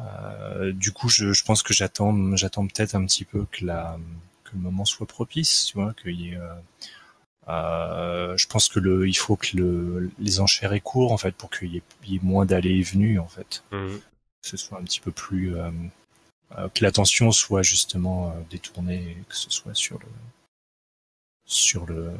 Euh, 0.00 0.72
du 0.72 0.92
coup, 0.92 1.08
je, 1.08 1.32
je 1.32 1.44
pense 1.44 1.62
que 1.62 1.74
j'attends 1.74 2.36
j'attends 2.36 2.66
peut-être 2.66 2.94
un 2.94 3.04
petit 3.04 3.24
peu 3.24 3.46
que 3.50 3.64
la 3.64 3.98
que 4.44 4.50
le 4.54 4.60
moment 4.60 4.84
soit 4.84 5.06
propice, 5.06 5.64
tu 5.66 5.78
vois, 5.78 5.92
qu'il 5.94 6.20
y 6.20 6.30
ait. 6.30 6.36
Euh, 6.36 6.54
euh, 7.48 8.36
je 8.36 8.46
pense 8.46 8.68
que 8.68 8.78
le 8.80 9.08
il 9.08 9.14
faut 9.14 9.36
que 9.36 9.56
le 9.56 10.10
les 10.18 10.40
enchères 10.40 10.72
aient 10.72 10.80
court 10.80 11.12
en 11.12 11.16
fait 11.18 11.34
pour 11.34 11.50
qu'il 11.50 11.72
y, 11.72 11.78
ait- 11.78 11.82
il 12.04 12.12
y 12.12 12.16
ait 12.16 12.20
moins 12.22 12.44
d'allées 12.46 12.76
et 12.78 12.82
venues 12.82 13.18
en 13.18 13.28
fait. 13.28 13.64
Mhm. 13.72 13.98
que 14.42 14.48
ce 14.48 14.56
soit 14.56 14.78
un 14.78 14.84
petit 14.84 15.00
peu 15.00 15.10
plus 15.12 15.56
euh, 15.56 15.70
euh, 16.58 16.68
que 16.68 16.84
l'attention 16.84 17.30
soit 17.32 17.62
justement 17.62 18.30
euh, 18.30 18.34
détournée 18.50 19.16
que 19.28 19.34
ce 19.36 19.50
soit 19.50 19.74
sur 19.74 19.98
le 19.98 20.06
sur 21.46 21.86
le 21.86 22.12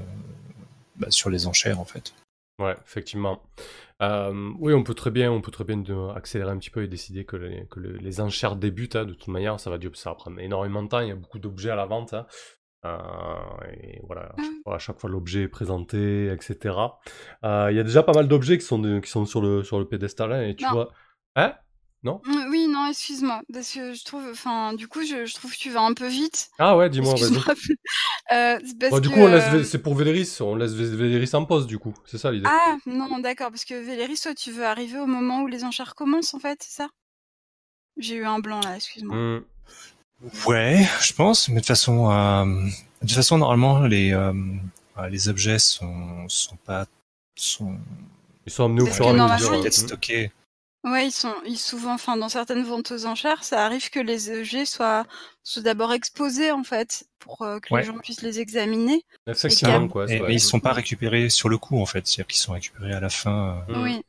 bah, 0.96 1.10
sur 1.10 1.30
les 1.30 1.46
enchères 1.46 1.80
en 1.80 1.84
fait. 1.84 2.14
Ouais, 2.60 2.76
effectivement. 2.84 3.40
Euh, 4.02 4.52
oui, 4.58 4.72
on 4.74 4.82
peut 4.82 4.94
très 4.94 5.12
bien, 5.12 5.30
on 5.30 5.40
peut 5.40 5.52
très 5.52 5.62
bien 5.64 5.80
accélérer 6.16 6.50
un 6.50 6.58
petit 6.58 6.70
peu 6.70 6.82
et 6.82 6.88
décider 6.88 7.24
que 7.24 7.36
les, 7.36 7.66
que 7.70 7.78
le- 7.78 7.96
les 7.98 8.20
enchères 8.20 8.56
débutent. 8.56 8.96
hein. 8.96 9.04
De 9.04 9.12
toute 9.14 9.28
manière, 9.28 9.60
ça 9.60 9.70
va, 9.70 9.78
ça 9.94 10.10
va 10.10 10.16
prendre 10.16 10.40
énormément 10.40 10.82
de 10.82 10.88
temps. 10.88 10.98
Il 11.00 11.08
y 11.08 11.12
a 11.12 11.16
beaucoup 11.16 11.38
d'objets 11.38 11.70
à 11.70 11.76
la 11.76 11.86
vente. 11.86 12.14
hein. 12.14 12.26
Euh, 12.84 12.96
et 13.72 14.00
voilà, 14.06 14.22
à 14.22 14.36
chaque 14.42 14.62
fois, 14.64 14.74
à 14.76 14.78
chaque 14.78 14.98
fois, 15.00 15.10
l'objet 15.10 15.42
est 15.42 15.48
présenté, 15.48 16.26
etc. 16.32 17.00
Euh, 17.44 17.68
il 17.70 17.76
y 17.76 17.80
a 17.80 17.82
déjà 17.82 18.02
pas 18.02 18.12
mal 18.12 18.28
d'objets 18.28 18.58
qui 18.58 18.64
sont, 18.64 18.78
de- 18.78 19.00
qui 19.00 19.10
sont 19.10 19.26
sur, 19.26 19.40
le, 19.42 19.62
sur 19.64 19.78
le 19.78 19.86
pédestal. 19.88 20.32
hein, 20.32 20.42
et 20.42 20.54
tu 20.56 20.64
Non. 20.64 20.70
vois. 20.70 20.88
Hein? 21.36 21.54
Non? 22.04 22.20
Mm, 22.24 22.50
Oui, 22.50 22.68
non, 22.68 22.86
excuse-moi, 22.86 23.42
parce 23.52 23.72
que 23.72 23.92
je 23.94 24.04
trouve, 24.04 24.24
enfin, 24.30 24.72
du 24.74 24.86
coup, 24.86 25.02
je, 25.02 25.26
je 25.26 25.34
trouve 25.34 25.52
que 25.52 25.58
tu 25.58 25.70
vas 25.70 25.82
un 25.82 25.94
peu 25.94 26.06
vite. 26.06 26.48
Ah 26.58 26.76
ouais, 26.76 26.88
dis-moi, 26.88 27.14
vas-y. 27.14 27.32
Euh, 28.32 28.58
du 29.00 29.08
que, 29.08 29.14
coup, 29.14 29.20
on 29.20 29.26
laisse, 29.26 29.70
c'est 29.70 29.82
pour 29.82 29.94
Véléris, 29.94 30.36
on 30.40 30.54
laisse 30.54 30.72
Vé- 30.72 30.94
Véléris 30.94 31.30
en 31.34 31.44
pause, 31.46 31.66
du 31.66 31.78
coup. 31.78 31.94
C'est 32.06 32.18
ça 32.18 32.30
l'idée. 32.30 32.46
Ah, 32.46 32.76
non, 32.86 33.18
d'accord, 33.18 33.48
parce 33.50 33.64
que 33.64 33.74
Véléris, 33.74 34.20
toi, 34.22 34.34
tu 34.34 34.50
veux 34.52 34.64
arriver 34.66 34.98
au 34.98 35.06
moment 35.06 35.42
où 35.42 35.46
les 35.46 35.64
enchères 35.64 35.94
commencent, 35.94 36.34
en 36.34 36.38
fait, 36.38 36.62
c'est 36.62 36.82
ça? 36.82 36.88
J'ai 37.96 38.16
eu 38.16 38.24
un 38.24 38.38
blanc, 38.38 38.60
là, 38.60 38.76
excuse-moi. 38.76 39.16
Hmm. 39.16 39.38
Ouais, 40.46 40.86
je 41.00 41.12
pense, 41.12 41.48
mais 41.48 41.56
de 41.56 41.60
toute 41.60 41.68
façon 41.68 42.10
euh, 42.10 42.44
de 43.02 43.10
façon 43.12 43.38
normalement 43.38 43.80
les 43.80 44.12
euh, 44.12 44.32
euh, 44.98 45.08
les 45.08 45.28
objets 45.28 45.58
sont 45.60 46.28
sont 46.28 46.56
pas 46.56 46.86
sont 47.36 47.76
Ils 48.46 48.52
sont 48.52 48.64
amenés 48.64 48.82
au 48.82 48.86
fur 48.86 49.06
et 49.06 49.20
à 49.20 49.34
mesure. 49.34 49.52
hein. 49.52 49.70
stockés. 49.70 50.32
Ouais, 50.84 51.06
ils 51.08 51.12
sont, 51.12 51.34
ils 51.44 51.58
souvent, 51.58 51.94
enfin, 51.94 52.16
dans 52.16 52.28
certaines 52.28 52.62
ventes 52.62 52.92
aux 52.92 53.04
enchères, 53.04 53.42
ça 53.42 53.64
arrive 53.66 53.90
que 53.90 53.98
les 53.98 54.30
objets 54.30 54.64
soient, 54.64 55.04
soient 55.42 55.60
d'abord 55.62 55.92
exposés, 55.92 56.52
en 56.52 56.62
fait, 56.62 57.04
pour 57.18 57.42
euh, 57.42 57.58
que 57.58 57.74
Ouais. 57.74 57.80
les 57.80 57.86
gens 57.88 57.98
puissent 57.98 58.22
les 58.22 58.38
examiner. 58.38 59.02
Effectivement, 59.26 59.84
Et 59.84 59.88
quoi. 59.88 60.10
Et- 60.10 60.20
mais 60.20 60.34
ils 60.34 60.40
sont 60.40 60.60
pas 60.60 60.72
récupérés 60.72 61.30
sur 61.30 61.48
le 61.48 61.58
coup 61.58 61.80
en 61.80 61.84
fait, 61.84 62.06
c'est-à-dire 62.06 62.28
qu'ils 62.28 62.40
sont 62.40 62.52
récupérés 62.52 62.92
à 62.94 63.00
la 63.00 63.10
fin. 63.10 63.64
Oui. 63.68 64.02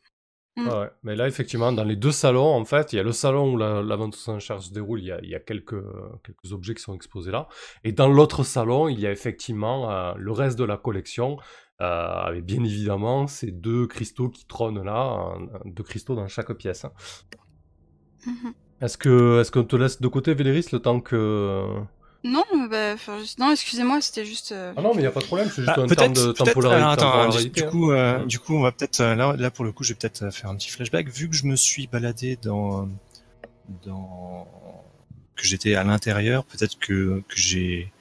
Mm. 0.64 0.68
Ouais. 0.68 0.90
mais 1.04 1.16
là, 1.16 1.28
effectivement, 1.28 1.72
dans 1.72 1.84
les 1.84 1.96
deux 1.96 2.12
salons, 2.12 2.54
en 2.56 2.66
fait, 2.66 2.94
il 2.94 2.98
y 2.98 3.00
a 3.00 3.04
le 3.04 3.12
salon 3.12 3.54
où 3.54 3.58
la, 3.58 3.82
la 3.82 3.96
vente 3.96 4.16
aux 4.16 4.30
enchères 4.32 4.62
se 4.62 4.72
déroule, 4.74 5.00
il 5.00 5.06
y 5.08 5.12
a, 5.12 5.20
il 5.22 5.30
y 5.30 5.36
a 5.36 5.40
quelques, 5.40 5.82
quelques 6.24 6.52
objets 6.54 6.74
qui 6.76 6.82
sont 6.82 6.96
exposés 6.96 7.32
là. 7.32 7.48
Et 7.84 7.92
dans 7.92 8.08
l'autre 8.10 8.44
salon, 8.44 8.88
il 8.90 9.00
y 9.00 9.08
a 9.08 9.12
effectivement 9.12 9.92
euh, 9.92 10.14
le 10.18 10.32
reste 10.32 10.58
de 10.58 10.64
la 10.66 10.78
collection, 10.78 11.38
euh, 11.82 11.86
avec 11.86 12.46
bien 12.46 12.64
évidemment 12.64 13.28
ces 13.28 13.52
deux 13.52 13.88
cristaux 13.88 14.30
qui 14.30 14.46
trônent 14.46 14.84
là, 14.84 15.34
euh, 15.36 15.60
deux 15.66 15.84
cristaux 15.84 16.16
dans 16.16 16.28
chaque 16.28 16.52
pièce. 16.54 16.86
hein. 16.86 16.92
Mhm. 18.26 18.54
Est-ce 18.82 18.98
que, 18.98 19.40
est-ce 19.42 19.52
qu'on 19.52 19.64
te 19.66 19.76
laisse 19.76 20.00
de 20.02 20.08
côté, 20.08 20.34
Véléris, 20.34 20.68
le 20.72 20.80
temps 20.80 21.00
que... 21.02 21.66
Non, 22.24 22.44
euh, 22.54 22.68
bah, 22.68 22.96
non, 23.38 23.52
excusez-moi, 23.52 24.02
c'était 24.02 24.26
juste. 24.26 24.52
euh, 24.52 24.74
Ah 24.76 24.82
non, 24.82 24.90
mais 24.90 24.98
il 24.98 25.02
n'y 25.02 25.08
a 25.08 25.12
pas 25.12 25.22
de 25.22 25.26
problème, 25.26 25.48
c'est 25.50 25.62
juste 25.62 25.74
Ah, 25.76 25.80
un 25.82 25.88
peut-être, 25.88 26.12
de 26.14 26.68
alors, 26.68 26.90
attends, 26.90 27.12
temporalité. 27.12 27.62
du, 27.62 27.68
hein. 27.68 27.70
coup, 27.72 27.92
euh, 27.92 28.20
Mm. 28.20 28.28
du 28.28 28.40
coup, 28.40 28.56
on 28.56 28.62
va 28.62 28.72
peut-être 28.74 29.00
euh, 29.00 29.16
là, 29.16 29.36
là 29.38 29.50
pour 29.52 29.64
le 29.64 29.72
coup, 29.72 29.84
je 29.86 29.94
vais 29.94 29.98
peut-être 30.00 30.24
euh, 30.24 30.32
faire 30.32 30.50
un 30.50 30.56
petit 30.56 30.70
flashback. 30.70 31.08
Vu 31.08 31.30
que 31.30 31.36
je 31.36 31.46
me 31.46 31.56
suis 31.56 31.88
baladé 31.88 32.38
dans, 32.42 32.90
dans, 33.86 34.48
que 35.36 35.46
j'étais 35.46 35.76
à 35.76 35.84
l'intérieur, 35.86 36.44
peut-être 36.44 36.78
que 36.78 37.24
que 37.28 37.38
j'ai, 37.38 37.92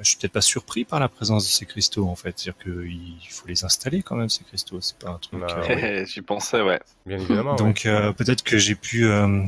je 0.00 0.08
suis 0.08 0.16
peut-être 0.18 0.32
pas 0.32 0.40
surpris 0.40 0.84
par 0.84 0.98
la 0.98 1.08
présence 1.08 1.44
de 1.44 1.48
ces 1.50 1.66
cristaux 1.66 2.08
en 2.08 2.16
fait. 2.16 2.34
C'est-à-dire 2.36 2.60
qu'il 2.62 3.18
faut 3.30 3.46
les 3.46 3.64
installer 3.64 4.02
quand 4.02 4.16
même 4.16 4.28
ces 4.30 4.42
cristaux. 4.42 4.80
C'est 4.80 4.98
pas 4.98 5.10
un 5.10 5.18
truc. 5.18 5.38
Bah, 5.40 5.46
euh, 5.70 6.00
oui. 6.02 6.06
J'y 6.12 6.22
pensais, 6.22 6.60
ouais. 6.60 6.80
Bien 7.06 7.18
évidemment. 7.18 7.52
ouais. 7.52 7.56
donc 7.58 7.86
euh, 7.86 8.12
peut-être 8.12 8.42
que 8.42 8.58
j'ai 8.58 8.74
pu, 8.74 9.06
euh, 9.06 9.44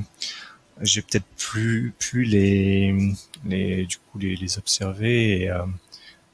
j'ai 0.83 1.03
peut-être 1.03 1.27
plus 1.39 1.93
pu 1.99 2.25
les, 2.25 2.95
les, 3.45 3.87
du 3.87 3.97
coup 3.99 4.18
les, 4.18 4.37
les 4.37 4.59
observer 4.59 5.43
et, 5.43 5.51
euh, 5.51 5.64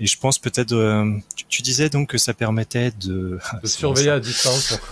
et 0.01 0.07
je 0.07 0.19
pense 0.19 0.39
peut-être. 0.39 0.73
euh, 0.73 1.17
tu, 1.37 1.45
tu 1.47 1.63
disais 1.63 1.89
donc 1.89 2.09
que 2.11 2.19
ça 2.19 2.35
permettait 2.35 2.91
de, 2.91 3.39
De 3.63 3.67
c'est 3.67 3.79
surveiller 3.79 4.11
à 4.11 4.21
distance. 4.21 4.79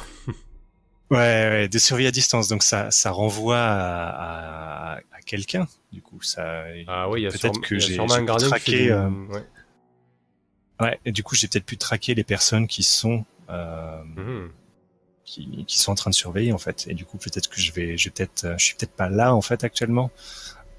Ouais, 1.11 1.17
ouais, 1.19 1.69
de 1.69 1.77
surveiller 1.81 2.07
à 2.09 2.13
distance. 2.13 2.47
Donc 2.47 2.63
ça, 2.63 2.93
ça 2.93 3.11
renvoie 3.11 3.59
à, 3.59 4.93
à, 4.93 4.97
à 5.13 5.21
quelqu'un. 5.27 5.67
Du 5.93 6.01
coup, 6.03 6.23
ça. 6.23 6.63
Ah 6.87 7.11
oui, 7.11 7.23
il 7.23 7.25
y 7.25 7.27
a, 7.27 7.31
peut-être 7.33 7.61
que 7.63 7.75
j'ai 7.81 7.95
du- 8.85 8.93
euh, 8.93 9.09
ouais. 9.35 9.45
ouais, 10.81 11.01
et 11.05 11.11
du 11.11 11.25
coup, 11.25 11.35
j'ai 11.35 11.49
peut-être 11.49 11.65
pu 11.67 11.77
traquer 11.77 12.15
les 12.15 12.23
personnes 12.23 12.69
qui 12.69 12.85
sont. 12.85 13.25
Mhm. 13.49 14.51
Qui, 15.31 15.65
qui 15.67 15.79
sont 15.79 15.93
en 15.93 15.95
train 15.95 16.11
de 16.11 16.15
surveiller 16.15 16.53
en 16.53 16.59
fait. 16.59 16.87
Et 16.89 16.95
du 16.95 17.05
coup, 17.05 17.17
peut-être 17.19 17.49
que 17.49 17.61
je 17.61 17.73
vais, 17.73 17.97
je 17.97 18.09
vais 18.09 18.13
peut-être, 18.15 18.45
euh, 18.45 18.55
je 18.59 18.65
suis 18.65 18.75
peut-être 18.77 18.93
pas 18.97 19.09
là 19.09 19.35
en 19.35 19.41
fait 19.43 19.63
actuellement. 19.65 20.11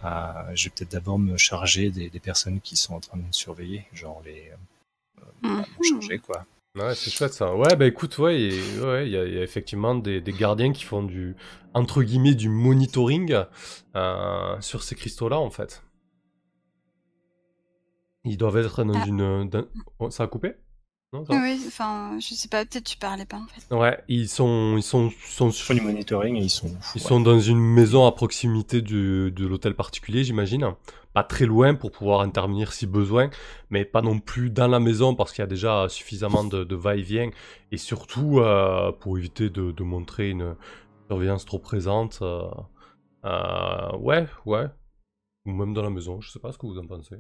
Euh, 0.04 0.10
je 0.56 0.66
vais 0.66 0.70
peut-être 0.76 0.92
d'abord 0.92 1.20
me 1.20 1.38
charger 1.38 1.90
des, 1.92 2.10
des 2.10 2.20
personnes 2.20 2.60
qui 2.60 2.76
sont 2.76 2.96
en 2.96 3.00
train 3.00 3.18
de 3.18 3.24
me 3.24 3.32
surveiller, 3.32 3.86
genre 3.94 4.22
les, 4.26 4.52
euh, 4.52 5.26
Mhm. 5.44 5.62
bah, 5.62 5.66
me 5.80 5.84
charger 5.84 6.20
quoi. 6.20 6.46
Ouais, 6.76 6.96
c'est 6.96 7.12
chouette 7.12 7.34
ça. 7.34 7.54
Ouais, 7.56 7.76
bah 7.76 7.86
écoute, 7.86 8.18
ouais, 8.20 8.42
il 8.42 8.80
y, 8.80 8.86
a 8.86 9.04
il 9.04 9.34
y 9.34 9.38
a 9.40 9.44
effectivement 9.44 9.94
des, 9.94 10.22
des 10.22 10.32
gardiens 10.32 10.72
qui 10.72 10.84
font 10.86 11.04
du, 11.04 11.36
entre 11.74 12.02
guillemets, 12.02 12.34
du 12.36 12.48
monitoring 12.50 13.44
euh, 13.96 14.62
sur 14.62 14.82
ces 14.84 14.96
cristaux-là, 14.96 15.38
en 15.38 15.50
fait. 15.50 15.84
Ils 18.24 18.38
doivent 18.38 18.58
être 18.58 18.84
dans 18.84 19.00
Ah. 19.02 19.06
une. 19.08 19.50
dans- 19.50 19.66
Oh, 20.00 20.10
ça 20.12 20.24
a 20.24 20.28
coupé? 20.28 20.54
Non, 21.14 21.26
Oui, 21.30 21.62
enfin, 21.68 22.18
je 22.20 22.34
sais 22.34 22.48
pas, 22.48 22.64
peut-être 22.66 22.86
tu 22.86 22.98
parlais 22.98 23.26
pas 23.26 23.38
en 23.38 23.48
fait. 23.48 23.76
Ouais, 23.76 24.02
ils 24.08 24.30
sont, 24.30 24.76
ils 24.78 24.84
sont, 24.84 25.10
sont, 25.26 25.50
Ils 25.50 25.54
font 25.54 25.74
du 25.74 25.82
monitoring 25.82 26.38
et 26.38 26.44
ils 26.44 26.50
sont. 26.50 26.68
ils 26.96 27.02
ouais. 27.02 27.08
sont 27.08 27.20
dans 27.20 27.40
une 27.40 27.60
maison 27.60 28.06
à 28.06 28.14
proximité 28.14 28.82
du, 28.82 29.30
de 29.32 29.46
l'hôtel 29.46 29.76
particulier, 29.76 30.24
j'imagine. 30.24 30.74
Pas 31.14 31.24
très 31.26 31.46
loin 31.46 31.76
pour 31.76 31.92
pouvoir 31.92 32.22
intervenir 32.22 32.72
si 32.72 32.88
besoin, 32.88 33.30
mais 33.70 33.84
pas 33.84 34.02
non 34.02 34.20
plus 34.20 34.50
dans 34.50 34.70
la 34.70 34.80
maison 34.80 35.14
parce 35.14 35.34
qu'il 35.34 35.42
y 35.42 35.44
a 35.44 35.48
déjà 35.48 35.90
suffisamment 35.90 36.46
de, 36.46 36.64
de 36.64 36.76
va-et-vient 36.76 37.30
et 37.74 37.78
surtout 37.78 38.40
euh, 38.40 38.94
pour 38.94 39.18
éviter 39.18 39.50
de, 39.50 39.72
de 39.72 39.84
montrer 39.84 40.30
une 40.30 40.56
surveillance 41.10 41.44
trop 41.44 41.60
présente. 41.60 42.20
euh, 42.22 42.50
euh, 43.26 43.98
ouais, 43.98 44.28
ouais. 44.46 44.68
Ou 45.46 45.52
même 45.52 45.74
dans 45.74 45.82
la 45.84 45.90
maison, 45.90 46.22
je 46.22 46.32
sais 46.32 46.40
pas 46.40 46.54
ce 46.54 46.58
que 46.58 46.68
vous 46.68 46.78
en 46.80 46.88
pensez. 46.88 47.18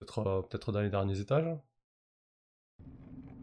Peut-être 0.00 0.18
euh, 0.26 0.42
peut-être 0.42 0.72
dans 0.72 0.80
les 0.80 0.90
derniers 0.90 1.20
étages 1.20 1.46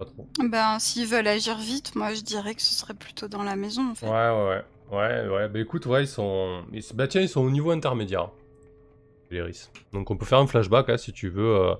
Pas 0.01 0.05
trop. 0.05 0.27
Ben, 0.49 0.79
s'ils 0.79 1.05
veulent 1.05 1.27
agir 1.27 1.57
vite, 1.59 1.95
moi 1.95 2.11
je 2.15 2.21
dirais 2.21 2.55
que 2.55 2.61
ce 2.63 2.73
serait 2.73 2.95
plutôt 2.95 3.27
dans 3.27 3.43
la 3.43 3.55
maison 3.55 3.91
en 3.91 3.95
fait. 3.95 4.07
Ouais, 4.07 4.11
ouais, 4.11 4.47
ouais. 4.49 4.63
Ouais, 4.97 5.27
ouais. 5.29 5.47
Bah 5.47 5.59
écoute, 5.59 5.85
ouais, 5.85 6.03
ils 6.05 6.07
sont. 6.07 6.63
ils- 6.73 6.83
Bah 6.95 7.07
tiens, 7.07 7.21
ils 7.21 7.29
sont 7.29 7.41
au 7.41 7.51
niveau 7.51 7.69
intermédiaire. 7.69 8.29
Les 9.29 9.43
risques. 9.43 9.69
Donc 9.93 10.09
on 10.09 10.17
peut 10.17 10.25
faire 10.25 10.39
un 10.39 10.47
flashback 10.47 10.89
hein, 10.89 10.97
si 10.97 11.13
tu 11.13 11.29
veux 11.29 11.55
euh, 11.55 11.75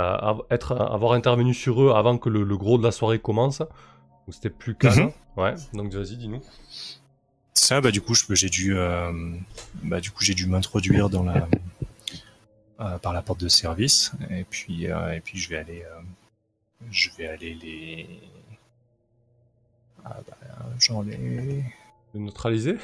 euh, 0.00 0.34
être, 0.50 0.72
avoir 0.80 1.14
intervenu 1.14 1.54
sur 1.54 1.82
eux 1.82 1.92
avant 1.94 2.18
que 2.18 2.28
le, 2.28 2.44
le 2.44 2.56
gros 2.58 2.76
de 2.76 2.84
la 2.84 2.92
soirée 2.92 3.18
commence. 3.18 3.62
Où 4.28 4.32
c'était 4.32 4.50
plus 4.50 4.74
calme. 4.76 5.10
Ouais, 5.38 5.54
donc 5.72 5.92
vas-y, 5.94 6.16
dis-nous. 6.16 6.42
Ça, 7.54 7.80
bah 7.80 7.90
du 7.90 8.02
coup, 8.02 8.14
j'ai 8.14 8.48
dû, 8.50 8.76
euh, 8.76 9.10
bah 9.82 10.00
du 10.00 10.10
coup, 10.10 10.22
j'ai 10.22 10.34
dû 10.34 10.46
m'introduire 10.46 11.08
dans 11.08 11.22
la, 11.24 11.48
euh, 12.80 12.98
par 12.98 13.12
la 13.14 13.22
porte 13.22 13.40
de 13.40 13.48
service, 13.48 14.12
et 14.30 14.44
puis, 14.44 14.90
euh, 14.90 15.14
et 15.14 15.20
puis 15.20 15.38
je 15.38 15.48
vais 15.48 15.56
aller, 15.56 15.82
euh, 15.84 16.00
je 16.90 17.10
vais 17.16 17.26
aller 17.26 17.54
les, 17.54 18.06
ah 20.04 20.20
bah, 20.26 20.36
genre 20.78 21.02
les 21.02 21.16
Le 22.14 22.20
neutraliser 22.20 22.76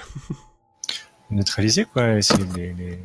neutraliser 1.31 1.85
quoi, 1.85 2.17
essayer 2.17 2.45
de 2.45 2.55
les, 2.55 2.73
les, 2.75 2.99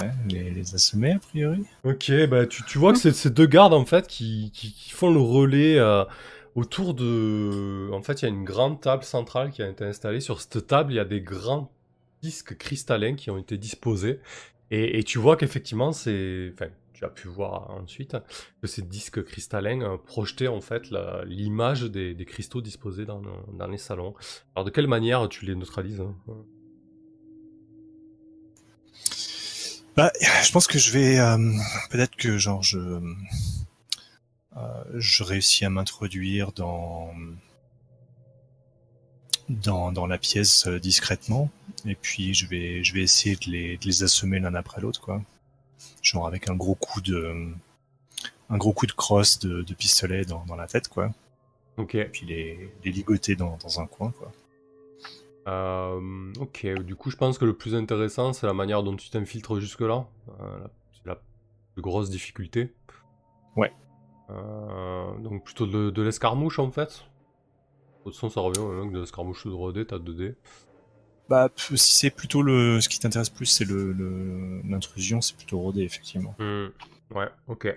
ouais, 0.00 0.10
les, 0.28 0.50
les 0.50 0.74
assommer 0.74 1.12
a 1.12 1.18
priori. 1.18 1.64
Ok, 1.84 2.10
bah 2.28 2.46
tu, 2.46 2.62
tu 2.64 2.78
vois 2.78 2.92
que 2.92 2.98
c'est 2.98 3.12
ces 3.12 3.30
deux 3.30 3.46
gardes 3.46 3.74
en 3.74 3.84
fait 3.84 4.06
qui, 4.06 4.50
qui, 4.54 4.72
qui 4.72 4.90
font 4.90 5.12
le 5.12 5.20
relais 5.20 5.78
euh, 5.78 6.04
autour 6.54 6.94
de. 6.94 7.90
En 7.92 8.02
fait, 8.02 8.22
il 8.22 8.24
y 8.24 8.26
a 8.26 8.30
une 8.30 8.44
grande 8.44 8.80
table 8.80 9.04
centrale 9.04 9.50
qui 9.50 9.62
a 9.62 9.68
été 9.68 9.84
installée. 9.84 10.20
Sur 10.20 10.40
cette 10.40 10.66
table, 10.66 10.92
il 10.92 10.96
y 10.96 11.00
a 11.00 11.04
des 11.04 11.20
grands 11.20 11.70
disques 12.22 12.56
cristallins 12.56 13.14
qui 13.14 13.30
ont 13.30 13.38
été 13.38 13.56
disposés. 13.58 14.20
Et, 14.70 14.98
et 14.98 15.04
tu 15.04 15.18
vois 15.18 15.36
qu'effectivement, 15.36 15.92
c'est. 15.92 16.50
Enfin, 16.54 16.66
tu 16.98 17.04
as 17.04 17.10
pu 17.10 17.28
voir 17.28 17.70
ensuite 17.70 18.16
que 18.60 18.66
ces 18.66 18.82
disques 18.82 19.22
cristallins 19.22 19.82
euh, 19.82 19.96
projetaient 19.96 20.48
en 20.48 20.60
fait 20.60 20.82
l'image 21.26 21.82
des, 21.82 22.16
cristaux 22.26 22.60
disposés 22.60 23.06
dans, 23.06 23.22
les 23.68 23.78
salons. 23.78 24.14
Alors, 24.56 24.64
de 24.64 24.70
quelle 24.70 24.88
manière 24.88 25.28
tu 25.28 25.46
les 25.46 25.54
neutralises 25.54 26.00
hein? 26.00 26.16
Bah, 29.96 30.12
je 30.20 30.52
pense 30.52 30.66
que 30.66 30.78
je 30.78 30.92
vais, 30.92 31.18
euh, 31.18 31.36
peut-être 31.90 32.16
que 32.16 32.36
genre 32.36 32.62
je, 32.62 32.78
euh, 34.56 34.84
je 34.94 35.22
réussis 35.22 35.64
à 35.64 35.70
m'introduire 35.70 36.52
dans, 36.52 37.12
dans, 39.48 39.92
dans 39.92 40.06
la 40.06 40.18
pièce 40.18 40.66
discrètement, 40.66 41.50
et 41.84 41.94
puis 41.94 42.34
je 42.34 42.46
vais, 42.46 42.82
je 42.82 42.94
vais 42.94 43.02
essayer 43.02 43.36
de 43.36 43.50
les, 43.50 43.76
de 43.76 43.86
les 43.86 44.02
assommer 44.02 44.40
l'un 44.40 44.54
après 44.54 44.80
l'autre, 44.80 45.00
quoi. 45.00 45.22
Genre 46.02 46.26
avec 46.26 46.48
un 46.48 46.54
gros 46.54 46.74
coup 46.74 47.00
de, 47.00 47.48
un 48.50 48.56
gros 48.56 48.72
coup 48.72 48.86
de 48.86 48.92
crosse 48.92 49.38
de, 49.38 49.62
de 49.62 49.74
pistolet 49.74 50.24
dans, 50.24 50.44
dans 50.46 50.56
la 50.56 50.66
tête, 50.66 50.88
quoi. 50.88 51.10
Ok. 51.76 51.94
Et 51.96 52.04
puis 52.06 52.26
les, 52.26 52.72
les 52.84 52.90
ligoter 52.90 53.36
dans, 53.36 53.56
dans 53.58 53.80
un 53.80 53.86
coin, 53.86 54.10
quoi. 54.12 54.32
Euh, 55.46 56.32
ok, 56.40 56.66
du 56.82 56.94
coup, 56.94 57.10
je 57.10 57.16
pense 57.16 57.38
que 57.38 57.44
le 57.44 57.54
plus 57.54 57.74
intéressant, 57.74 58.32
c'est 58.32 58.46
la 58.46 58.52
manière 58.52 58.82
dont 58.82 58.94
tu 58.96 59.08
t'infiltres 59.10 59.58
jusque-là. 59.60 60.06
Euh, 60.40 60.58
la- 60.60 60.70
c'est 60.92 61.06
la 61.06 61.18
plus 61.74 61.82
grosse 61.82 62.10
difficulté. 62.10 62.72
Ouais. 63.56 63.72
Euh, 64.30 65.16
donc 65.20 65.42
plutôt 65.44 65.66
de, 65.66 65.88
de 65.90 66.02
l'escarmouche 66.02 66.58
en 66.58 66.70
fait. 66.70 67.04
De 68.00 68.04
toute 68.10 68.14
façon, 68.14 68.28
ça 68.28 68.40
revient 68.40 68.58
au 68.60 68.68
même 68.72 68.90
que 68.90 68.94
de 68.96 69.00
l'escarmouche 69.00 69.46
de 69.46 69.50
3D, 69.52 69.86
t'as 69.86 69.98
2D. 69.98 70.34
Bah, 71.28 71.50
si 71.56 71.94
c'est 71.96 72.10
plutôt 72.10 72.40
le, 72.42 72.80
ce 72.80 72.88
qui 72.88 72.98
t'intéresse 72.98 73.28
plus, 73.28 73.46
c'est 73.46 73.64
le, 73.66 74.62
l'intrusion, 74.66 75.20
c'est 75.20 75.36
plutôt 75.36 75.58
rodé, 75.58 75.82
effectivement. 75.82 76.34
Hmm, 76.38 76.68
Ouais, 77.14 77.28
ok. 77.48 77.76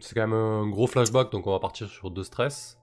C'est 0.00 0.14
quand 0.14 0.26
même 0.26 0.32
un 0.34 0.68
gros 0.68 0.86
flashback, 0.86 1.30
donc 1.30 1.46
on 1.46 1.52
va 1.52 1.60
partir 1.60 1.88
sur 1.88 2.10
deux 2.10 2.24
stress. 2.24 2.76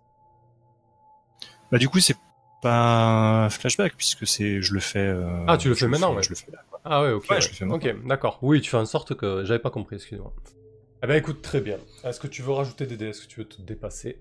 Bah 1.71 1.77
du 1.79 1.89
coup 1.89 1.99
c'est 1.99 2.15
pas 2.61 3.43
un 3.45 3.49
flashback 3.49 3.95
puisque 3.97 4.25
c'est 4.25 4.61
je 4.61 4.73
le 4.73 4.79
fais. 4.79 4.99
euh, 4.99 5.43
Ah, 5.47 5.57
tu 5.57 5.67
le 5.67 5.73
je 5.73 5.81
fais 5.81 5.87
maintenant, 5.87 6.15
ouais. 6.15 6.23
Je 6.23 6.29
le 6.29 6.35
fais 6.35 6.49
là. 6.51 6.59
quoi. 6.69 6.79
Ah 6.85 7.01
ouais, 7.03 7.11
ok. 7.11 7.25
Ouais, 7.29 7.35
ouais. 7.35 7.41
je 7.41 7.49
le 7.49 7.53
fais 7.55 7.65
ok, 7.65 8.05
d'accord. 8.07 8.39
Oui, 8.41 8.61
tu 8.61 8.69
fais 8.69 8.77
en 8.77 8.85
sorte 8.85 9.15
que 9.15 9.43
j'avais 9.43 9.59
pas 9.59 9.69
compris, 9.69 9.97
excuse-moi. 9.97 10.31
Eh 11.03 11.07
ben 11.07 11.15
écoute, 11.15 11.41
très 11.41 11.59
bien. 11.59 11.77
Est-ce 12.05 12.19
que 12.21 12.27
tu 12.27 12.41
veux 12.41 12.53
rajouter 12.53 12.85
des 12.87 12.95
dés? 12.95 13.07
Est-ce 13.09 13.21
que 13.23 13.27
tu 13.27 13.41
veux 13.41 13.47
te 13.47 13.61
dépasser? 13.61 14.17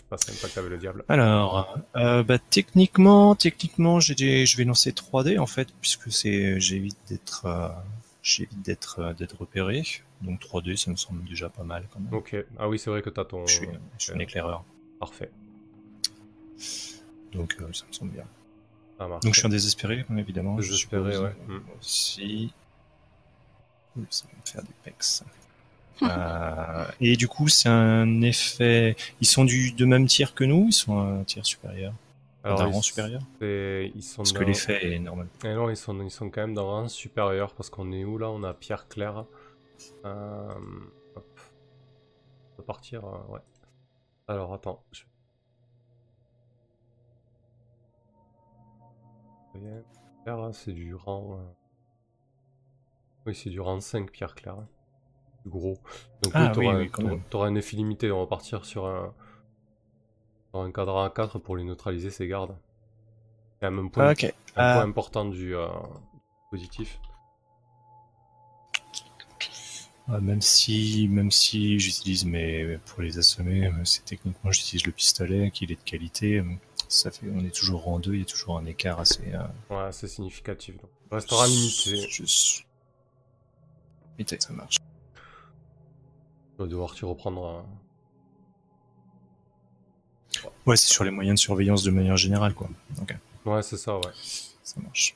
Peux 0.00 0.06
passer 0.08 0.32
un 0.32 0.34
pacte 0.40 0.58
avec 0.58 0.70
le 0.70 0.78
diable. 0.78 1.04
Alors, 1.08 1.78
euh, 1.96 2.22
bah 2.22 2.38
techniquement, 2.38 3.34
techniquement, 3.34 4.00
j'ai 4.00 4.46
je 4.46 4.56
vais 4.56 4.64
lancer 4.64 4.92
3D 4.92 5.38
en 5.38 5.46
fait 5.46 5.68
puisque 5.80 6.10
c'est 6.12 6.60
j'évite 6.60 6.98
d'être 7.08 7.46
euh, 7.46 7.68
j'évite 8.22 8.62
d'être 8.62 9.00
euh, 9.00 9.12
d'être 9.14 9.38
repéré. 9.40 9.82
Donc 10.20 10.40
3D, 10.40 10.76
ça 10.76 10.90
me 10.90 10.96
semble 10.96 11.24
déjà 11.24 11.48
pas 11.48 11.64
mal 11.64 11.86
quand 11.92 12.00
même. 12.00 12.14
Ok. 12.14 12.36
Ah 12.58 12.68
oui, 12.68 12.78
c'est 12.78 12.90
vrai 12.90 13.02
que 13.02 13.10
t'as 13.10 13.24
ton. 13.24 13.46
Je 13.46 13.54
suis, 13.54 13.68
je 13.98 14.04
suis 14.04 14.12
un 14.12 14.18
éclaireur, 14.18 14.64
Parfait. 15.00 15.30
donc 17.32 17.56
ça 17.72 17.84
me 17.86 17.92
semble 17.92 18.12
bien. 18.12 18.24
Donc 18.98 19.34
je 19.34 19.38
suis 19.38 19.46
un 19.46 19.50
désespéré, 19.50 20.04
évidemment. 20.16 20.60
je 20.60 20.68
Désespéré, 20.68 21.18
ouais. 21.18 21.34
Mm. 21.48 21.60
Aussi. 21.78 22.52
Ça 24.10 24.24
va 24.26 24.32
me 24.38 24.46
faire 24.46 24.62
des 24.62 24.74
pecs. 24.84 25.02
Euh, 26.02 26.84
et 27.00 27.16
du 27.16 27.28
coup, 27.28 27.48
c'est 27.48 27.68
un 27.68 28.22
effet. 28.22 28.96
Ils 29.20 29.26
sont 29.26 29.44
du 29.44 29.72
de 29.72 29.84
même 29.84 30.06
tiers 30.06 30.34
que 30.34 30.44
nous. 30.44 30.66
Ils 30.68 30.72
sont 30.72 30.98
un 30.98 31.24
tiers 31.24 31.46
supérieur, 31.46 31.92
d'un 32.44 32.68
ils, 32.68 32.72
rang 32.72 32.82
supérieur. 32.82 33.22
c'est- 33.40 33.92
ils 33.94 34.02
sont 34.02 34.18
Parce 34.22 34.32
que 34.32 34.44
l'effet 34.44 34.94
est 34.94 34.98
normal. 34.98 35.28
Eh 35.44 35.54
non, 35.54 35.70
ils 35.70 35.76
sont, 35.76 36.00
ils 36.02 36.10
sont 36.10 36.30
quand 36.30 36.40
même 36.42 36.54
dans 36.54 36.68
un 36.70 36.80
rang 36.82 36.88
supérieur 36.88 37.54
parce 37.54 37.70
qu'on 37.70 37.92
est 37.92 38.04
où 38.04 38.18
là? 38.18 38.30
On 38.30 38.42
a 38.42 38.54
Pierre 38.54 38.88
Claire. 38.88 39.24
Euh, 40.04 40.54
hop. 41.16 41.40
On 42.52 42.56
peut 42.56 42.62
partir, 42.64 43.04
euh, 43.04 43.32
ouais. 43.32 43.40
Alors 44.28 44.54
attends. 44.54 44.82
Je... 44.92 45.02
Pierre, 50.24 50.36
là, 50.38 50.52
c'est 50.52 50.72
du 50.72 50.94
rang. 50.94 51.38
Oui, 53.26 53.34
c'est 53.34 53.50
du 53.50 53.60
rang 53.60 53.80
5, 53.80 54.10
Pierre 54.10 54.34
Claire. 54.34 54.56
Gros. 55.46 55.78
Donc 56.22 56.32
Ah 56.36 56.46
oui, 56.46 56.52
t'auras 56.52 56.76
oui, 56.78 56.90
un- 56.98 57.04
oui, 57.04 57.20
un 57.40 57.54
effet 57.56 57.76
limité. 57.76 58.10
On 58.12 58.20
va 58.20 58.26
partir 58.26 58.64
sur 58.64 58.86
un, 58.86 59.12
sur 60.50 60.60
un 60.60 60.70
cadran 60.70 61.06
A4 61.08 61.38
pour 61.40 61.56
les 61.56 61.64
neutraliser, 61.64 62.10
ces 62.10 62.26
gardes. 62.28 62.56
C'est 63.60 63.66
quand 63.66 63.70
même 63.72 63.86
un 63.86 63.88
point 63.88 64.04
Ah, 64.06 64.10
un 64.10 64.30
Ah. 64.56 64.74
point 64.80 64.88
important 64.90 65.24
du 65.24 65.56
euh, 65.56 65.66
positif. 66.50 67.00
Ah, 70.08 70.20
même 70.20 70.42
si, 70.42 71.06
même 71.08 71.30
si 71.30 71.78
j'utilise 71.78 72.24
mes 72.24 72.76
pour 72.86 73.02
les 73.02 73.18
assommer, 73.18 73.66
euh, 73.68 73.84
c'est 73.84 74.04
techniquement 74.04 74.50
j'utilise 74.50 74.84
le 74.84 74.92
pistolet, 74.92 75.50
qu'il 75.52 75.70
est 75.72 75.76
de 75.76 75.82
qualité. 75.88 76.38
euh, 76.40 76.44
Ça 76.88 77.10
fait, 77.10 77.26
on 77.34 77.42
est 77.44 77.54
toujours 77.54 77.88
en 77.88 77.98
deux, 77.98 78.12
il 78.14 78.18
y 78.18 78.22
a 78.22 78.26
toujours 78.26 78.58
un 78.58 78.66
écart 78.66 79.00
assez. 79.00 79.32
euh, 79.32 79.42
Ouais, 79.86 79.90
c'est 79.92 80.08
significatif. 80.08 80.76
Donc. 80.76 80.90
Il 81.10 81.14
restera 81.14 81.46
limité. 81.46 81.96
Suis. 82.10 82.66
Limité, 84.18 84.36
ça 84.40 84.52
marche. 84.52 84.76
Tu 86.64 86.70
devoir 86.70 86.94
t'y 86.94 87.04
reprendre. 87.04 87.44
euh, 90.44 90.48
Ouais, 90.66 90.76
c'est 90.76 90.88
sur 90.92 91.04
les 91.04 91.10
moyens 91.10 91.38
de 91.38 91.40
surveillance 91.40 91.82
de 91.82 91.90
manière 91.90 92.16
générale, 92.16 92.54
quoi. 92.54 92.68
Ok, 93.00 93.14
Ouais, 93.44 93.62
c'est 93.62 93.76
ça, 93.76 93.96
ouais. 93.96 94.12
ça 94.62 94.80
marche. 94.80 95.14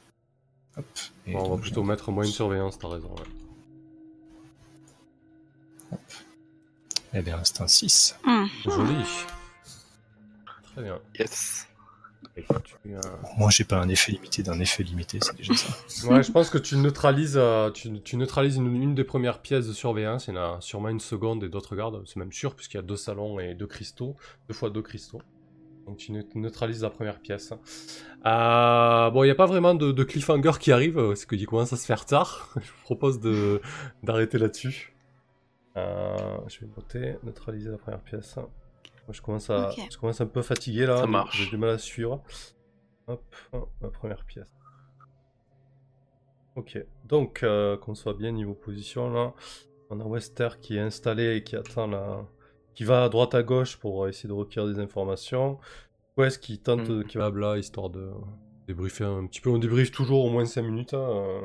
Hop. 0.76 0.84
Et 1.26 1.32
Bon, 1.32 1.44
on 1.46 1.54
va 1.56 1.60
plutôt 1.62 1.82
mettre 1.82 2.10
moyen 2.10 2.30
de 2.30 2.34
surveillance, 2.34 2.78
t'as 2.78 2.88
raison. 2.88 3.10
Ouais. 5.90 5.98
Eh 7.14 7.22
bien, 7.22 7.42
c'est 7.44 7.60
un 7.62 7.68
6. 7.68 8.16
Hum. 8.24 8.48
Joli. 8.64 9.04
Très 10.74 10.82
bien. 10.82 10.98
Yes. 11.18 11.66
Tu, 12.36 12.94
euh, 12.94 13.00
Moi, 13.38 13.48
j'ai 13.50 13.64
pas 13.64 13.76
un 13.80 13.88
effet 13.88 14.12
limité 14.12 14.42
d'un 14.42 14.60
effet 14.60 14.82
limité, 14.82 15.18
c'est 15.22 15.36
déjà 15.36 15.54
ça. 15.54 15.72
Ouais, 16.10 16.22
je 16.22 16.30
pense 16.30 16.50
que 16.50 16.58
tu 16.58 16.76
neutralises, 16.76 17.36
euh, 17.36 17.70
tu, 17.70 18.00
tu 18.02 18.16
neutralises 18.16 18.56
une, 18.56 18.74
une 18.82 18.94
des 18.94 19.04
premières 19.04 19.40
pièces 19.40 19.66
de 19.66 19.72
surveillance. 19.72 20.26
Il 20.28 20.34
y 20.34 20.38
en 20.38 20.56
a 20.56 20.60
sûrement 20.60 20.90
une 20.90 21.00
seconde 21.00 21.42
et 21.44 21.48
d'autres 21.48 21.74
gardes. 21.76 22.02
C'est 22.06 22.16
même 22.16 22.32
sûr, 22.32 22.54
puisqu'il 22.54 22.76
y 22.76 22.80
a 22.80 22.82
deux 22.82 22.96
salons 22.96 23.40
et 23.40 23.54
deux 23.54 23.66
cristaux. 23.66 24.16
Deux 24.48 24.54
fois 24.54 24.68
deux 24.70 24.82
cristaux. 24.82 25.22
Donc 25.86 25.96
tu 25.98 26.12
neut- 26.12 26.26
neutralises 26.34 26.82
la 26.82 26.90
première 26.90 27.20
pièce. 27.20 27.52
Euh, 28.26 29.10
bon, 29.10 29.22
il 29.22 29.26
n'y 29.28 29.30
a 29.30 29.36
pas 29.36 29.46
vraiment 29.46 29.74
de, 29.74 29.92
de 29.92 30.04
cliffhanger 30.04 30.52
qui 30.60 30.72
arrive, 30.72 30.94
parce 30.96 31.24
qu'il 31.26 31.46
commence 31.46 31.72
à 31.72 31.76
se 31.76 31.86
faire 31.86 32.04
tard. 32.04 32.52
Je 32.56 32.60
vous 32.70 32.82
propose 32.82 33.20
de- 33.20 33.60
d'arrêter 34.02 34.36
là-dessus. 34.38 34.92
Euh, 35.76 36.16
je 36.48 36.60
vais 36.60 36.66
noter, 36.74 37.16
neutraliser 37.22 37.70
la 37.70 37.76
première 37.76 38.00
pièce. 38.00 38.36
Moi, 39.06 39.12
je 39.12 39.22
commence 39.22 39.50
à, 39.50 39.70
je 39.90 39.96
commence 39.98 40.20
un 40.20 40.26
peu 40.26 40.42
fatigué 40.42 40.86
là. 40.86 40.98
Ça 40.98 41.06
marche. 41.06 41.36
J'ai 41.36 41.50
du 41.50 41.56
mal 41.56 41.70
à 41.70 41.78
suivre. 41.78 42.22
Hop, 43.06 43.22
la 43.80 43.88
première 43.88 44.24
pièce. 44.24 44.52
Ok, 46.56 46.78
donc 47.04 47.42
euh, 47.42 47.76
qu'on 47.76 47.94
soit 47.94 48.14
bien 48.14 48.32
niveau 48.32 48.54
position 48.54 49.10
là. 49.10 49.34
On 49.90 50.00
a 50.00 50.04
Wester 50.04 50.48
qui 50.60 50.76
est 50.76 50.80
installé 50.80 51.36
et 51.36 51.44
qui 51.44 51.54
attend 51.54 51.86
là, 51.86 52.26
qui 52.74 52.82
va 52.84 53.04
à 53.04 53.08
droite 53.08 53.34
à 53.34 53.42
gauche 53.42 53.76
pour 53.76 54.08
essayer 54.08 54.28
de 54.28 54.32
recueillir 54.34 54.66
des 54.68 54.80
informations. 54.80 55.58
West 56.16 56.42
qui 56.42 56.58
tente, 56.58 56.88
Mm. 56.88 57.04
qui 57.04 57.18
va 57.18 57.30
là 57.30 57.58
histoire 57.58 57.90
de 57.90 58.10
débriefer 58.66 59.04
un 59.04 59.26
petit 59.26 59.40
peu. 59.40 59.50
On 59.50 59.58
débriefe 59.58 59.92
toujours 59.92 60.24
au 60.24 60.30
moins 60.30 60.46
5 60.46 60.62
minutes. 60.62 60.94
Hein, 60.94 60.98
euh, 61.08 61.40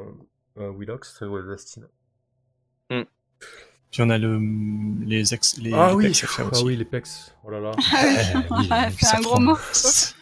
euh, 0.57 0.72
Willox, 0.72 1.16
c'est 1.20 1.26
Westine. 1.26 1.88
Puis 3.92 4.02
on 4.02 4.10
a 4.10 4.18
le, 4.18 4.39
les 5.06 5.34
ex, 5.34 5.58
les, 5.58 5.74
Ah 5.74 5.89
les 5.89 5.96
oui, 5.96 6.08
pecs 6.08 6.24
à 6.24 6.28
faire 6.28 6.46
ah 6.48 6.52
aussi. 6.52 6.64
oui, 6.64 6.76
les 6.78 6.86
pecs. 6.86 7.08
Oh 7.44 7.50
là 7.52 7.60
là. 7.60 7.72
Eh 7.78 8.38
oui, 8.54 8.70
c'est 8.98 9.06
ça 9.06 9.18
un 9.18 9.22
gros 9.22 9.32
prend- 9.34 9.42
mot. 9.42 9.58
ça 9.74 10.14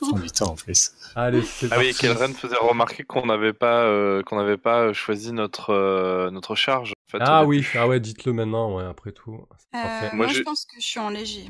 prend 0.00 0.18
du 0.18 0.30
temps 0.30 0.52
en 0.52 0.54
plus. 0.54 0.92
Allez, 1.16 1.42
Ah 1.72 1.78
oui. 1.78 1.92
Kelren 1.92 2.32
faisait 2.34 2.54
remarquer 2.60 3.02
qu'on 3.02 3.26
n'avait 3.26 3.52
pas, 3.52 3.82
euh, 3.82 4.22
qu'on 4.22 4.36
n'avait 4.36 4.56
pas 4.58 4.92
choisi 4.92 5.32
notre, 5.32 5.70
euh, 5.70 6.30
notre 6.30 6.54
charge. 6.54 6.92
en 6.92 7.10
fait, 7.10 7.18
Ah 7.20 7.44
oui, 7.44 7.56
début. 7.62 7.72
ah 7.78 7.88
ouais, 7.88 7.98
dites-le 7.98 8.32
maintenant, 8.32 8.76
ouais, 8.76 8.84
après 8.84 9.10
tout. 9.10 9.32
Euh, 9.74 9.78
moi, 9.78 10.10
Moi, 10.12 10.26
je 10.28 10.42
pense 10.42 10.64
que 10.64 10.80
je 10.80 10.86
suis 10.86 11.00
en 11.00 11.10
léger. 11.10 11.46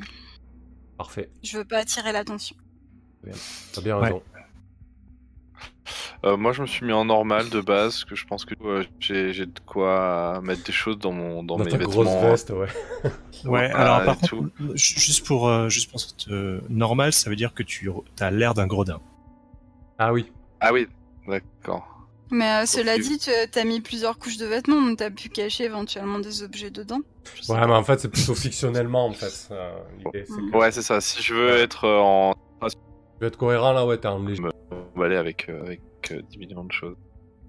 Parfait, 0.96 1.28
Je 1.42 1.58
veux 1.58 1.64
pas 1.64 1.78
attirer 1.78 2.10
l'attention. 2.12 2.56
t'as 3.74 3.80
bien 3.82 3.98
Ouais. 3.98 4.14
Euh, 6.24 6.36
moi, 6.36 6.52
je 6.52 6.62
me 6.62 6.66
suis 6.66 6.84
mis 6.84 6.92
en 6.92 7.04
normal 7.04 7.48
de 7.48 7.60
base, 7.60 7.92
parce 7.92 8.04
que 8.04 8.14
je 8.14 8.26
pense 8.26 8.44
que 8.44 8.54
euh, 8.64 8.84
j'ai 9.00 9.32
j'ai 9.32 9.46
de 9.46 9.60
quoi 9.64 10.40
mettre 10.42 10.64
des 10.64 10.72
choses 10.72 10.98
dans 10.98 11.12
mon 11.12 11.42
dans, 11.42 11.56
Dans 11.56 11.64
mes 11.64 11.70
ta 11.70 11.76
vêtements. 11.78 11.92
grosse 11.92 12.14
veste, 12.22 12.50
ouais. 12.50 12.66
Ouais, 13.44 13.70
Ah, 13.72 13.82
alors 13.96 14.04
par 14.04 14.18
contre, 14.18 14.50
juste 14.74 15.24
pour, 15.26 15.48
euh, 15.48 15.68
juste 15.68 15.90
pour 15.90 16.00
cette, 16.00 16.28
euh, 16.28 16.60
normal, 16.68 17.12
ça 17.12 17.30
veut 17.30 17.36
dire 17.36 17.54
que 17.54 17.62
tu 17.62 17.88
as 18.20 18.30
l'air 18.30 18.52
d'un 18.54 18.66
gredin. 18.66 19.00
Ah 19.98 20.12
oui, 20.12 20.30
Ah 20.60 20.72
oui, 20.72 20.88
d'accord. 21.26 21.86
Mais 22.30 22.62
euh, 22.62 22.66
cela 22.66 22.98
dit, 22.98 23.18
tu 23.18 23.30
as 23.58 23.64
mis 23.64 23.80
plusieurs 23.80 24.18
couches 24.18 24.36
de 24.36 24.44
vêtements, 24.46 24.82
donc 24.82 24.98
t'as 24.98 25.10
pu 25.10 25.28
cacher 25.30 25.64
éventuellement 25.64 26.18
des 26.18 26.42
objets 26.42 26.70
dedans. 26.70 27.00
Ouais, 27.48 27.58
pas. 27.58 27.66
mais 27.66 27.72
en 27.74 27.84
fait, 27.84 28.00
c'est 28.00 28.08
plutôt 28.10 28.34
fictionnellement, 28.34 29.06
en 29.06 29.12
fait. 29.12 29.48
euh, 29.52 29.72
L'idée, 29.98 30.24
c'est 30.26 30.34
que 30.50 30.56
Ouais, 30.56 30.70
c'est 30.72 30.82
ça. 30.82 31.00
Si 31.00 31.22
je 31.22 31.32
veux 31.32 31.56
être 31.56 31.84
euh, 31.84 31.98
en 31.98 32.34
tu 32.68 33.22
veux 33.22 33.28
être 33.28 33.38
cohérent, 33.38 33.72
là, 33.72 33.84
ouais, 33.86 33.98
t'es 33.98 34.06
en 34.08 34.22
léger. 34.24 34.42
Emballé 34.98 35.16
avec 35.16 35.48
euh, 35.48 35.62
avec 35.62 35.80
euh, 36.10 36.22
10 36.30 36.38
millions 36.38 36.64
de 36.64 36.72
choses. 36.72 36.96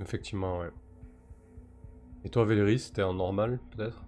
Effectivement, 0.02 0.60
ouais. 0.60 0.70
Et 2.26 2.30
toi, 2.30 2.46
Véléris, 2.46 2.92
t'es 2.94 3.02
en 3.04 3.14
normal, 3.14 3.60
peut-être? 3.76 4.04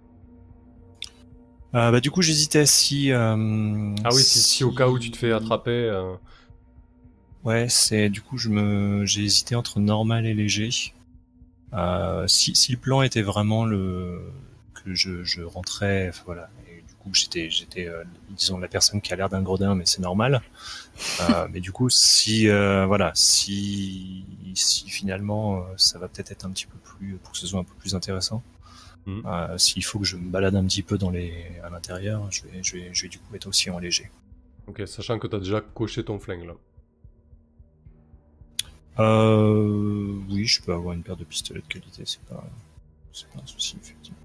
Euh, 1.74 1.90
bah 1.90 2.00
du 2.00 2.10
coup, 2.10 2.22
j'hésitais 2.22 2.66
si. 2.66 3.10
euh, 3.12 3.94
Ah 4.04 4.10
oui, 4.12 4.22
si, 4.22 4.38
si 4.40 4.64
au 4.64 4.70
cas 4.72 4.88
où 4.88 4.98
tu 4.98 5.10
te 5.10 5.16
fais 5.16 5.32
attraper... 5.32 5.70
euh, 5.70 6.14
Ouais, 7.44 7.68
c'est 7.68 8.08
du 8.08 8.20
coup 8.22 8.38
je 8.38 8.48
me 8.50 9.04
j'ai 9.04 9.24
hésité 9.24 9.56
entre 9.56 9.80
normal 9.80 10.26
et 10.26 10.34
léger. 10.34 10.70
Euh, 11.72 12.26
si, 12.28 12.54
si 12.54 12.70
le 12.70 12.78
plan 12.78 13.02
était 13.02 13.22
vraiment 13.22 13.64
le 13.64 14.22
que 14.74 14.94
je, 14.94 15.24
je 15.24 15.42
rentrais, 15.42 16.12
voilà, 16.24 16.50
coup 17.02 17.12
j'étais 17.12 17.50
j'étais 17.50 17.86
euh, 17.86 18.04
disons 18.30 18.58
la 18.58 18.68
personne 18.68 19.00
qui 19.00 19.12
a 19.12 19.16
l'air 19.16 19.28
d'un 19.28 19.42
gredin, 19.42 19.74
mais 19.74 19.86
c'est 19.86 20.00
normal. 20.00 20.42
Euh, 21.20 21.48
mais 21.50 21.60
du 21.60 21.72
coup 21.72 21.90
si 21.90 22.48
euh, 22.48 22.86
voilà 22.86 23.10
si 23.14 24.24
si 24.54 24.88
finalement 24.88 25.44
euh, 25.58 25.60
ça 25.76 25.98
va 25.98 26.06
peut-être 26.08 26.32
être 26.32 26.44
un 26.46 26.50
petit 26.50 26.66
peu 26.66 26.78
plus 26.78 27.16
pour 27.22 27.32
que 27.32 27.38
ce 27.38 27.46
soit 27.46 27.60
un 27.60 27.64
peu 27.64 27.74
plus 27.78 27.94
intéressant. 27.94 28.42
Euh, 29.08 29.58
S'il 29.58 29.84
faut 29.84 29.98
que 29.98 30.04
je 30.04 30.16
me 30.16 30.30
balade 30.30 30.54
un 30.54 30.64
petit 30.64 30.82
peu 30.82 30.96
dans 30.96 31.10
les 31.10 31.32
à 31.64 31.70
l'intérieur, 31.70 32.30
je 32.30 32.44
vais, 32.44 32.62
je 32.62 32.76
vais 32.76 32.90
je 32.94 33.02
vais 33.02 33.08
du 33.08 33.18
coup 33.18 33.34
être 33.34 33.48
aussi 33.48 33.68
en 33.68 33.80
léger. 33.80 34.10
Ok, 34.68 34.82
sachant 34.86 35.18
que 35.18 35.26
t'as 35.26 35.40
déjà 35.40 35.60
coché 35.60 36.04
ton 36.04 36.20
flingue, 36.20 36.46
là. 36.46 36.54
Euh, 39.00 40.20
oui, 40.28 40.44
je 40.46 40.62
peux 40.62 40.72
avoir 40.72 40.94
une 40.94 41.02
paire 41.02 41.16
de 41.16 41.24
pistolets 41.24 41.62
de 41.62 41.66
qualité, 41.66 42.04
c'est 42.06 42.22
pas, 42.30 42.44
c'est 43.12 43.26
pas 43.30 43.40
un 43.42 43.46
souci, 43.46 43.76
effectivement. 43.82 44.21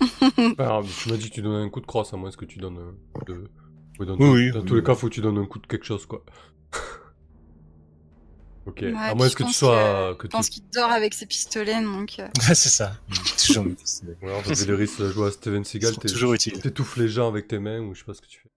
Tu 0.96 1.08
m'as 1.08 1.16
dit 1.16 1.28
que 1.30 1.34
tu 1.34 1.42
donnais 1.42 1.64
un 1.64 1.68
coup 1.70 1.80
de 1.80 1.86
crosse, 1.86 2.12
à 2.12 2.16
moins 2.16 2.30
que 2.30 2.44
tu 2.44 2.58
donnes 2.58 2.78
un 2.78 2.94
coup 3.12 3.24
de... 3.24 3.50
Oui, 3.98 4.06
dans, 4.06 4.16
Oui, 4.18 4.26
tous- 4.26 4.32
oui, 4.32 4.50
dans 4.52 4.62
oui, 4.62 4.68
tous 4.68 4.74
les 4.76 4.82
cas, 4.82 4.94
faut 4.94 5.08
que 5.08 5.14
tu 5.14 5.20
donnes 5.20 5.38
un 5.38 5.46
coup 5.46 5.58
de 5.58 5.66
quelque 5.66 5.84
chose, 5.84 6.06
quoi. 6.06 6.24
ok, 8.66 8.82
Ouais, 8.82 8.96
à 8.96 9.14
moins 9.14 9.28
que 9.30 9.42
tu 9.44 9.52
sois... 9.52 10.16
Que 10.18 10.26
Je 10.26 10.30
tu... 10.30 10.36
pense 10.36 10.48
qu'il 10.50 10.62
dort 10.70 10.90
avec 10.90 11.14
ses 11.14 11.26
pistolets, 11.26 11.82
donc. 11.82 12.16
euh, 12.18 12.28
c'est 12.40 12.54
ça. 12.54 12.92
toujours 13.46 13.64
mes 13.64 13.74
pistolets. 13.74 14.16
Ouais, 14.22 14.32
en 14.34 14.42
fait, 14.42 14.50
à 14.50 15.30
Steven 15.30 15.64
Seagal, 15.64 15.96
t'es- 15.96 16.08
toujours 16.08 16.34
utiles. 16.34 16.60
t'étouffes 16.60 16.96
les 16.96 17.08
gens 17.08 17.28
avec 17.28 17.48
tes 17.48 17.58
mains, 17.58 17.80
ou 17.80 17.94
je 17.94 18.00
sais 18.00 18.04
pas 18.04 18.14
ce 18.14 18.20
que 18.20 18.26
tu 18.26 18.40
fais. 18.40 18.48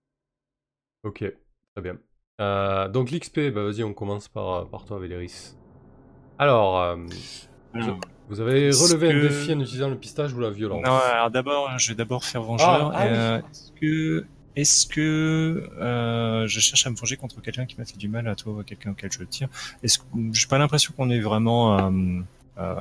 Ok, 1.04 1.18
très 1.74 1.82
bien. 1.82 1.98
Euh, 2.40 2.88
donc 2.88 3.10
l'XP, 3.10 3.50
bah 3.50 3.64
vas-y, 3.64 3.82
on 3.84 3.94
commence 3.94 4.28
par, 4.28 4.48
euh, 4.54 4.64
par 4.64 4.84
toi, 4.84 4.98
Véléris. 4.98 5.54
Alors, 6.38 6.78
euh, 6.80 6.96
Alors, 7.74 7.98
vous 8.32 8.40
avez 8.40 8.70
relevé 8.70 9.10
un 9.12 9.20
défi 9.20 9.52
en 9.52 9.60
utilisant 9.60 9.88
le 9.90 9.96
pistage 9.96 10.32
ou 10.32 10.40
la 10.40 10.50
violence. 10.50 10.82
non, 10.84 10.92
alors 10.92 11.30
d'abord, 11.30 11.70
je 11.78 11.88
vais 11.88 11.94
d'abord 11.94 12.24
faire 12.24 12.42
vengeur. 12.42 12.92
Ah, 12.92 12.92
ah 12.94 13.04
oui. 13.04 13.08
Euh, 13.12 13.38
Est-ce 13.38 13.72
que, 13.80 14.26
est-ce 14.56 14.86
que 14.86 15.70
euh, 15.80 16.46
je 16.46 16.60
cherche 16.60 16.86
à 16.86 16.90
me 16.90 16.96
venger 16.96 17.16
contre 17.16 17.40
quelqu'un 17.40 17.66
qui 17.66 17.76
m'a 17.78 17.84
fait 17.84 17.96
du 17.96 18.08
mal 18.08 18.26
à 18.28 18.34
toi 18.34 18.52
ou 18.54 18.60
à 18.60 18.64
quelqu'un 18.64 18.90
auquel 18.92 19.10
je 19.12 19.22
tire? 19.24 19.48
Est-ce 19.82 19.98
que 19.98 20.04
j'ai 20.32 20.46
pas 20.46 20.58
l'impression 20.58 20.92
qu'on 20.96 21.10
est 21.10 21.20
vraiment 21.20 21.78
euh, 21.78 22.20
euh, 22.58 22.74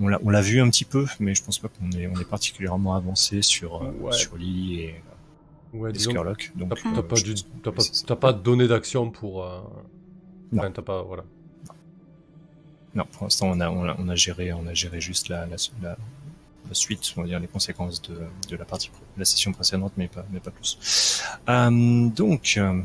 on 0.00 0.08
l'a 0.08 0.18
on 0.24 0.30
l'a 0.30 0.40
vu 0.42 0.60
un 0.60 0.68
petit 0.68 0.84
peu, 0.84 1.06
mais 1.20 1.34
je 1.34 1.42
pense 1.42 1.58
pas 1.58 1.68
qu'on 1.68 1.90
est 1.98 2.06
on 2.06 2.18
est 2.20 2.28
particulièrement 2.28 2.94
avancé 2.94 3.40
sur 3.42 3.82
euh, 3.82 3.90
Ouais. 4.00 4.12
sur 4.12 4.36
Lily 4.36 4.80
et, 4.82 4.94
Ouais, 5.72 5.90
et 5.90 5.92
disons. 5.92 6.12
Donc 6.12 6.48
T'as 6.54 6.92
t'as 6.94 7.02
pas, 7.02 7.16
du- 7.16 7.34
t'as 7.62 7.70
pas, 7.72 7.82
t'as 8.32 8.32
donné 8.32 8.66
d'action 8.68 9.10
pour. 9.10 9.44
euh, 9.44 9.58
Non. 10.52 10.62
Enfin, 10.62 10.70
t'as 10.70 10.82
pas. 10.82 11.02
Voilà. 11.02 11.24
Non, 12.96 13.04
pour 13.12 13.24
l'instant, 13.24 13.48
on 13.50 13.60
a, 13.60 13.68
on, 13.70 13.84
a, 13.88 13.94
on 13.98 14.08
a 14.08 14.14
géré, 14.16 14.52
on 14.52 14.66
a 14.66 14.74
géré 14.74 15.00
juste 15.00 15.28
la, 15.28 15.46
la, 15.46 15.56
la, 15.82 15.96
la 16.68 16.74
suite, 16.74 17.12
on 17.16 17.20
va 17.22 17.26
dire 17.28 17.38
les 17.38 17.46
conséquences 17.46 18.00
de, 18.02 18.18
de 18.48 18.56
la 18.56 18.64
partie, 18.64 18.88
de 18.88 19.18
la 19.20 19.24
session 19.24 19.52
précédente, 19.52 19.92
mais 19.98 20.08
pas, 20.08 20.24
mais 20.32 20.40
pas 20.40 20.50
plus. 20.50 21.22
Euh, 21.48 22.08
donc, 22.08 22.54
euh, 22.56 22.80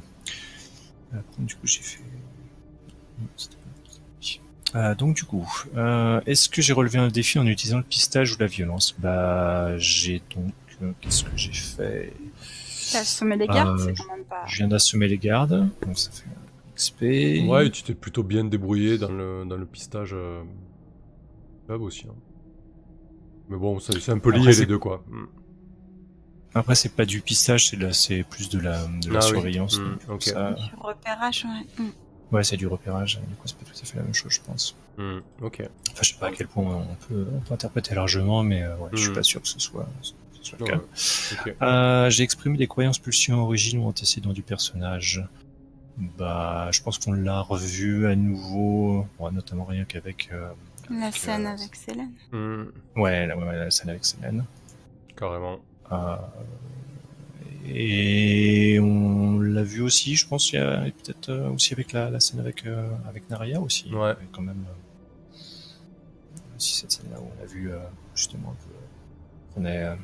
après, 1.13 1.23
du 1.43 1.55
coup, 1.55 1.65
j'ai 1.65 1.81
fait. 1.81 1.99
Euh, 4.73 4.95
donc 4.95 5.15
du 5.17 5.25
coup, 5.25 5.45
euh, 5.75 6.21
est-ce 6.25 6.47
que 6.47 6.61
j'ai 6.61 6.71
relevé 6.71 6.97
un 6.97 7.09
défi 7.09 7.37
en 7.39 7.45
utilisant 7.45 7.77
le 7.77 7.83
pistage 7.83 8.33
ou 8.33 8.37
la 8.39 8.47
violence? 8.47 8.95
Bah, 8.99 9.77
j'ai 9.77 10.21
donc, 10.33 10.53
euh, 10.81 10.91
qu'est-ce 11.01 11.23
que 11.25 11.35
j'ai 11.35 11.51
fait? 11.51 12.13
T'as 12.91 12.99
assommé 12.99 13.35
les 13.35 13.47
gardes, 13.47 13.79
Euh, 13.79 13.85
c'est 13.85 13.95
quand 14.03 14.15
même 14.15 14.25
pas. 14.25 14.43
Je 14.47 14.57
viens 14.57 14.67
d'assommer 14.69 15.07
les 15.09 15.17
gardes, 15.17 15.69
donc 15.85 15.99
ça 15.99 16.09
fait 16.11 16.23
Ouais, 17.47 17.67
et 17.67 17.71
tu 17.71 17.83
t'es 17.83 17.93
plutôt 17.93 18.23
bien 18.23 18.43
débrouillé 18.43 18.97
dans 18.97 19.11
le, 19.11 19.45
dans 19.45 19.57
le 19.57 19.65
pistage 19.65 20.11
euh, 20.13 20.43
aussi. 21.69 22.05
hein. 22.07 22.15
Mais 23.49 23.57
bon, 23.57 23.79
c'est 23.79 24.09
un 24.09 24.19
peu 24.19 24.31
lié 24.31 24.39
Après, 24.39 24.53
les 24.53 24.65
deux, 24.65 24.77
quoi. 24.79 25.03
Mm. 25.09 25.23
Après, 26.53 26.75
c'est 26.75 26.93
pas 26.93 27.05
du 27.05 27.21
pistage, 27.21 27.69
c'est 27.93 28.23
plus 28.23 28.49
de 28.49 28.59
la, 28.59 28.85
de 29.01 29.11
la 29.11 29.19
Ah 29.19 29.23
oui. 29.25 29.29
surveillance. 29.29 29.79
Mm, 29.79 30.19
ça- 30.19 30.51
Du 30.51 30.63
repérage, 30.81 31.45
ouais. 31.45 31.83
Mm. 31.85 31.89
Ouais, 32.35 32.43
c'est 32.45 32.55
du 32.57 32.67
repérage. 32.67 33.19
Du 33.27 33.35
coup, 33.35 33.43
c'est 33.45 33.57
pas 33.57 33.65
tout 33.65 33.71
à 33.81 33.85
fait 33.85 33.97
la 33.97 34.03
même 34.03 34.13
chose, 34.13 34.31
je 34.31 34.39
pense. 34.41 34.75
Ok. 35.41 35.61
Enfin, 35.91 36.01
je 36.01 36.09
sais 36.09 36.15
pas 36.19 36.27
à 36.27 36.31
quel 36.31 36.47
point 36.47 36.63
on 36.63 36.95
peut, 37.07 37.25
on 37.33 37.39
peut 37.39 37.53
interpréter 37.53 37.93
largement, 37.95 38.43
mais 38.43 38.63
euh, 38.63 38.75
ouais, 38.77 38.89
je 38.93 38.97
suis 39.01 39.13
pas 39.13 39.23
sûr 39.23 39.41
que 39.41 39.47
ce 39.47 39.59
soit, 39.59 39.87
ce 40.01 40.13
soit 40.41 40.59
le 40.59 40.65
Ouais, 40.65 40.71
cas. 41.59 41.65
Euh, 41.65 42.09
J'ai 42.09 42.23
exprimé 42.23 42.57
des 42.57 42.67
croyances, 42.67 42.99
pulsions, 42.99 43.41
origines 43.43 43.79
ou 43.79 43.87
antécédents 43.87 44.31
du 44.33 44.43
personnage. 44.43 45.25
Bah, 45.97 46.69
je 46.71 46.81
pense 46.81 46.97
qu'on 46.97 47.11
l'a 47.13 47.41
revu 47.41 48.07
à 48.07 48.15
nouveau, 48.15 49.05
ouais, 49.19 49.31
notamment 49.31 49.65
rien 49.65 49.85
qu'avec. 49.85 50.29
euh, 50.31 50.49
La 50.89 51.07
avec, 51.07 51.15
scène 51.17 51.45
euh, 51.45 51.49
avec 51.53 51.75
Célène. 51.75 52.11
Mm, 52.31 52.63
Ouais, 52.95 53.27
la, 53.27 53.37
ouais, 53.37 53.55
la 53.57 53.71
scène 53.71 53.89
avec 53.89 54.03
Célène. 54.05 54.45
Carrément. 55.15 55.59
Euh, 55.91 56.15
et 57.67 58.79
on 58.81 59.39
l'a 59.39 59.63
vu 59.63 59.81
aussi, 59.81 60.15
je 60.15 60.27
pense, 60.27 60.51
il 60.51 60.55
y 60.55 60.59
a 60.59 60.87
et 60.87 60.91
peut-être 60.91 61.29
euh, 61.29 61.49
aussi 61.49 61.73
avec 61.73 61.91
la, 61.91 62.09
la 62.09 62.19
scène 62.19 62.39
avec, 62.39 62.65
euh, 62.65 62.89
avec 63.07 63.29
Naria 63.29 63.61
aussi. 63.61 63.93
Ouais. 63.93 64.15
Quand 64.31 64.41
même 64.41 64.65
euh, 64.67 65.37
aussi 66.57 66.75
cette 66.77 66.91
scène-là 66.91 67.19
où 67.19 67.27
on 67.39 67.43
a 67.43 67.45
vu 67.45 67.71
euh, 67.71 67.77
justement 68.15 68.49
un 68.51 68.63
peu 68.65 68.73
qu'on 69.53 69.65
est 69.65 69.83
euh, 69.83 69.95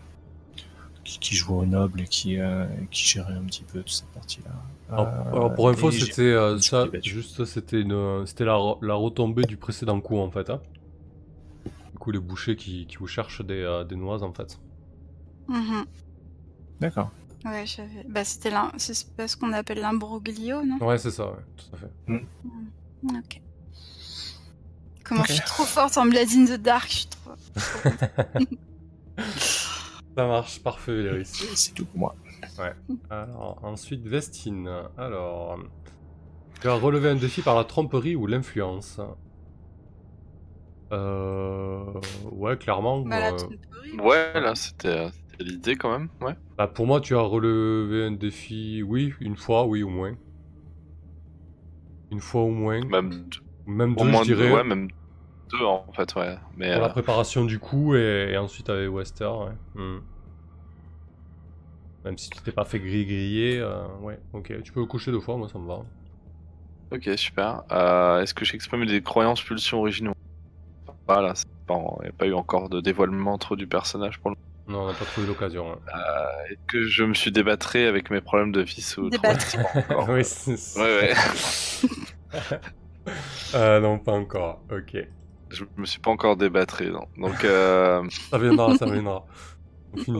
qui, 1.04 1.18
qui 1.20 1.36
jouait 1.36 1.58
au 1.58 1.66
noble 1.66 2.02
et 2.02 2.06
qui, 2.08 2.40
euh, 2.40 2.68
qui 2.92 3.08
gérait 3.08 3.34
un 3.34 3.44
petit 3.46 3.64
peu 3.64 3.80
toute 3.80 3.90
cette 3.92 4.10
partie-là. 4.10 4.52
Alors, 4.90 5.08
Euh, 5.08 5.32
alors, 5.32 5.54
pour 5.54 5.70
info, 5.70 5.92
c'était 5.92 6.22
euh, 6.24 6.60
ça, 6.60 6.88
juste 7.04 7.46
c'était 7.46 7.82
une, 7.82 8.26
c'était 8.26 8.46
la, 8.46 8.58
la 8.82 8.94
retombée 8.96 9.44
du 9.46 9.58
précédent 9.58 10.00
coup 10.02 10.18
en 10.18 10.32
fait. 10.32 10.50
hein. 10.50 10.62
Du 11.92 11.98
coup, 12.00 12.12
les 12.12 12.20
bouchers 12.20 12.56
qui, 12.56 12.88
qui 12.88 12.98
vous 12.98 13.08
cherchent 13.08 13.42
des, 13.42 13.62
euh, 13.62 13.84
des 13.84 13.96
noises 13.96 14.24
en 14.24 14.34
fait. 14.34 14.58
Mhm. 15.48 15.86
D'accord. 16.80 17.10
Ouais, 17.46 17.66
j'avais. 17.66 18.04
Bah, 18.08 18.24
c'était 18.24 18.50
l'un. 18.50 18.72
C'est 18.78 19.08
pas 19.16 19.28
ce 19.28 19.38
qu'on 19.38 19.54
appelle 19.54 19.80
l'imbroglio, 19.80 20.64
non? 20.64 20.78
Ouais, 20.82 20.98
c'est 20.98 21.12
ça, 21.12 21.28
ouais, 21.28 21.44
tout 21.56 21.76
à 21.76 21.78
fait. 21.78 21.92
Ok. 23.04 23.42
Comment 25.04 25.22
Ok. 25.22 25.28
je 25.30 25.34
suis 25.34 25.44
trop 25.44 25.66
forte 25.66 25.98
en 25.98 26.06
Blood 26.06 26.28
in 26.36 26.46
the 26.46 26.62
Dark, 26.62 26.90
je 26.90 26.96
suis 26.98 27.08
trop. 27.08 27.32
Ça 30.18 30.26
marche, 30.28 30.60
parfait, 30.64 31.04
Léris. 31.04 31.26
C'est 31.56 31.74
tout 31.74 31.86
pour 31.86 32.00
moi. 32.00 32.16
Alors, 33.10 33.60
ensuite, 33.64 34.06
Vestine. 34.08 34.70
Alors, 34.98 35.60
tu 36.62 36.68
as 36.68 36.74
relevé 36.74 37.10
un 37.10 37.16
défi 37.16 37.42
par 37.42 37.56
la 37.56 37.64
tromperie 37.64 38.16
ou 38.16 38.28
l'influence. 38.28 39.00
Euh... 40.92 42.00
Ouais, 42.32 42.58
clairement. 42.58 43.02
Bah, 43.02 43.20
la 43.20 43.32
euh, 43.34 43.38
tromperie. 43.38 44.00
Ouais, 44.00 44.40
là, 44.40 44.56
c'était 44.56 45.10
c'était 45.32 45.44
l'idée 45.44 45.76
quand 45.76 45.92
même. 45.92 46.10
Ouais. 46.22 46.36
bah, 46.58 46.68
pour 46.68 46.88
moi, 46.88 47.02
tu 47.02 47.16
as 47.16 47.22
relevé 47.22 48.06
un 48.06 48.12
défi, 48.12 48.84
oui, 48.84 49.14
une 49.20 49.36
fois, 49.38 49.66
oui, 49.66 49.84
au 49.84 49.90
moins. 49.90 50.16
Une 52.12 52.20
fois 52.22 52.42
au 52.42 52.50
moins. 52.50 52.82
Même, 52.82 53.10
deux- 53.10 53.40
Même 53.66 53.96
au 53.96 54.04
deux, 54.04 54.12
moins 54.12 54.24
je 54.24 54.34
dirais. 54.34 54.50
deux, 54.50 54.54
ouais, 54.56 54.64
même 54.64 54.88
deux 55.52 55.64
en 55.64 55.92
fait, 55.94 56.16
ouais. 56.16 56.38
Mais 56.56 56.72
Pour 56.72 56.82
la 56.82 56.88
euh, 56.88 56.90
préparation 56.90 57.46
du 57.46 57.60
coup 57.60 57.96
et, 57.96 58.32
et 58.32 58.38
ensuite 58.38 58.70
avec 58.70 58.90
Wester, 58.92 59.26
ouais. 59.28 59.54
Hmm. 59.76 60.00
Même 62.08 62.18
si 62.18 62.30
tu 62.30 62.42
t'es 62.42 62.52
pas 62.54 62.64
fait 62.66 62.80
griller, 62.80 63.06
griller, 63.06 63.60
euh, 63.60 63.86
ouais, 64.02 64.18
ok. 64.34 64.62
Tu 64.64 64.72
peux 64.72 64.80
le 64.80 64.86
coucher 64.86 65.12
deux 65.12 65.20
fois, 65.20 65.36
moi 65.38 65.50
ça 65.50 65.60
me 65.60 65.68
va. 65.68 65.82
ok, 66.92 67.10
super. 67.18 67.64
Euh, 67.72 68.22
Est-ce 68.22 68.34
que 68.34 68.46
j'exprime 68.46 68.86
des 68.86 69.02
croyances, 69.02 69.42
pulsions, 69.42 69.80
origines 69.80 70.12
Voilà, 71.08 71.34
il 71.70 71.76
n'y 72.04 72.08
a 72.08 72.12
pas 72.18 72.26
eu 72.28 72.34
encore 72.34 72.70
de 72.70 72.80
dévoilement 72.80 73.38
trop 73.38 73.56
du 73.58 73.68
personnage 73.68 74.20
pour 74.20 74.32
le 74.32 74.38
Non, 74.72 74.84
on 74.84 74.88
n'a 74.88 74.94
pas 74.94 75.04
trouvé 75.06 75.28
l'occasion. 75.28 75.74
hein. 75.74 75.80
Est-ce 76.50 76.60
que 76.68 76.84
je 76.86 77.04
me 77.04 77.14
suis 77.14 77.32
débattré 77.32 77.88
avec 77.88 78.10
mes 78.10 78.22
problèmes 78.22 78.54
de 78.54 78.62
vice 78.62 78.98
ou 78.98 79.08
encore 79.08 79.36
oui, 80.10 80.24
Ouais, 80.78 80.82
ouais. 81.02 81.14
Euh, 83.56 83.80
non, 83.80 84.00
pas 84.00 84.12
encore. 84.14 84.62
Ok. 84.72 84.98
Je 85.50 85.64
me 85.78 85.86
suis 85.86 86.00
pas 86.00 86.12
encore 86.12 86.36
débattré, 86.36 86.90
non. 86.90 87.06
Donc, 87.18 87.44
euh, 87.46 88.04
Ça 88.30 88.38
viendra, 88.38 88.76
ça 88.78 88.86
viendra. 88.86 89.26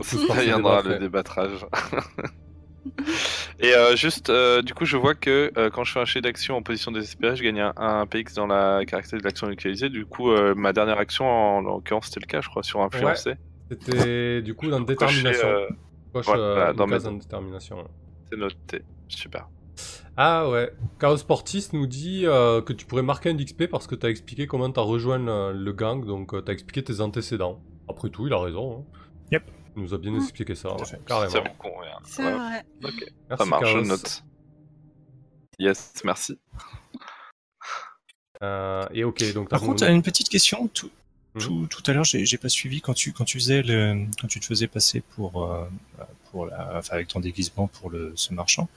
Ça 0.02 0.16
se 0.16 0.40
viendra 0.44 0.82
le 0.82 0.90
ouais. 0.90 0.98
débattrage. 0.98 1.66
Et 3.60 3.74
euh, 3.74 3.96
juste, 3.96 4.30
euh, 4.30 4.62
du 4.62 4.72
coup, 4.74 4.84
je 4.84 4.96
vois 4.96 5.14
que 5.14 5.52
euh, 5.56 5.68
quand 5.70 5.84
je 5.84 5.92
fais 5.92 6.00
un 6.00 6.04
jet 6.04 6.20
d'action 6.20 6.56
en 6.56 6.62
position 6.62 6.92
désespérée, 6.92 7.36
je 7.36 7.42
gagne 7.42 7.60
un, 7.60 7.72
un 7.76 8.06
PX 8.06 8.34
dans 8.34 8.46
la 8.46 8.84
caractéristique 8.86 9.18
de 9.18 9.24
l'action 9.24 9.48
localisée. 9.48 9.88
Du 9.88 10.06
coup, 10.06 10.30
euh, 10.30 10.54
ma 10.54 10.72
dernière 10.72 10.98
action, 10.98 11.26
en, 11.26 11.60
l'occurrence, 11.60 12.06
c'était 12.06 12.20
le 12.20 12.26
cas, 12.26 12.40
je 12.40 12.48
crois, 12.48 12.62
sur 12.62 12.80
influencer. 12.80 13.34
C'était 13.70 14.42
du 14.42 14.54
coup 14.54 14.68
dans 14.68 14.80
détermination. 14.92 15.48
euh, 15.48 15.66
Coche 16.12 16.26
voilà, 16.26 16.42
euh, 16.42 16.72
dans 16.72 16.86
mes- 16.86 16.98
détermination. 16.98 17.86
c'est 18.30 18.38
noté. 18.38 18.82
Super. 19.08 19.48
Ah 20.16 20.48
ouais, 20.48 20.72
Chaos 20.98 21.18
Sportis 21.18 21.68
nous 21.72 21.86
dit 21.86 22.22
euh, 22.26 22.60
que 22.62 22.72
tu 22.72 22.86
pourrais 22.86 23.02
marquer 23.02 23.30
un 23.30 23.34
d'XP 23.34 23.66
parce 23.66 23.86
que 23.86 23.94
t'as 23.94 24.08
expliqué 24.08 24.46
comment 24.46 24.70
t'as 24.70 24.80
rejoint 24.80 25.18
le, 25.18 25.52
le 25.52 25.72
gang, 25.72 26.04
donc 26.04 26.32
euh, 26.34 26.40
t'as 26.40 26.52
expliqué 26.52 26.82
tes 26.82 27.00
antécédents. 27.00 27.60
Après 27.88 28.08
tout, 28.08 28.26
il 28.26 28.32
a 28.32 28.38
raison. 28.40 28.78
hein. 28.80 28.98
Yep. 29.32 29.42
Il 29.76 29.82
nous 29.82 29.94
a 29.94 29.98
bien 29.98 30.12
Mm. 30.12 30.16
expliqué 30.16 30.54
ça, 30.54 30.74
ouais, 30.74 30.82
carrément. 31.06 31.30
Ça 31.30 31.40
vous 31.40 31.54
convient. 31.58 31.98
C'est 32.04 32.24
Ouais. 32.24 32.32
vrai. 32.32 32.64
Ok, 32.84 33.04
Merci, 33.28 33.44
ça 33.44 33.50
marche, 33.50 33.72
je 33.72 33.78
note. 33.78 34.24
Yes, 35.58 35.92
merci. 36.04 36.38
Euh, 38.42 38.86
et 38.92 39.04
ok, 39.04 39.32
donc 39.34 39.48
Par 39.48 39.60
contre, 39.60 39.82
une 39.84 40.02
petite 40.02 40.28
question. 40.28 40.68
Tout, 40.68 40.90
Mhm. 41.34 41.40
tout, 41.40 41.66
tout 41.68 41.90
à 41.90 41.94
l'heure, 41.94 42.04
j'ai 42.04 42.38
pas 42.38 42.48
suivi 42.48 42.80
quand 42.80 42.94
tu 42.94 43.12
quand 43.12 43.24
tu 43.24 43.38
faisais 43.38 43.62
le 43.62 44.06
quand 44.20 44.28
tu 44.28 44.40
te 44.40 44.44
faisais 44.46 44.66
passer 44.68 45.00
pour 45.00 45.44
euh, 45.44 45.64
pour 46.30 46.46
la, 46.46 46.76
enfin, 46.78 46.94
avec 46.94 47.08
ton 47.08 47.20
déguisement 47.20 47.66
pour 47.66 47.90
le 47.90 48.12
ce 48.16 48.32
marchand. 48.32 48.68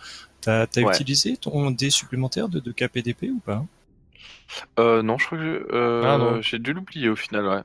T'as 0.42 0.64
as 0.64 0.80
Ouais. 0.82 0.94
utilisé 0.96 1.38
ton 1.38 1.70
dé 1.72 1.90
supplémentaire 1.92 2.50
de, 2.50 2.60
de 2.60 2.72
KPDP 2.72 3.30
ou 3.30 3.40
pas? 3.40 3.64
Euh, 4.80 5.02
non, 5.04 5.18
je 5.18 5.26
crois 5.28 5.38
que 5.38 5.68
euh, 5.72 6.02
Ah, 6.06 6.18
non. 6.18 6.42
j'ai 6.42 6.60
dû 6.60 6.74
l'oublier 6.74 7.08
au 7.10 7.16
final, 7.16 7.46
ouais. 7.46 7.62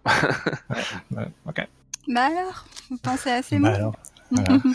Ouais, 1.17 1.27
Ok. 1.47 1.67
Bah 2.09 2.27
alors, 2.27 2.65
vous 2.91 2.99
pensez 2.99 3.31
à 3.31 3.43
ces 3.43 3.59
Bah 3.59 3.71
mots 3.71 3.75
alors, 3.77 3.97
voilà. 4.31 4.59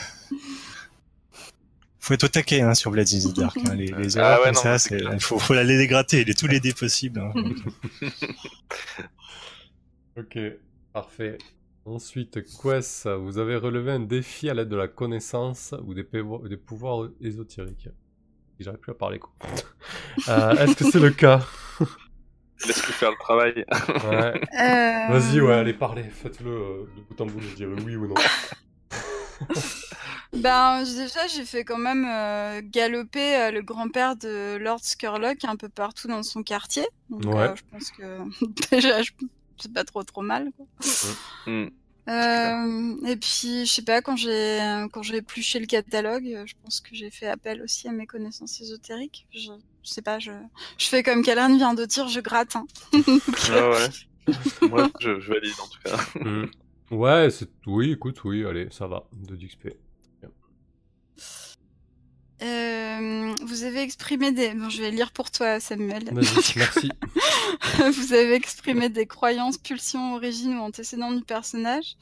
Faut 2.03 2.15
être 2.15 2.23
au 2.23 2.27
taquet 2.29 2.61
hein, 2.61 2.73
sur 2.73 2.89
Blades 2.89 3.09
in 3.13 3.29
the 3.29 3.35
Dark. 3.35 3.55
hein. 3.67 3.75
Les, 3.75 3.85
les 3.85 4.17
Ah 4.17 4.39
ouais, 4.39 4.45
comme 4.45 4.55
non, 4.55 4.61
ça, 4.61 4.79
c'est 4.79 4.99
il 4.99 5.19
faut, 5.19 5.37
faut 5.37 5.53
aller 5.53 5.77
les 5.77 5.85
gratter, 5.85 6.23
les, 6.25 6.33
tous 6.33 6.47
les 6.47 6.59
dés 6.59 6.73
possibles. 6.73 7.19
hein. 7.19 7.31
Ok, 10.17 10.37
parfait. 10.93 11.37
Ensuite, 11.85 12.39
Quest, 12.61 13.07
vous 13.07 13.37
avez 13.37 13.55
relevé 13.55 13.91
un 13.91 13.99
défi 14.01 14.49
à 14.49 14.53
l'aide 14.53 14.69
de 14.69 14.75
la 14.75 14.87
connaissance 14.87 15.73
ou 15.85 15.93
des, 15.93 16.03
pouvoirs 16.57 17.09
ésotériques. 17.21 17.89
J'arrive 18.59 18.79
plus 18.79 18.91
à 18.91 18.95
parler 18.95 19.19
quoi. 19.19 19.31
Euh, 20.27 20.51
Est-ce 20.57 20.75
que 20.75 20.83
c'est 20.91 20.99
le 20.99 21.09
cas? 21.11 21.45
Laisse-le 22.67 22.93
faire 22.93 23.11
le 23.11 23.17
travail. 23.17 23.53
Ouais. 23.55 24.41
Euh, 24.59 25.19
Vas-y, 25.19 25.41
ouais, 25.41 25.53
allez, 25.53 25.73
parlez, 25.73 26.03
faites-le 26.03 26.49
euh, 26.51 26.85
de 26.95 27.01
bout 27.01 27.21
en 27.21 27.25
bout, 27.25 27.41
je 27.41 27.55
dirais 27.55 27.73
oui 27.85 27.95
ou 27.95 28.07
non. 28.07 28.15
Ben, 30.33 30.83
déjà, 30.83 31.27
j'ai 31.27 31.43
fait 31.43 31.65
quand 31.65 31.77
même 31.77 32.05
euh, 32.09 32.61
galoper 32.63 33.35
euh, 33.35 33.51
le 33.51 33.61
grand-père 33.61 34.15
de 34.15 34.55
Lord 34.57 34.79
Skurlock 34.81 35.43
un 35.43 35.57
peu 35.57 35.67
partout 35.67 36.07
dans 36.07 36.23
son 36.23 36.41
quartier. 36.41 36.87
Donc, 37.09 37.25
Ouais. 37.25 37.49
euh, 37.49 37.55
je 37.55 37.61
pense 37.69 37.91
que 37.91 38.19
déjà, 38.71 39.01
je... 39.01 39.11
c'est 39.57 39.73
pas 39.73 39.83
trop 39.83 40.03
trop 40.03 40.21
mal. 40.21 40.51
Quoi. 40.55 40.65
Hmm. 41.47 41.67
Euh, 42.09 43.05
et 43.07 43.17
puis, 43.17 43.65
je 43.65 43.71
sais 43.71 43.81
pas, 43.83 44.01
quand 44.01 44.15
j'ai 44.15 44.59
quand 44.93 45.03
j'ai 45.03 45.17
épluché 45.17 45.59
le 45.59 45.65
catalogue, 45.65 46.43
je 46.45 46.53
pense 46.63 46.79
que 46.79 46.95
j'ai 46.95 47.09
fait 47.11 47.27
appel 47.27 47.61
aussi 47.61 47.87
à 47.89 47.91
mes 47.91 48.07
connaissances 48.07 48.59
ésotériques. 48.61 49.27
Je, 49.33 49.51
je 49.83 49.89
sais 49.89 50.01
pas, 50.01 50.19
je, 50.19 50.31
je 50.77 50.85
fais 50.85 51.03
comme 51.03 51.23
Callan 51.23 51.55
vient 51.57 51.73
de 51.73 51.85
dire, 51.85 52.07
je 52.07 52.19
gratte. 52.19 52.55
hein. 52.55 52.65
Ouais, 53.49 53.69
ouais. 53.69 54.69
Moi, 54.69 54.89
je, 54.99 55.19
je 55.19 55.33
valide 55.33 55.53
en 55.61 55.67
tout 55.67 55.79
cas. 55.83 56.19
Hmm. 56.19 56.45
Ouais, 56.91 57.29
c'est... 57.29 57.49
oui, 57.67 57.93
écoute, 57.93 58.21
oui, 58.25 58.45
allez, 58.45 58.67
ça 58.69 58.85
va, 58.85 59.07
2 59.13 59.37
d'XP. 59.37 59.69
Euh, 62.43 63.35
vous 63.45 63.63
avez 63.63 63.81
exprimé 63.81 64.31
des... 64.31 64.53
Bon, 64.55 64.67
je 64.69 64.81
vais 64.81 64.89
lire 64.89 65.11
pour 65.11 65.29
toi, 65.29 65.59
Samuel. 65.59 66.09
Vas-y, 66.11 66.57
merci. 66.57 66.89
vous 67.77 68.13
avez 68.13 68.33
exprimé 68.33 68.89
des 68.89 69.05
croyances, 69.05 69.57
pulsions, 69.59 70.15
origines 70.15 70.55
ou 70.55 70.61
antécédents 70.61 71.11
du 71.11 71.23
personnage. 71.23 71.97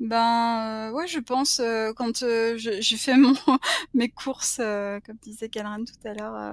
Ben 0.00 0.88
euh, 0.88 0.92
ouais, 0.92 1.06
je 1.08 1.18
pense 1.18 1.60
euh, 1.60 1.92
quand 1.92 2.22
euh, 2.22 2.56
j'ai 2.56 2.96
fait 2.96 3.16
mon 3.16 3.34
mes 3.94 4.08
courses, 4.08 4.58
euh, 4.60 5.00
comme 5.04 5.16
disait 5.22 5.48
Calran 5.48 5.84
tout 5.84 6.08
à 6.08 6.14
l'heure, 6.14 6.34
euh, 6.36 6.52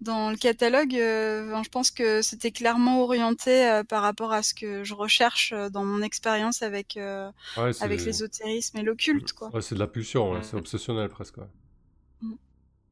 dans 0.00 0.30
le 0.30 0.36
catalogue, 0.36 0.94
euh, 0.94 1.50
ben, 1.50 1.62
je 1.62 1.68
pense 1.70 1.90
que 1.90 2.20
c'était 2.22 2.50
clairement 2.50 3.02
orienté 3.02 3.66
euh, 3.68 3.84
par 3.84 4.02
rapport 4.02 4.32
à 4.32 4.42
ce 4.42 4.52
que 4.52 4.84
je 4.84 4.94
recherche 4.94 5.54
dans 5.70 5.84
mon 5.84 6.02
expérience 6.02 6.62
avec 6.62 6.96
euh, 6.96 7.30
Ouais, 7.56 7.70
avec 7.80 8.04
l'ésotérisme 8.04 8.78
et 8.78 8.82
l'occulte, 8.82 9.32
quoi. 9.32 9.48
Ouais, 9.54 9.62
c'est 9.62 9.74
de 9.74 9.80
la 9.80 9.86
pulsion, 9.86 10.32
ouais, 10.32 10.40
c'est 10.42 10.56
obsessionnel 10.56 11.08
presque. 11.08 11.38
Ouais. 11.38 11.48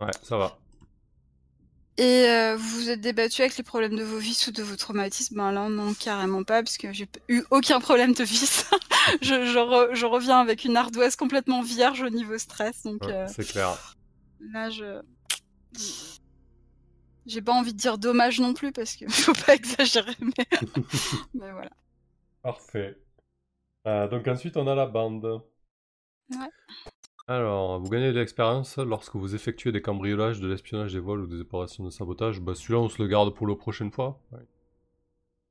Ouais, 0.01 0.11
ça 0.23 0.39
va. 0.39 0.57
Et 1.97 2.27
euh, 2.29 2.57
vous 2.57 2.69
vous 2.81 2.91
êtes 2.91 3.01
débattu 3.01 3.43
avec 3.43 3.57
les 3.59 3.63
problèmes 3.63 3.95
de 3.97 4.03
vos 4.03 4.19
vices 4.19 4.47
ou 4.47 4.53
de 4.53 4.63
vos 4.63 4.77
traumatismes? 4.77 5.37
Ben 5.37 5.53
là, 5.53 5.69
non, 5.69 5.93
carrément 5.95 6.45
pas, 6.45 6.63
parce 6.63 6.79
que 6.79 6.93
j'ai 6.93 7.09
eu 7.29 7.43
aucun 7.51 7.79
problème 7.81 8.15
de 8.15 8.25
vice. 8.25 8.65
je, 9.23 9.45
je, 9.45 9.59
re- 9.59 9.95
je 9.95 10.07
reviens 10.07 10.41
avec 10.41 10.65
une 10.65 10.77
ardoise 10.77 11.17
complètement 11.17 11.63
vierge 11.63 12.01
au 12.03 12.09
niveau 12.09 12.39
stress, 12.39 12.83
donc 12.85 13.03
Ouais, 13.03 13.13
euh, 13.13 13.27
C'est 13.27 13.45
clair. 13.45 13.97
là, 14.41 14.71
je... 14.71 15.01
J'ai 17.27 17.43
pas 17.43 17.53
envie 17.53 17.73
de 17.73 17.79
dire 17.79 17.99
dommage 17.99 18.41
non 18.41 18.55
plus, 18.55 18.73
parce 18.73 18.97
que 18.97 19.07
faut 19.11 19.35
pas 19.35 19.55
exagérer, 19.55 20.17
mais, 20.21 20.47
mais 21.35 21.53
voilà. 21.53 21.71
Parfait. 22.43 22.99
Euh, 23.87 24.09
donc 24.09 24.29
ensuite, 24.29 24.57
on 24.57 24.67
a 24.69 24.75
la 24.75 24.87
bande. 24.87 25.43
Ouais. 26.31 26.51
Alors, 27.31 27.79
vous 27.79 27.89
gagnez 27.89 28.13
de 28.13 28.19
l'expérience 28.19 28.77
lorsque 28.77 29.15
vous 29.15 29.37
effectuez 29.37 29.71
des 29.71 29.81
cambriolages, 29.81 30.41
de 30.41 30.49
l'espionnage, 30.49 30.95
des 30.95 30.99
vols 30.99 31.21
ou 31.21 31.27
des 31.29 31.41
opérations 31.41 31.85
de 31.85 31.91
sabotage. 31.91 32.41
Bah, 32.41 32.57
celui-là, 32.57 32.81
on 32.81 32.89
se 32.89 33.01
le 33.01 33.07
garde 33.07 33.33
pour 33.33 33.47
la 33.47 33.55
prochaine 33.55 33.93
fois. 33.93 34.19
Ouais. 34.33 34.41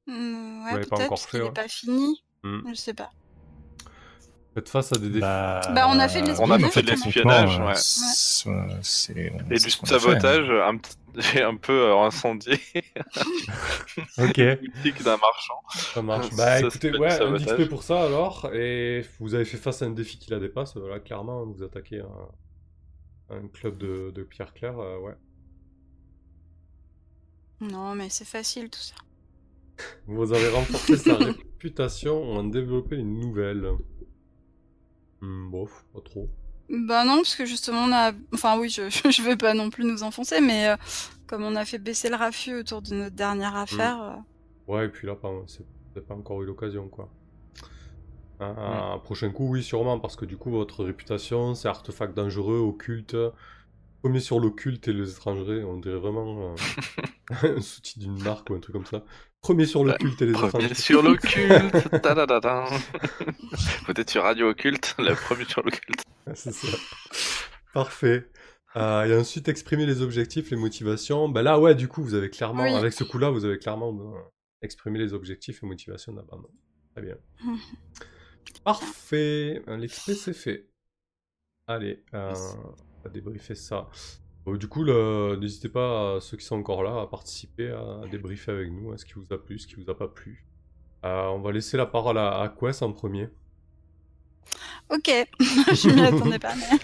L'avez 0.08 0.74
ouais, 0.76 0.82
peut-être, 0.82 1.08
parce 1.08 1.26
qu'il 1.26 1.54
pas 1.54 1.70
fini. 1.70 2.22
Hmm. 2.44 2.68
Je 2.68 2.74
sais 2.74 2.94
pas. 2.94 3.12
Faites 4.60 4.70
face 4.70 4.92
à 4.92 4.98
des 4.98 5.08
défis. 5.08 5.22
Bah, 5.22 5.62
Bah, 5.74 5.88
on 5.90 5.98
a 6.00 6.10
fait 6.10 6.22
de 6.22 6.32
On 6.42 6.52
a 6.52 6.58
l'espionnage, 6.58 6.72
fait 6.74 6.82
de 6.82 6.88
notamment. 6.92 7.06
l'espionnage, 7.06 7.60
euh, 7.60 7.66
ouais. 7.68 7.74
c'est- 7.76 8.50
euh, 8.50 8.68
c'est- 8.82 9.18
Et 9.18 9.30
du 9.56 9.60
fait, 9.60 9.80
hein. 9.84 10.00
sabotage, 10.00 10.50
un, 10.50 10.78
petit- 10.78 10.98
j'ai 11.34 11.42
un 11.44 11.56
peu 11.56 11.74
euh, 11.92 11.98
incendié 12.00 12.60
Ok, 14.18 14.40
boutique 14.76 15.04
d'un 15.04 15.18
marchand. 15.18 15.62
ça 15.94 16.02
marche. 16.02 16.30
Ça 16.32 16.36
Bah 16.36 16.60
écoutez, 16.60 16.98
ouais, 16.98 17.08
un 17.08 17.18
sabotage. 17.18 17.46
XP 17.58 17.70
pour 17.70 17.84
ça 17.84 18.04
alors. 18.04 18.50
Et 18.54 19.06
vous 19.22 19.34
avez 19.34 19.46
fait 19.46 19.58
face 19.58 19.82
à 19.82 19.86
un 19.86 19.92
défi 19.92 20.18
qui 20.18 20.30
la 20.32 20.40
dépasse. 20.40 20.76
Là, 20.76 21.00
clairement, 21.00 21.46
vous 21.46 21.64
attaquez 21.64 22.02
un, 22.02 23.36
un 23.36 23.48
club 23.48 23.78
de, 23.78 24.12
de 24.14 24.24
pierre 24.24 24.54
claire. 24.54 24.78
euh, 24.80 24.98
ouais. 25.00 25.16
Non, 27.62 27.96
mais 27.96 28.10
c'est 28.10 28.26
facile 28.28 28.70
tout 28.70 28.80
ça. 28.80 28.96
Vous 30.08 30.34
avez 30.34 30.50
renforcé 30.50 30.98
sa 30.98 31.16
réputation 31.16 32.22
ou 32.24 32.36
en 32.38 32.44
développé 32.44 32.98
une 32.98 33.20
nouvelle. 33.20 33.66
Hmm, 35.22 35.50
bof, 35.50 35.86
pas 35.94 36.02
trop. 36.02 36.30
Bah 36.70 37.04
non, 37.04 37.18
parce 37.18 37.36
que 37.36 37.46
justement 37.46 37.82
on 37.86 37.92
a... 37.92 38.12
Enfin 38.34 38.58
oui, 38.60 38.70
je, 38.70 38.90
je 39.10 39.22
vais 39.24 39.36
pas 39.36 39.54
non 39.54 39.70
plus 39.70 39.86
nous 39.86 40.04
enfoncer, 40.04 40.40
mais 40.40 40.70
euh, 40.70 40.78
comme 41.28 41.44
on 41.44 41.56
a 41.56 41.66
fait 41.66 41.80
baisser 41.80 42.10
le 42.10 42.16
raffut 42.16 42.54
autour 42.56 42.82
de 42.82 42.94
notre 42.94 43.16
dernière 43.16 43.56
affaire... 43.56 44.02
euh, 44.02 44.16
Ouais, 44.68 44.86
et 44.86 44.90
puis 44.90 45.08
là, 45.08 45.18
c'est 45.48 46.08
pas 46.08 46.14
encore 46.14 46.42
eu 46.44 46.46
l'occasion, 46.46 46.88
quoi. 46.88 47.10
Un 48.40 49.00
prochain 49.00 49.32
coup, 49.32 49.50
oui, 49.50 49.64
sûrement, 49.64 50.00
parce 50.00 50.16
que 50.16 50.24
du 50.26 50.38
coup, 50.38 50.50
votre 50.50 50.86
réputation, 50.86 51.56
c'est 51.56 51.68
artefact 51.68 52.16
dangereux, 52.16 52.60
occulte. 52.60 53.16
Premier 54.02 54.20
sur 54.20 54.40
l'occulte 54.40 54.88
et 54.88 54.94
les 54.94 55.12
étrangers, 55.12 55.64
on 55.64 55.78
dirait 55.78 56.00
vraiment 56.00 56.54
euh, 56.54 56.56
un 57.58 57.62
sous-titre 57.62 58.00
d'une 58.00 58.22
marque 58.24 58.50
ou 58.50 58.56
un 58.56 58.60
truc 58.60 58.74
comme 58.74 58.86
ça. 58.86 59.04
Premier 59.42 59.66
sur 59.66 59.84
l'occulte 59.84 60.22
et 60.22 60.26
les 60.26 60.32
étrangers. 60.32 60.52
Premier 60.52 60.74
sur 60.74 61.02
l'occulte. 61.02 61.90
Peut-être 63.86 64.10
sur 64.10 64.24
Radio 64.24 64.50
Occulte, 64.50 64.96
la 65.00 65.16
première 65.16 65.50
sur 65.50 65.64
l'occulte. 65.64 66.04
c'est 66.34 66.54
ça. 66.54 66.78
Parfait. 67.74 68.30
Euh, 68.76 69.06
et 69.06 69.16
ensuite, 69.18 69.48
exprimer 69.48 69.86
les 69.86 70.02
objectifs, 70.02 70.52
les 70.52 70.58
motivations. 70.58 71.28
Ben 71.30 71.42
là, 71.42 71.60
ouais, 71.60 71.76
du 71.76 71.88
coup, 71.88 72.04
vous 72.04 72.14
avez 72.14 72.30
clairement, 72.30 72.76
avec 72.76 72.94
ce 72.94 73.04
coup-là, 73.04 73.30
vous 73.30 73.46
avez 73.46 73.58
clairement 73.58 73.90
euh, 73.90 74.20
exprimé 74.62 75.00
les 75.00 75.14
objectifs 75.14 75.64
et 75.64 75.66
motivations 75.66 76.14
d'abandon. 76.14 76.50
Très 76.94 77.02
bien. 77.02 77.18
Parfait. 78.64 79.62
L'expé, 79.68 80.14
c'est 80.14 80.34
fait. 80.34 80.70
Allez, 81.68 82.04
euh, 82.14 82.34
va 83.04 83.10
débriefer 83.10 83.56
ça. 83.56 83.90
du 84.46 84.68
coup, 84.68 84.84
n'hésitez 84.86 85.70
pas, 85.70 86.20
ceux 86.22 86.38
qui 86.38 86.46
sont 86.46 86.58
encore 86.58 86.84
là, 86.84 87.02
à 87.02 87.08
participer, 87.08 87.70
à 87.70 88.08
débriefer 88.10 88.52
avec 88.52 88.72
nous, 88.72 88.92
hein, 88.92 88.98
ce 88.98 89.06
qui 89.06 89.14
vous 89.14 89.32
a 89.34 89.38
plu, 89.38 89.60
ce 89.60 89.68
qui 89.68 89.76
vous 89.76 89.90
a 89.90 89.98
pas 89.98 90.08
plu. 90.08 90.46
Euh, 91.06 91.28
on 91.28 91.40
va 91.40 91.52
laisser 91.52 91.78
la 91.78 91.86
parole 91.86 92.18
à, 92.18 92.42
à 92.42 92.50
Quest 92.50 92.84
en 92.84 92.92
premier. 92.92 93.30
Ok, 94.90 95.08
je 95.40 95.90
m'y 95.90 96.02
attendais 96.02 96.40
pas. 96.40 96.54
Mais... 96.56 96.80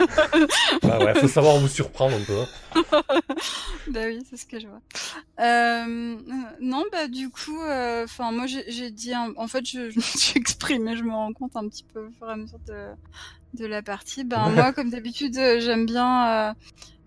bah 0.84 1.00
ouais, 1.00 1.16
faut 1.16 1.28
savoir 1.28 1.58
vous 1.58 1.68
surprendre 1.68 2.16
un 2.16 2.22
peu. 2.22 2.40
Hein. 2.40 3.02
bah 3.88 4.02
oui, 4.06 4.24
c'est 4.30 4.38
ce 4.38 4.46
que 4.46 4.60
je 4.60 4.68
vois. 4.68 4.82
Euh, 5.40 6.16
non, 6.62 6.84
bah 6.92 7.08
du 7.08 7.32
coup, 7.32 7.60
euh, 7.64 8.04
enfin 8.04 8.32
moi 8.32 8.46
j'ai 8.46 8.92
dit, 8.92 9.14
en 9.16 9.48
fait 9.48 9.66
je, 9.66 9.90
je 9.90 9.98
me 9.98 10.02
suis 10.02 10.40
exprimée, 10.40 10.96
je 10.96 11.04
me 11.04 11.14
rends 11.14 11.34
compte 11.34 11.56
un 11.56 11.68
petit 11.68 11.84
peu 11.84 12.06
au 12.06 12.12
fur 12.12 12.30
et 12.30 12.34
à 12.34 12.36
mesure 12.36 12.60
de, 12.68 12.90
de 13.56 13.66
la 13.66 13.82
partie. 13.82 14.24
Ben 14.24 14.50
moi, 14.50 14.72
comme 14.72 14.92
d'habitude, 14.92 15.36
euh, 15.38 15.60
j'aime 15.60 15.88
bien, 15.88 16.56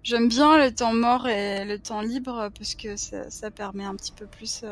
j'aime 0.03 0.29
bien 0.29 0.59
le 0.59 0.75
temps 0.75 0.95
mort 0.95 1.29
et 1.29 1.65
le 1.65 1.79
temps 1.79 2.01
libre 2.01 2.51
parce 2.59 2.75
que 2.75 2.97
ça, 2.97 3.31
ça 3.31 3.53
permet 3.53 3.85
un 3.85 3.95
petit 3.95 4.13
peu 4.13 4.27
plus 4.27 4.65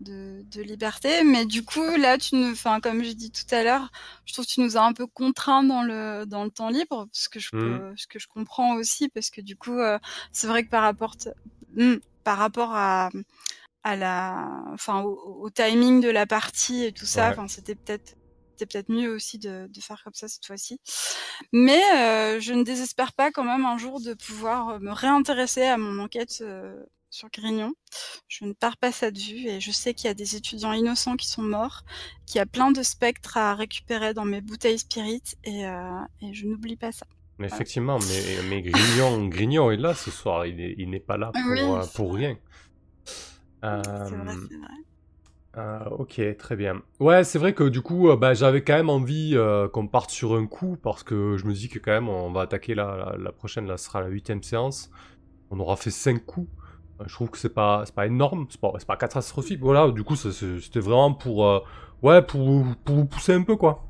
de, 0.00 0.62
liberté. 0.62 1.22
Mais 1.24 1.46
du 1.46 1.64
coup, 1.64 1.96
là, 1.96 2.18
tu 2.18 2.36
nous, 2.36 2.52
enfin, 2.52 2.80
comme 2.80 3.02
j'ai 3.02 3.14
dit 3.14 3.30
tout 3.30 3.54
à 3.54 3.62
l'heure, 3.62 3.90
je 4.24 4.32
trouve 4.32 4.46
que 4.46 4.50
tu 4.50 4.60
nous 4.60 4.76
as 4.76 4.82
un 4.82 4.92
peu 4.92 5.06
contraints 5.06 5.62
dans 5.62 5.82
le, 5.82 6.24
dans 6.26 6.44
le 6.44 6.50
temps 6.50 6.68
libre, 6.68 7.08
ce 7.12 7.28
que 7.28 7.40
je, 7.40 7.54
mmh. 7.54 7.94
ce 7.96 8.06
que 8.06 8.18
je 8.18 8.26
comprends 8.28 8.74
aussi, 8.74 9.08
parce 9.08 9.30
que 9.30 9.40
du 9.40 9.56
coup, 9.56 9.78
euh, 9.78 9.98
c'est 10.32 10.46
vrai 10.46 10.64
que 10.64 10.70
par 10.70 10.82
rapport, 10.82 11.16
mmh, 11.74 11.96
par 12.24 12.38
rapport 12.38 12.74
à, 12.74 13.10
à 13.82 13.96
la, 13.96 14.62
enfin, 14.72 15.02
au, 15.02 15.48
timing 15.50 16.00
de 16.00 16.08
la 16.10 16.26
partie 16.26 16.84
et 16.84 16.92
tout 16.92 17.06
ça, 17.06 17.30
enfin, 17.30 17.48
c'était 17.48 17.74
peut-être 17.74 18.16
c'était 18.60 18.78
peut-être 18.78 18.90
mieux 18.90 19.10
aussi 19.10 19.38
de, 19.38 19.68
de, 19.68 19.80
faire 19.80 20.02
comme 20.04 20.12
ça 20.12 20.28
cette 20.28 20.44
fois-ci. 20.44 20.80
Mais 21.50 21.80
euh, 21.96 22.40
je 22.40 22.52
ne 22.52 22.62
désespère 22.62 23.14
pas 23.14 23.30
quand 23.30 23.44
même 23.44 23.64
un 23.64 23.78
jour 23.78 24.02
de 24.02 24.12
pouvoir 24.12 24.78
me 24.80 24.92
réintéresser 24.92 25.62
à 25.62 25.78
mon 25.78 25.98
enquête 25.98 26.42
euh, 26.42 26.84
sur 27.10 27.28
Grignon. 27.30 27.74
Je 28.28 28.44
ne 28.44 28.52
pars 28.52 28.76
pas 28.76 28.92
ça 28.92 29.10
de 29.10 29.18
vue 29.18 29.48
et 29.48 29.60
je 29.60 29.70
sais 29.70 29.94
qu'il 29.94 30.06
y 30.06 30.10
a 30.10 30.14
des 30.14 30.36
étudiants 30.36 30.72
innocents 30.72 31.16
qui 31.16 31.28
sont 31.28 31.42
morts, 31.42 31.82
qu'il 32.26 32.38
y 32.38 32.40
a 32.40 32.46
plein 32.46 32.70
de 32.70 32.82
spectres 32.82 33.36
à 33.36 33.54
récupérer 33.54 34.14
dans 34.14 34.24
mes 34.24 34.40
bouteilles 34.40 34.78
spirit 34.78 35.22
et, 35.44 35.66
euh, 35.66 36.00
et 36.22 36.32
je 36.32 36.46
n'oublie 36.46 36.76
pas 36.76 36.92
ça. 36.92 37.06
Mais 37.40 37.46
effectivement, 37.46 37.98
mais, 37.98 38.48
mais 38.50 38.60
Grignon, 38.60 39.26
Grignon 39.28 39.70
est 39.70 39.78
là 39.78 39.94
ce 39.94 40.10
soir, 40.10 40.44
il 40.44 40.90
n'est 40.90 41.00
pas 41.00 41.16
là 41.16 41.32
pour, 41.32 41.74
euh, 41.74 41.84
pour 41.94 42.14
rien. 42.14 42.36
Euh... 43.64 43.82
C'est 43.82 44.14
vrai, 44.14 44.34
c'est 44.48 44.56
vrai. 44.58 44.68
Euh, 45.56 45.84
ok, 45.90 46.36
très 46.36 46.54
bien. 46.54 46.82
Ouais, 47.00 47.24
c'est 47.24 47.38
vrai 47.38 47.54
que 47.54 47.64
du 47.64 47.80
coup, 47.80 48.10
euh, 48.10 48.16
bah, 48.16 48.34
j'avais 48.34 48.62
quand 48.62 48.74
même 48.74 48.90
envie 48.90 49.36
qu'on 49.72 49.88
parte 49.88 50.10
sur 50.10 50.34
un 50.34 50.46
coup 50.46 50.76
parce 50.82 51.02
que 51.02 51.38
je 51.38 51.46
me 51.46 51.54
dis 51.54 51.70
que 51.70 51.78
quand 51.78 51.92
même 51.92 52.10
on 52.10 52.30
va 52.30 52.42
attaquer 52.42 52.74
la, 52.74 53.16
la, 53.18 53.32
prochaine, 53.32 53.66
là 53.66 53.78
sera 53.78 54.02
la 54.02 54.08
huitième 54.08 54.42
séance. 54.42 54.90
On 55.50 55.58
aura 55.60 55.76
fait 55.76 55.90
cinq 55.90 56.24
coups. 56.26 56.48
Euh, 57.00 57.04
je 57.06 57.14
trouve 57.14 57.30
que 57.30 57.38
c'est 57.38 57.54
pas, 57.54 57.84
pas 57.94 58.06
énorme, 58.06 58.46
c'est 58.50 58.60
pas, 58.60 58.72
pas 58.86 58.96
catastrophique. 58.96 59.60
Voilà, 59.60 59.90
du 59.90 60.04
coup, 60.04 60.16
c'était 60.16 60.80
vraiment 60.80 61.12
pour, 61.12 61.46
euh, 61.46 61.60
ouais, 62.02 62.22
pour, 62.22 62.64
pour 62.84 62.96
vous 62.96 63.06
pousser 63.06 63.34
un 63.34 63.42
peu, 63.42 63.56
quoi. 63.56 63.84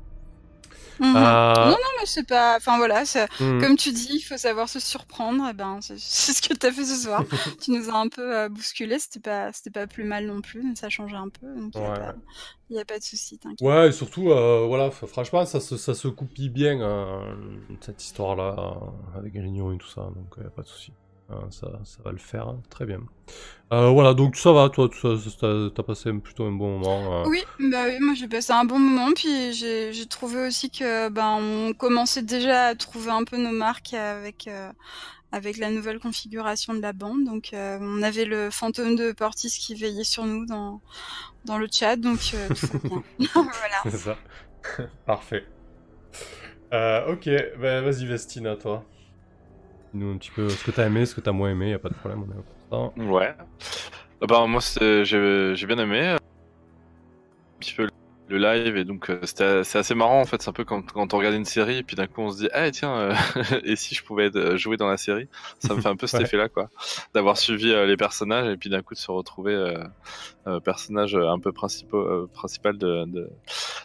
Mhm. 0.99 1.15
Euh, 1.15 1.53
non, 1.55 1.71
non, 1.71 1.91
mais 1.99 2.05
c'est 2.05 2.27
pas. 2.27 2.57
Enfin 2.57 2.77
voilà, 2.77 3.03
mhm. 3.39 3.59
comme 3.59 3.75
tu 3.75 3.91
dis, 3.91 4.17
il 4.17 4.21
faut 4.21 4.37
savoir 4.37 4.69
se 4.69 4.79
surprendre. 4.79 5.45
Et 5.45 5.49
eh 5.49 5.53
ben, 5.53 5.79
c'est 5.81 5.97
ce 5.97 6.41
que 6.47 6.53
tu 6.53 6.67
as 6.67 6.71
fait 6.71 6.85
ce 6.85 6.95
soir. 6.95 7.23
tu 7.61 7.71
nous 7.71 7.89
as 7.89 7.95
un 7.95 8.07
peu 8.07 8.47
bousculé, 8.49 8.99
c'était 8.99 9.19
pas, 9.19 9.51
c'était 9.51 9.71
pas 9.71 9.87
plus 9.87 10.03
mal 10.03 10.27
non 10.27 10.41
plus, 10.41 10.75
ça 10.75 10.89
changeait 10.89 11.15
un 11.15 11.29
peu. 11.29 11.47
Donc 11.55 11.73
il 11.75 12.75
n'y 12.75 12.79
a, 12.79 12.85
pas 12.85 12.99
de 12.99 13.03
souci. 13.03 13.39
Ouais, 13.61 13.89
et 13.89 13.91
surtout, 13.91 14.25
voilà, 14.25 14.91
franchement, 14.91 15.43
ça 15.45 15.59
se, 15.59 15.75
ça 15.75 15.95
se 15.95 16.07
coupille 16.07 16.49
bien, 16.49 16.77
cette 17.79 18.03
histoire-là, 18.03 18.77
avec 19.17 19.33
Grignon 19.33 19.73
et 19.73 19.77
tout 19.77 19.89
ça, 19.89 20.01
donc 20.01 20.35
il 20.37 20.41
n'y 20.41 20.47
a 20.47 20.51
pas 20.51 20.61
de 20.61 20.67
souci. 20.67 20.93
Hein, 21.31 21.47
ça, 21.49 21.67
ça, 21.83 21.99
va 22.03 22.11
le 22.11 22.17
faire, 22.17 22.47
hein. 22.47 22.61
très 22.69 22.85
bien. 22.85 22.99
Euh, 23.71 23.89
voilà, 23.89 24.13
donc 24.13 24.35
ça 24.35 24.51
va, 24.51 24.69
toi, 24.69 24.89
t'as 24.89 25.83
passé 25.83 26.11
plutôt 26.13 26.43
un 26.43 26.51
bon 26.51 26.79
moment. 26.79 27.21
Euh. 27.21 27.25
Oui, 27.27 27.41
bah 27.59 27.85
oui, 27.85 27.99
moi 28.01 28.13
j'ai 28.15 28.27
passé 28.27 28.51
un 28.51 28.65
bon 28.65 28.79
moment, 28.79 29.11
puis 29.15 29.53
j'ai 29.53 30.05
trouvé 30.07 30.47
aussi 30.47 30.69
que 30.69 31.07
ben 31.09 31.37
on 31.39 31.73
commençait 31.73 32.21
déjà 32.21 32.67
à 32.67 32.75
trouver 32.75 33.11
un 33.11 33.23
peu 33.23 33.37
nos 33.37 33.51
marques 33.51 33.93
avec 33.93 34.47
euh, 34.49 34.71
avec 35.31 35.57
la 35.57 35.71
nouvelle 35.71 35.99
configuration 35.99 36.73
de 36.73 36.81
la 36.81 36.91
bande. 36.91 37.23
Donc 37.23 37.51
on 37.53 38.03
avait 38.03 38.25
le 38.25 38.49
fantôme 38.49 38.95
de 38.97 39.13
Portis 39.13 39.49
qui 39.49 39.73
veillait 39.75 40.03
sur 40.03 40.25
nous 40.25 40.45
dans 40.45 40.81
dans 41.45 41.57
le 41.57 41.67
chat, 41.71 41.95
donc 41.95 42.19
tout 42.59 42.67
va 42.67 43.01
bien. 43.17 43.29
voilà. 43.33 43.77
C'est 43.83 43.97
ça. 43.97 44.17
Parfait. 45.05 45.45
ok, 46.73 47.29
bah, 47.61 47.81
vas-y 47.81 48.05
Vestina, 48.05 48.57
toi 48.57 48.83
nous 49.93 50.11
un 50.11 50.17
petit 50.17 50.31
peu 50.31 50.49
ce 50.49 50.63
que 50.63 50.71
t'as 50.71 50.87
aimé, 50.87 51.05
ce 51.05 51.15
que 51.15 51.21
t'as 51.21 51.31
moins 51.31 51.51
aimé, 51.51 51.71
y 51.71 51.73
a 51.73 51.79
pas 51.79 51.89
de 51.89 51.95
problème, 51.95 52.25
on 52.25 52.31
est. 52.31 53.09
Ouais. 53.09 53.35
Bah, 54.21 54.45
moi, 54.47 54.61
j'ai 54.79 55.65
bien 55.67 55.77
aimé. 55.77 56.07
Un 56.09 56.17
petit 57.59 57.73
peu 57.73 57.87
le 58.31 58.37
live 58.37 58.77
et 58.77 58.85
donc 58.85 59.09
euh, 59.09 59.19
c'est 59.23 59.77
assez 59.77 59.93
marrant 59.93 60.21
en 60.21 60.25
fait 60.25 60.41
c'est 60.41 60.49
un 60.49 60.53
peu 60.53 60.63
quand, 60.63 60.91
quand 60.91 61.13
on 61.13 61.17
regarde 61.17 61.35
une 61.35 61.45
série 61.45 61.77
et 61.77 61.83
puis 61.83 61.95
d'un 61.95 62.07
coup 62.07 62.21
on 62.21 62.31
se 62.31 62.37
dit 62.37 62.49
ah 62.53 62.71
tiens 62.71 62.95
euh, 62.95 63.13
et 63.63 63.75
si 63.75 63.93
je 63.93 64.03
pouvais 64.03 64.35
euh, 64.35 64.57
jouer 64.57 64.77
dans 64.77 64.87
la 64.87 64.97
série? 64.97 65.27
Ça 65.59 65.75
me 65.75 65.81
fait 65.81 65.89
un 65.89 65.95
peu 65.95 66.07
cet 66.11 66.21
effet 66.21 66.37
là 66.37 66.49
quoi 66.49 66.69
d'avoir 67.13 67.37
suivi 67.37 67.73
les 67.85 67.97
personnages 67.97 68.47
et 68.47 68.57
puis 68.57 68.69
d'un 68.69 68.81
coup 68.81 68.93
de 68.93 68.99
se 68.99 69.11
retrouver 69.11 69.73
personnage 70.63 71.15
un 71.15 71.39
peu 71.39 71.51
principal 71.51 72.27
principal 72.33 72.77
de, 72.77 73.05
de, 73.05 73.29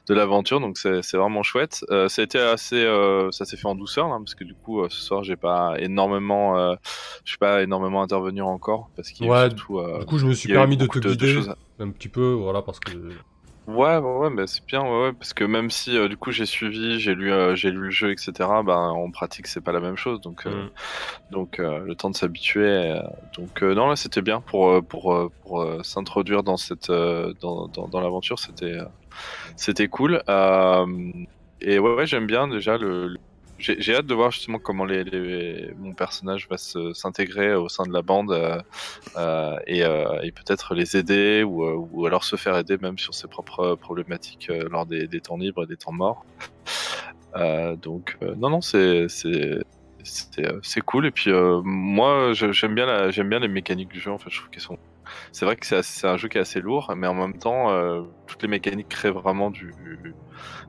de 0.07 0.15
l'aventure. 0.15 0.61
Donc 0.61 0.79
c'est 0.79 1.17
vraiment 1.17 1.43
chouette. 1.43 1.85
Ça 1.89 2.23
a 2.23 2.23
été 2.23 2.39
assez 2.39 2.87
ça 3.33 3.45
s'est 3.45 3.57
fait 3.57 3.67
en 3.67 3.75
douceur 3.75 4.07
hein, 4.07 4.21
parce 4.21 4.35
que 4.35 4.45
du 4.45 4.55
coup 4.55 4.89
ce 4.89 5.01
soir 5.01 5.25
j'ai 5.25 5.37
pas 5.37 5.75
énormément 5.79 6.77
je 7.25 7.31
suis 7.31 7.39
pas 7.39 7.63
énormément 7.63 8.03
intervenir 8.03 8.47
encore 8.47 8.91
parce 8.97 9.11
qu'il 9.11 9.29
ouais, 9.29 9.49
du 9.49 9.63
coup 9.63 10.19
je 10.19 10.27
me 10.27 10.33
suis 10.33 10.53
permis 10.53 10.77
de 10.77 10.87
te 10.87 10.99
guider 10.99 11.41
un 11.79 11.91
petit 11.91 12.09
peu 12.09 12.33
voilà 12.33 12.63
parce 12.63 12.81
que 12.81 12.93
Ouais, 13.67 13.97
ouais, 13.97 14.29
ouais, 14.29 14.47
c'est 14.47 14.65
bien, 14.65 14.83
ouais, 14.83 15.03
ouais, 15.03 15.13
parce 15.13 15.33
que 15.35 15.43
même 15.43 15.71
si 15.71 15.97
euh, 15.99 16.07
du 16.07 16.17
coup 16.17 16.31
j'ai 16.31 16.47
suivi, 16.47 17.01
j'ai 17.01 17.17
lu, 17.17 17.33
euh, 17.33 17.57
j'ai 17.57 17.73
lu 17.73 17.79
le 17.79 17.91
jeu, 17.91 18.13
etc. 18.13 18.33
Ben 18.65 18.77
en 18.77 19.11
pratique 19.11 19.49
c'est 19.49 19.61
pas 19.61 19.73
la 19.73 19.81
même 19.81 19.97
chose, 19.97 20.21
donc 20.21 20.47
euh, 20.47 20.67
mm. 20.67 20.71
donc 21.33 21.59
le 21.59 21.95
temps 21.95 22.11
de 22.11 22.15
s'habituer. 22.15 23.01
donc 23.37 23.63
non 23.63 23.89
là 23.89 23.97
c'était 23.97 24.23
bien 24.23 24.41
pour 24.41 24.85
pour 24.87 25.33
pour 25.43 25.85
s'introduire 25.85 26.45
dans 26.45 26.57
cette 26.57 26.91
dans 26.91 27.67
dans, 27.67 27.89
dans 27.89 28.01
l'aventure, 28.01 28.39
c'était 28.39 28.79
c'était 29.57 29.89
cool. 29.89 30.23
et 31.61 31.79
ouais, 31.79 31.95
ouais 31.95 32.07
j'aime 32.07 32.27
bien 32.29 32.47
déjà 32.47 32.79
le 32.79 33.17
j'ai 33.59 33.95
hâte 33.95 34.07
de 34.07 34.15
voir 34.15 34.31
justement 34.31 34.59
comment 34.59 34.87
mon 35.79 35.95
personnage 35.95 36.49
va 36.49 36.57
s'intégrer 36.59 37.55
au 37.55 37.69
sein 37.69 37.85
de 37.85 37.93
la 37.93 38.03
bande 38.03 38.33
euh, 38.33 38.61
euh, 39.17 39.59
et, 39.67 39.85
euh, 39.85 40.21
et 40.23 40.31
peut-être 40.31 40.75
les 40.75 40.97
aider 40.97 41.43
ou, 41.43 41.65
ou, 41.93 42.07
alors 42.07 42.25
se 42.25 42.37
faire 42.37 42.57
aider 42.57 42.77
même 42.79 42.99
sur 42.99 43.15
ses 43.15 43.29
propres 43.29 43.75
problématiques 43.75 44.51
lors 44.71 44.87
des, 44.87 45.07
des, 45.07 45.21
temps 45.21 45.39
libres 45.39 45.65
et 45.65 45.67
des 45.67 45.77
temps 45.77 45.93
morts. 45.93 46.25
donc 47.83 48.19
non 48.37 48.51
non 48.51 48.61
c'est 48.61 49.07
cool 50.85 51.07
et 51.07 51.11
puis 51.11 51.31
moi 51.33 52.33
j'aime 52.33 52.75
bien 52.75 53.11
j'aime 53.11 53.29
bien 53.29 53.39
les 53.39 53.49
mécaniques 53.49 53.91
du 53.91 54.01
jeu 54.01 54.11
en 54.11 54.19
fait 54.19 54.31
je 54.31 54.39
trouve 54.39 54.51
qu'elles 54.51 54.63
sont 54.63 54.79
c'est 55.33 55.45
vrai 55.45 55.57
que 55.57 55.67
c'est 55.67 56.07
un 56.07 56.17
jeu 56.17 56.29
qui 56.29 56.39
est 56.39 56.41
assez 56.41 56.61
lourd, 56.61 56.93
mais 56.97 57.07
en 57.07 57.15
même 57.15 57.39
temps, 57.39 57.71
euh, 57.71 58.03
toutes 58.27 58.43
les 58.43 58.49
mécaniques 58.49 58.89
créent 58.89 59.11
vraiment 59.11 59.51
du, 59.51 59.75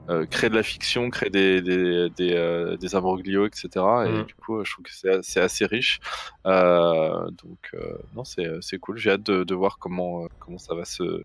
euh, 0.09 0.25
créent 0.25 0.49
de 0.49 0.55
la 0.55 0.63
fiction, 0.63 1.09
créent 1.09 1.29
des 1.29 1.61
des 1.61 2.09
des, 2.09 2.33
euh, 2.33 2.77
des 2.77 2.95
imbroglios, 2.95 3.45
etc. 3.45 3.69
Et 4.05 4.09
mm. 4.09 4.23
du 4.25 4.35
coup, 4.35 4.63
je 4.63 4.71
trouve 4.71 4.85
que 4.85 5.21
c'est 5.21 5.39
assez 5.41 5.65
riche. 5.65 5.99
donc 6.45 7.75
non, 8.15 8.23
c'est 8.23 8.79
cool. 8.79 8.97
J'ai 8.97 9.11
hâte 9.11 9.23
de, 9.23 9.43
de, 9.43 9.55
voir 9.55 9.77
comment 9.79 10.27
comment 10.39 10.57
ça 10.57 10.75
va 10.75 10.85
se 10.85 11.23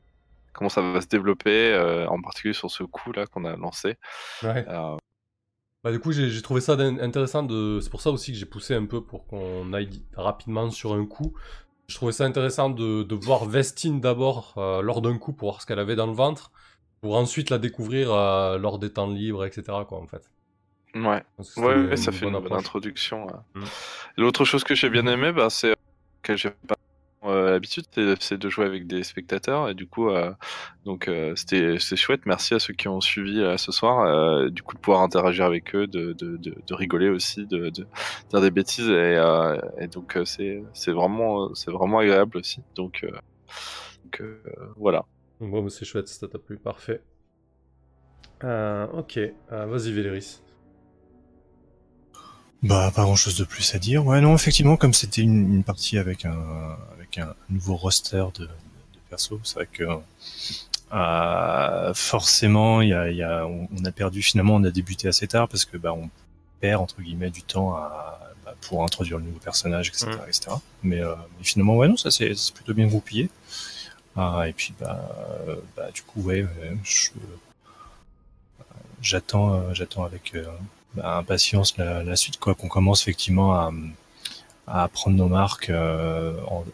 comment 0.53 0.71
ça 0.71 0.83
va 0.83 1.01
se 1.01 1.09
développer, 1.09 1.77
en 2.09 2.21
particulier 2.21 2.55
sur 2.55 2.71
ce 2.71 2.85
coup 2.85 3.13
là 3.13 3.27
qu'on 3.27 3.45
a 3.45 3.57
lancé. 3.57 3.97
Ouais. 4.43 4.67
Bah, 5.85 5.91
du 5.91 5.99
coup, 5.99 6.13
j'ai 6.13 6.43
trouvé 6.43 6.61
ça 6.61 6.75
intéressant. 6.75 7.43
De... 7.43 7.81
C'est 7.83 7.91
pour 7.91 8.01
ça 8.01 8.11
aussi 8.11 8.33
que 8.33 8.39
j'ai 8.39 8.47
poussé 8.47 8.75
un 8.75 8.87
peu 8.87 9.03
pour 9.03 9.27
qu'on 9.27 9.73
aille 9.73 10.05
rapidement 10.15 10.71
sur 10.71 10.93
un 10.93 11.05
coup. 11.07 11.35
Je 11.93 11.97
trouvais 11.99 12.13
ça 12.13 12.25
intéressant 12.25 12.71
de, 12.71 13.15
voir 13.15 13.45
Vestine 13.45 14.01
d'abord 14.01 14.55
euh, 14.57 14.81
lors 14.81 15.03
d'un 15.03 15.19
coup 15.19 15.35
pour 15.35 15.51
voir 15.51 15.61
ce 15.61 15.67
qu'elle 15.67 15.79
avait 15.79 15.95
dans 15.95 16.07
le 16.07 16.15
ventre. 16.15 16.51
pour 17.03 17.17
ensuite 17.17 17.51
la 17.51 17.59
découvrir 17.59 18.09
lors 18.59 18.79
des 18.79 18.91
temps 18.91 19.11
libres, 19.11 19.45
etc. 19.45 19.79
Quoi, 19.87 19.99
en 19.99 20.07
fait. 20.07 20.23
Ouais, 20.95 21.23
ouais, 21.59 21.97
ça 21.97 22.13
fait 22.13 22.27
une 22.27 22.39
bonne 22.39 22.53
introduction. 22.53 23.27
Mm. 23.55 23.65
L'autre 24.17 24.47
chose 24.47 24.65
que 24.65 24.75
j'ai 24.75 24.89
bien 24.89 25.07
aimé, 25.07 25.33
bah, 25.33 25.51
c'est 25.51 25.75
que 26.23 26.35
j'ai 26.35 26.51
pas 26.51 26.75
euh, 26.75 26.82
l'habitude, 27.31 27.85
c'est 28.21 28.39
de 28.39 28.49
jouer 28.49 28.67
avec 28.67 28.87
des 28.87 29.03
spectateurs 29.03 29.69
et 29.69 29.75
du 29.75 29.87
coup, 29.87 30.11
euh, 30.11 30.33
donc 30.85 31.09
euh, 31.09 31.35
c'était 31.37 31.79
chouette. 31.79 32.23
Merci 32.27 32.55
à 32.55 32.59
ceux 32.59 32.75
qui 32.75 32.89
ont 32.89 33.01
suivi 33.01 33.43
ce 33.57 33.73
soir. 33.73 34.51
du 34.51 34.63
coup, 34.63 34.75
de 34.75 34.81
pouvoir 34.81 35.03
interagir 35.03 35.45
avec 35.45 35.75
eux, 35.75 35.87
de, 35.87 36.13
de, 36.13 36.37
de, 36.37 36.75
rigoler 36.75 37.09
aussi, 37.09 37.47
de, 37.47 37.71
dire 37.71 37.87
des 38.41 38.51
bêtises 38.51 38.89
et, 38.89 39.89
donc 39.93 40.19
c'est 40.25 40.93
vraiment 40.93 41.51
vraiment 41.67 41.99
agréable 41.99 42.39
aussi. 42.39 42.61
Donc, 42.75 43.07
voilà. 44.77 45.05
Bon, 45.41 45.69
c'est 45.69 45.85
chouette, 45.85 46.09
ça 46.09 46.29
t'a 46.29 46.39
plu, 46.39 46.59
parfait. 46.59 47.03
ok, 48.43 49.21
vas-y 49.51 49.93
Véléris. 49.93 50.43
Bah, 52.63 52.93
pas 52.95 53.03
grand 53.03 53.17
chose 53.17 53.37
de 53.37 53.45
plus 53.45 53.75
à 53.75 53.79
dire. 53.79 54.07
Ouais, 54.07 54.21
non, 54.21 54.35
effectivement, 54.35 54.77
comme 54.77 54.95
c'était 54.95 55.23
une, 55.23 55.65
partie 55.65 55.99
avec 55.99 56.25
un, 56.25 56.77
avec 56.95 57.19
un 57.19 57.35
nouveau 57.51 57.77
roster 57.77 58.25
de, 58.35 58.45
de 58.45 58.49
perso, 59.11 59.41
c'est 59.43 59.55
vrai 59.55 59.69
que 59.71 59.85
euh, 60.93 61.95
forcément, 61.95 62.81
il 62.81 62.91
y 62.91 62.95
a, 62.95 63.11
y 63.11 63.23
a, 63.23 63.47
on, 63.47 63.85
a 63.85 63.93
perdu 63.93 64.23
finalement, 64.23 64.57
on 64.57 64.65
a 64.65 64.71
débuté 64.71 65.09
assez 65.09 65.27
tard 65.27 65.49
parce 65.49 65.65
que 65.65 65.77
bah, 65.77 65.93
on 65.93 66.11
perd 66.61 66.83
entre 66.83 67.01
guillemets 67.01 67.31
du 67.31 67.43
temps 67.43 67.75
à, 67.75 68.21
bah, 68.45 68.55
pour 68.61 68.85
introduire 68.85 69.19
le 69.19 69.25
nouveau 69.25 69.39
personnage, 69.39 69.89
etc., 69.89 70.07
mm. 70.07 70.29
etc. 70.29 70.51
Mais, 70.83 71.01
euh, 71.01 71.15
mais, 71.39 71.45
finalement, 71.45 71.77
ouais, 71.77 71.89
non, 71.89 71.97
ça 71.97 72.11
c'est 72.11 72.35
plutôt 72.55 72.75
bien 72.75 72.87
groupillé. 72.87 73.29
Ah, 74.15 74.45
et 74.47 74.53
puis 74.53 74.75
bah, 74.79 75.01
bah 75.75 75.91
du 75.91 76.03
coup, 76.03 76.21
ouais, 76.21 76.47
j'attends, 79.01 79.55
euh, 79.55 79.75
j'attends 79.75 80.05
avec 80.05 80.35
euh, 80.35 80.47
bah, 80.95 81.19
impatience 81.19 81.77
la, 81.79 82.03
la, 82.03 82.17
suite, 82.17 82.39
quoi, 82.39 82.55
qu'on 82.55 82.69
commence 82.69 83.03
effectivement 83.03 83.55
à, 83.55 83.73
à 84.67 84.89
prendre 84.89 85.17
nos 85.17 85.29
marques, 85.29 85.71
euh, 85.71 86.39
en, 86.47 86.65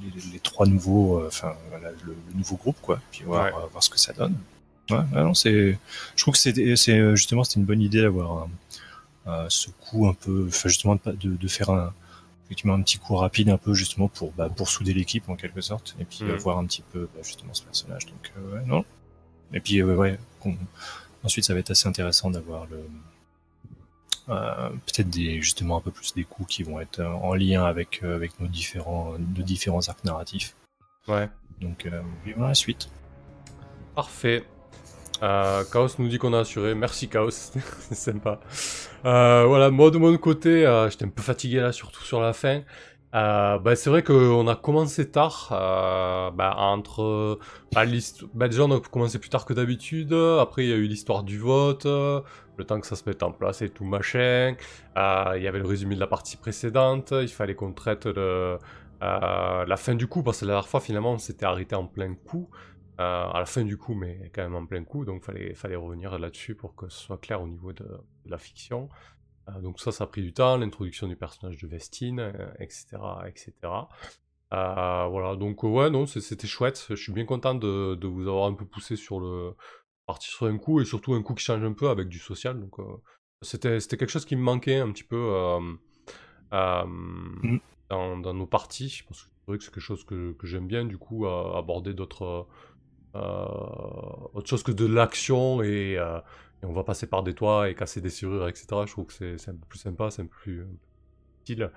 les, 0.00 0.32
les, 0.32 0.40
trois 0.40 0.66
nouveaux, 0.66 1.20
euh, 1.20 1.28
enfin 1.28 1.54
le, 2.04 2.16
nouveau 2.34 2.56
groupe, 2.56 2.76
quoi, 2.82 3.00
puis 3.10 3.24
voir, 3.24 3.46
euh, 3.46 3.66
voir 3.70 3.82
ce 3.82 3.90
que 3.90 3.98
ça 3.98 4.12
donne. 4.12 4.36
Ouais, 4.90 4.98
non, 5.14 5.34
c'est, 5.34 5.78
je 6.16 6.22
trouve 6.22 6.34
que 6.34 6.40
c'est, 6.40 6.76
c'est 6.76 7.16
justement 7.16 7.44
c'était 7.44 7.60
une 7.60 7.66
bonne 7.66 7.80
idée 7.80 8.02
d'avoir 8.02 8.48
ce 9.48 9.68
coup 9.70 10.06
un 10.06 10.14
peu, 10.14 10.46
enfin 10.48 10.68
justement 10.68 10.98
de, 11.06 11.36
de, 11.36 11.48
faire 11.48 11.70
un, 11.70 11.94
effectivement 12.46 12.74
un 12.74 12.82
petit 12.82 12.98
coup 12.98 13.14
rapide 13.14 13.48
un 13.48 13.58
peu 13.58 13.74
justement 13.74 14.08
pour 14.08 14.32
bah, 14.32 14.50
pour 14.54 14.68
souder 14.68 14.92
l'équipe 14.92 15.28
en 15.28 15.36
quelque 15.36 15.60
sorte 15.60 15.94
et 16.00 16.04
puis 16.04 16.24
mmh. 16.24 16.32
voir 16.34 16.58
un 16.58 16.66
petit 16.66 16.82
peu 16.92 17.08
bah, 17.14 17.20
justement 17.22 17.54
ce 17.54 17.62
personnage. 17.62 18.06
Donc 18.06 18.32
ouais, 18.52 18.60
non. 18.66 18.84
Et 19.54 19.60
puis 19.60 19.82
ouais, 19.82 19.94
ouais 19.94 20.18
ensuite 21.24 21.44
ça 21.44 21.54
va 21.54 21.60
être 21.60 21.70
assez 21.70 21.88
intéressant 21.88 22.30
d'avoir 22.30 22.66
le 22.66 22.78
euh, 22.78 22.86
peut-être 24.26 25.10
des 25.10 25.40
justement 25.40 25.78
un 25.78 25.80
peu 25.80 25.90
plus 25.90 26.14
des 26.14 26.24
coups 26.24 26.56
qui 26.56 26.62
vont 26.62 26.80
être 26.80 27.00
euh, 27.00 27.08
en 27.08 27.34
lien 27.34 27.64
avec 27.64 28.00
euh, 28.02 28.16
avec 28.16 28.38
nos 28.40 28.46
différents 28.46 29.14
nos 29.18 29.42
différents 29.42 29.86
arcs 29.88 30.04
narratifs. 30.04 30.54
Ouais. 31.08 31.28
Donc 31.60 31.88
vivons 32.24 32.46
la 32.46 32.54
suite. 32.54 32.88
Parfait. 33.94 34.44
Chaos 35.20 35.88
nous 35.98 36.08
dit 36.08 36.18
qu'on 36.18 36.34
a 36.34 36.40
assuré. 36.40 36.74
Merci 36.74 37.08
Chaos, 37.08 37.30
c'est 37.30 37.94
sympa. 37.94 38.40
voilà, 39.04 39.70
moi 39.70 39.90
de 39.90 39.98
mon 39.98 40.16
côté, 40.16 40.62
j'étais 40.90 41.04
un 41.04 41.08
peu 41.08 41.22
fatigué 41.22 41.60
là, 41.60 41.70
surtout 41.72 42.02
sur 42.02 42.20
la 42.20 42.32
fin. 42.32 42.62
Euh, 43.14 43.58
bah, 43.58 43.76
c'est 43.76 43.90
vrai 43.90 44.02
qu'on 44.02 44.46
a 44.48 44.56
commencé 44.56 45.10
tard, 45.10 45.48
euh, 45.52 46.30
bah, 46.30 46.54
entre... 46.56 47.38
Bah, 47.74 47.82
bah, 48.32 48.48
déjà 48.48 48.64
on 48.64 48.70
a 48.70 48.80
commencé 48.80 49.18
plus 49.18 49.28
tard 49.28 49.44
que 49.44 49.52
d'habitude, 49.52 50.14
après 50.14 50.64
il 50.64 50.70
y 50.70 50.72
a 50.72 50.76
eu 50.76 50.86
l'histoire 50.86 51.22
du 51.22 51.38
vote, 51.38 51.84
le 51.84 52.64
temps 52.64 52.80
que 52.80 52.86
ça 52.86 52.96
se 52.96 53.02
mette 53.06 53.22
en 53.22 53.30
place 53.30 53.60
et 53.60 53.68
tout 53.68 53.84
machin, 53.84 54.54
euh, 54.96 55.34
il 55.36 55.42
y 55.42 55.46
avait 55.46 55.58
le 55.58 55.66
résumé 55.66 55.94
de 55.94 56.00
la 56.00 56.06
partie 56.06 56.38
précédente, 56.38 57.12
il 57.12 57.28
fallait 57.28 57.54
qu'on 57.54 57.74
traite 57.74 58.08
de, 58.08 58.58
euh, 59.02 59.64
la 59.66 59.76
fin 59.76 59.94
du 59.94 60.06
coup, 60.06 60.22
parce 60.22 60.40
que 60.40 60.46
la 60.46 60.52
dernière 60.52 60.68
fois 60.68 60.80
finalement 60.80 61.12
on 61.12 61.18
s'était 61.18 61.44
arrêté 61.44 61.74
en 61.74 61.86
plein 61.86 62.14
coup, 62.14 62.48
euh, 62.98 63.26
à 63.26 63.38
la 63.40 63.46
fin 63.46 63.62
du 63.62 63.76
coup 63.76 63.94
mais 63.94 64.30
quand 64.34 64.42
même 64.42 64.54
en 64.54 64.64
plein 64.64 64.84
coup, 64.84 65.04
donc 65.04 65.22
fallait, 65.22 65.52
fallait 65.54 65.76
revenir 65.76 66.18
là-dessus 66.18 66.54
pour 66.54 66.74
que 66.74 66.88
ce 66.88 66.98
soit 66.98 67.18
clair 67.18 67.42
au 67.42 67.46
niveau 67.46 67.74
de 67.74 67.86
la 68.24 68.38
fiction. 68.38 68.88
Euh, 69.48 69.60
donc 69.60 69.80
ça, 69.80 69.92
ça 69.92 70.04
a 70.04 70.06
pris 70.06 70.22
du 70.22 70.32
temps, 70.32 70.56
l'introduction 70.56 71.06
du 71.08 71.16
personnage 71.16 71.58
de 71.58 71.66
Vestine, 71.66 72.32
etc., 72.58 72.86
euh, 72.94 73.26
etc. 73.26 73.52
Euh, 74.52 75.06
voilà, 75.06 75.36
donc 75.36 75.62
ouais, 75.62 75.90
non, 75.90 76.06
c'était 76.06 76.46
chouette. 76.46 76.86
Je 76.90 76.94
suis 76.94 77.12
bien 77.12 77.24
content 77.24 77.54
de, 77.54 77.94
de, 77.94 78.06
vous 78.06 78.28
avoir 78.28 78.46
un 78.46 78.54
peu 78.54 78.66
poussé 78.66 78.96
sur 78.96 79.18
le 79.18 79.54
parti 80.06 80.28
sur 80.28 80.46
un 80.46 80.58
coup 80.58 80.80
et 80.80 80.84
surtout 80.84 81.14
un 81.14 81.22
coup 81.22 81.34
qui 81.34 81.44
change 81.44 81.64
un 81.64 81.72
peu 81.72 81.88
avec 81.88 82.08
du 82.08 82.18
social. 82.18 82.60
Donc 82.60 82.76
c'était 83.40 83.78
quelque 83.80 84.08
chose 84.10 84.26
qui 84.26 84.36
me 84.36 84.42
manquait 84.42 84.78
un 84.78 84.92
petit 84.92 85.04
peu 85.04 85.32
dans, 86.50 86.86
dans, 87.88 88.34
nos 88.34 88.46
parties 88.46 89.02
parce 89.08 89.22
que 89.22 89.28
c'est 89.30 89.46
vrai 89.46 89.58
que 89.58 89.64
c'est 89.64 89.70
quelque 89.72 89.80
chose 89.82 90.04
que, 90.04 90.32
que 90.32 90.46
j'aime 90.46 90.66
bien 90.66 90.84
du 90.84 90.98
coup 90.98 91.26
aborder 91.26 91.94
d'autres 91.94 92.46
autre 93.14 94.48
chose 94.48 94.62
que 94.62 94.72
de 94.72 94.84
l'action 94.84 95.62
et 95.62 95.98
on 96.64 96.72
va 96.72 96.84
passer 96.84 97.06
par 97.06 97.22
des 97.22 97.34
toits 97.34 97.68
et 97.68 97.74
casser 97.74 98.00
des 98.00 98.10
serrures, 98.10 98.48
etc. 98.48 98.66
Je 98.86 98.92
trouve 98.92 99.06
que 99.06 99.36
c'est 99.36 99.50
un 99.50 99.54
peu 99.54 99.66
plus 99.68 99.78
sympa, 99.78 100.10
c'est 100.10 100.22
un 100.22 100.26
peu 100.26 100.36
plus 100.42 100.66
utile. 101.42 101.70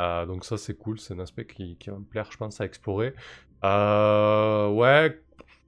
Euh, 0.00 0.24
donc 0.24 0.44
ça 0.44 0.56
c'est 0.56 0.74
cool, 0.74 0.98
c'est 0.98 1.14
un 1.14 1.18
aspect 1.18 1.46
qui, 1.46 1.76
va 1.86 1.98
me 1.98 2.04
plaire, 2.04 2.30
je 2.30 2.36
pense, 2.36 2.60
à 2.60 2.64
explorer. 2.64 3.14
Euh, 3.64 4.68
ouais, 4.70 5.20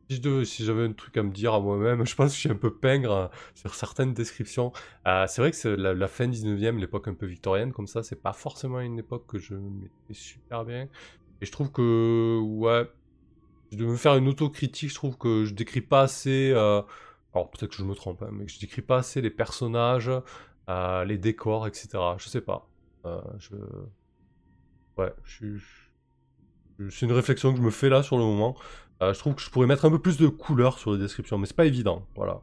si, 0.09 0.65
j'avais 0.65 0.85
un 0.85 0.93
truc 0.93 1.17
à 1.17 1.23
me 1.23 1.31
dire 1.31 1.55
à 1.55 1.61
moi-même, 1.61 2.07
je 2.07 2.15
pense 2.15 2.31
que 2.31 2.35
je 2.35 2.41
suis 2.41 2.51
un 2.51 2.57
peu 2.57 2.75
pingre 2.75 3.31
sur 3.55 3.75
certaines 3.75 4.15
descriptions. 4.15 4.73
Euh, 5.07 5.27
c'est 5.29 5.43
vrai 5.43 5.51
que 5.51 5.57
c'est 5.57 5.77
la, 5.77 6.09
fin 6.09 6.29
19e, 6.29 6.79
l'époque 6.79 7.09
un 7.09 7.15
peu 7.15 7.27
victorienne, 7.27 7.73
comme 7.73 7.87
ça, 7.87 8.03
c'est 8.03 8.21
pas 8.21 8.33
forcément 8.33 8.81
une 8.81 8.99
époque 8.99 9.27
que 9.27 9.39
je 9.39 9.55
mettais 9.55 10.15
super 10.15 10.65
bien. 10.65 10.89
Et 11.41 11.47
je 11.47 11.53
trouve 11.53 11.71
que, 11.73 12.41
ouais, 12.41 12.89
de 13.73 13.85
me 13.85 13.97
faire 13.97 14.17
une 14.17 14.29
autocritique, 14.29 14.91
je 14.91 14.95
trouve 14.95 15.19
que 15.19 15.45
je 15.45 15.55
décris 15.55 15.81
pas 15.81 16.03
assez 16.03 16.53
alors 17.35 17.51
peut-être 17.51 17.71
que 17.71 17.77
je 17.77 17.85
me 17.85 17.95
trompe, 17.95 18.23
hein, 18.23 18.31
mais 18.31 18.47
je 18.47 18.59
décris 18.61 18.83
pas 18.83 18.99
assez 18.99 19.21
les 19.21 19.31
personnages, 19.31 20.11
euh, 20.69 21.05
les 21.05 21.19
décors, 21.19 21.67
etc. 21.67 21.89
Je 22.19 22.29
sais 22.29 22.41
pas. 22.41 22.69
Euh. 23.07 23.21
Ouais, 24.99 25.13
je 25.25 25.47
C'est 26.91 27.07
une 27.07 27.13
réflexion 27.13 27.53
que 27.53 27.59
je 27.59 27.63
me 27.63 27.71
fais 27.71 27.89
là 27.89 28.03
sur 28.03 28.19
le 28.19 28.25
moment. 28.25 28.57
Euh, 29.01 29.15
je 29.15 29.19
trouve 29.19 29.35
que 29.35 29.41
je 29.41 29.51
pourrais 29.51 29.67
mettre 29.67 29.85
un 29.87 29.91
peu 29.91 29.99
plus 29.99 30.19
de 30.19 30.29
couleur 30.29 30.79
sur 30.79 30.93
les 30.93 30.99
descriptions, 30.99 31.39
mais 31.39 31.47
c'est 31.47 31.57
pas 31.57 31.65
évident. 31.65 32.07
Voilà, 32.15 32.41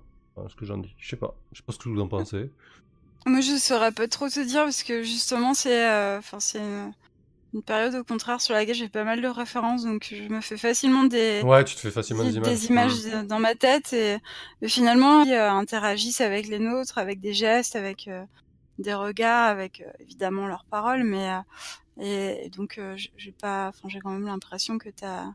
ce 0.48 0.56
que 0.56 0.66
j'en 0.66 0.78
dis. 0.78 0.94
Je 0.98 1.08
sais 1.08 1.16
pas. 1.16 1.36
Je 1.54 1.60
sais 1.60 1.64
pas 1.64 1.74
ce 1.74 1.78
que 1.78 1.88
vous 1.88 2.02
en 2.02 2.08
pensez. 2.08 2.52
Moi, 3.26 3.42
je 3.42 3.58
saurais 3.58 3.92
pas 3.92 4.08
trop 4.08 4.28
te 4.28 4.40
dire 4.46 4.64
parce 4.64 4.84
que 4.84 5.04
justement, 5.04 5.54
c'est, 5.54 6.18
enfin, 6.18 6.40
c'est 6.40 6.60
une 6.60 6.94
période 7.66 7.96
au 7.96 8.04
contraire 8.04 8.42
sur 8.42 8.54
laquelle 8.54 8.76
j'ai 8.76 8.90
pas 8.90 9.04
mal 9.04 9.22
de 9.22 9.28
références, 9.28 9.84
donc 9.84 10.08
je 10.12 10.28
me 10.30 10.42
fais 10.42 10.58
facilement 10.58 11.04
des, 11.04 11.42
ouais, 11.44 11.64
tu 11.64 11.76
te 11.76 11.80
fais 11.82 11.92
facilement 11.92 12.24
des, 12.24 12.36
images, 12.36 12.48
des 12.48 12.66
images 12.68 13.06
mmh. 13.06 13.28
dans 13.28 13.40
ma 13.40 13.56
tête 13.56 13.94
et, 13.94 14.18
finalement 14.68 15.24
ils 15.24 15.34
euh, 15.34 15.52
interagissent 15.52 16.22
avec 16.22 16.48
les 16.48 16.60
nôtres, 16.60 16.98
avec 16.98 17.20
des 17.20 17.34
gestes, 17.34 17.76
avec 17.76 18.08
euh, 18.08 18.24
des 18.78 18.94
regards, 18.94 19.50
avec 19.50 19.82
euh, 19.82 19.92
évidemment 20.00 20.48
leurs 20.48 20.66
paroles, 20.66 21.04
mais 21.04 21.28
et, 22.00 22.50
donc 22.56 22.80
j'ai 22.96 23.32
pas, 23.32 23.70
enfin 23.70 23.90
j'ai 23.90 24.00
quand 24.00 24.12
même 24.12 24.28
l'impression 24.28 24.78
que 24.78 24.90
tu 24.90 25.04
as, 25.04 25.34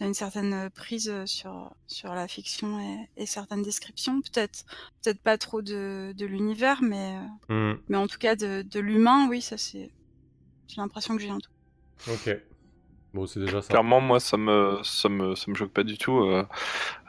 une 0.00 0.12
certaine 0.12 0.68
prise 0.68 1.10
sur 1.24 1.70
sur 1.86 2.12
la 2.12 2.28
fiction 2.28 2.78
et, 2.80 3.22
et 3.22 3.24
certaines 3.24 3.62
descriptions, 3.62 4.20
peut-être 4.20 4.66
peut-être 5.02 5.22
pas 5.22 5.38
trop 5.38 5.62
de, 5.62 6.12
de 6.14 6.26
l'univers, 6.26 6.82
mais 6.82 7.18
mmh. 7.48 7.72
mais 7.88 7.96
en 7.96 8.06
tout 8.06 8.18
cas 8.18 8.36
de, 8.36 8.60
de 8.60 8.80
l'humain, 8.80 9.26
oui, 9.30 9.40
ça 9.40 9.56
c'est 9.56 9.90
j'ai 10.68 10.80
l'impression 10.80 11.16
que 11.16 11.22
j'ai 11.22 11.30
un 11.30 11.38
tout. 11.38 11.50
Ok. 12.10 12.36
Bon, 13.14 13.26
c'est 13.26 13.40
déjà 13.40 13.62
ça. 13.62 13.68
Clairement, 13.68 14.00
moi, 14.00 14.20
ça 14.20 14.36
me, 14.36 14.78
ça 14.82 15.08
me, 15.08 15.34
ça 15.34 15.50
me 15.50 15.56
choque 15.56 15.70
pas 15.70 15.84
du 15.84 15.96
tout. 15.96 16.18
Euh, 16.18 16.44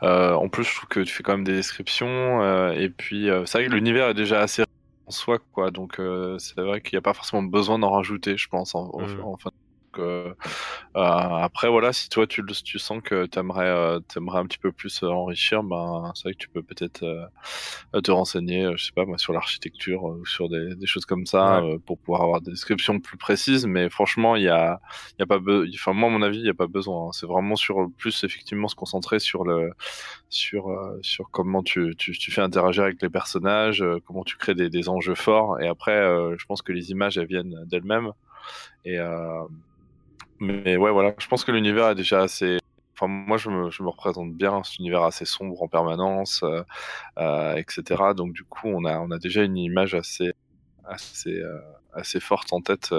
euh, 0.03 0.33
en 0.33 0.47
plus, 0.47 0.63
je 0.63 0.73
trouve 0.75 0.87
que 0.87 1.01
tu 1.01 1.13
fais 1.13 1.21
quand 1.21 1.33
même 1.33 1.43
des 1.43 1.55
descriptions. 1.55 2.41
Euh, 2.41 2.71
et 2.71 2.89
puis, 2.89 3.27
c'est 3.45 3.57
vrai 3.57 3.67
que 3.67 3.73
l'univers 3.73 4.09
est 4.09 4.13
déjà 4.13 4.39
assez 4.39 4.63
en 5.05 5.11
soi, 5.11 5.39
quoi. 5.51 5.69
Donc, 5.69 5.99
c'est 6.37 6.61
vrai 6.61 6.81
qu'il 6.81 6.95
n'y 6.95 6.99
a 6.99 7.01
pas 7.01 7.13
forcément 7.13 7.43
besoin 7.43 7.77
d'en 7.79 7.91
rajouter, 7.91 8.37
je 8.37 8.47
pense, 8.47 8.73
en, 8.73 8.85
mmh. 8.97 9.21
en, 9.21 9.37
fin 9.37 9.49
euh, 9.49 9.66
euh, 9.99 10.33
après, 10.93 11.69
voilà, 11.69 11.93
si 11.93 12.09
toi 12.09 12.27
tu, 12.27 12.43
tu 12.63 12.79
sens 12.79 13.01
que 13.03 13.25
tu 13.25 13.39
aimerais, 13.39 13.67
euh, 13.67 13.99
un 14.17 14.45
petit 14.45 14.57
peu 14.57 14.71
plus 14.71 15.03
enrichir, 15.03 15.63
ben, 15.63 16.11
c'est 16.15 16.23
vrai 16.23 16.33
que 16.33 16.39
tu 16.39 16.49
peux 16.49 16.63
peut-être 16.63 17.05
te 18.03 18.11
renseigner, 18.11 18.71
je 18.75 18.85
sais 18.85 18.91
pas, 18.91 19.05
moi, 19.05 19.17
sur 19.17 19.33
l'architecture 19.33 20.03
ou 20.03 20.25
sur 20.25 20.49
des, 20.49 20.75
choses 20.85 21.05
comme 21.05 21.25
ça 21.25 21.61
pour 21.85 21.97
pouvoir 21.99 22.21
avoir 22.21 22.41
des 22.41 22.51
descriptions 22.51 22.99
plus 22.99 23.17
précises. 23.17 23.65
Mais 23.65 23.89
franchement, 23.89 24.35
il 24.35 24.43
y 24.43 24.49
a, 24.49 24.79
y 25.19 25.23
a 25.23 25.25
pas 25.25 25.39
enfin, 25.39 25.93
moi, 25.93 26.09
à 26.09 26.11
mon 26.11 26.21
avis, 26.21 26.37
il 26.37 26.43
n'y 26.43 26.49
a 26.49 26.53
pas 26.53 26.67
besoin. 26.67 27.07
Hein. 27.07 27.11
C'est 27.13 27.27
vraiment 27.27 27.55
sur 27.55 27.89
plus 27.97 28.23
effectivement 28.23 28.67
se 28.67 28.75
concentrer 28.75 29.19
sur 29.19 29.43
le, 29.43 29.71
sur, 30.29 30.75
sur 31.01 31.29
comment 31.31 31.63
tu, 31.63 31.95
tu, 31.97 32.31
fais 32.31 32.41
interagir 32.41 32.83
avec 32.83 33.01
les 33.01 33.09
personnages, 33.09 33.83
comment 34.05 34.23
tu 34.23 34.37
crées 34.37 34.55
des, 34.55 34.69
des 34.69 34.89
enjeux 34.89 35.15
forts. 35.15 35.59
Et 35.61 35.67
après, 35.67 35.97
je 36.37 36.45
pense 36.45 36.61
que 36.61 36.71
les 36.71 36.91
images, 36.91 37.17
elles 37.17 37.27
viennent 37.27 37.65
d'elles-mêmes. 37.65 38.11
Et, 38.85 38.99
mais 40.39 40.77
ouais, 40.77 40.91
voilà, 40.91 41.13
je 41.17 41.27
pense 41.27 41.43
que 41.43 41.51
l'univers 41.51 41.89
est 41.89 41.95
déjà 41.95 42.21
assez. 42.21 42.57
enfin 42.93 43.07
moi 43.07 43.37
je 43.37 43.49
me, 43.49 43.69
je 43.69 43.83
me, 43.83 43.89
représente 43.89 44.33
bien 44.33 44.63
cet 44.63 44.79
univers 44.79 45.03
assez 45.03 45.25
sombre 45.25 45.61
en 45.61 45.67
permanence, 45.67 46.43
etc. 47.17 48.03
Donc 48.15 48.33
du 48.33 48.43
coup 48.43 48.67
on 48.67 48.85
a 48.85 48.99
on 48.99 49.11
a 49.11 49.17
déjà 49.19 49.43
une 49.43 49.57
image 49.57 49.93
assez 49.95 50.33
assez 50.85 51.41
assez 51.93 52.19
forte 52.19 52.53
en 52.53 52.61
tête 52.61 52.93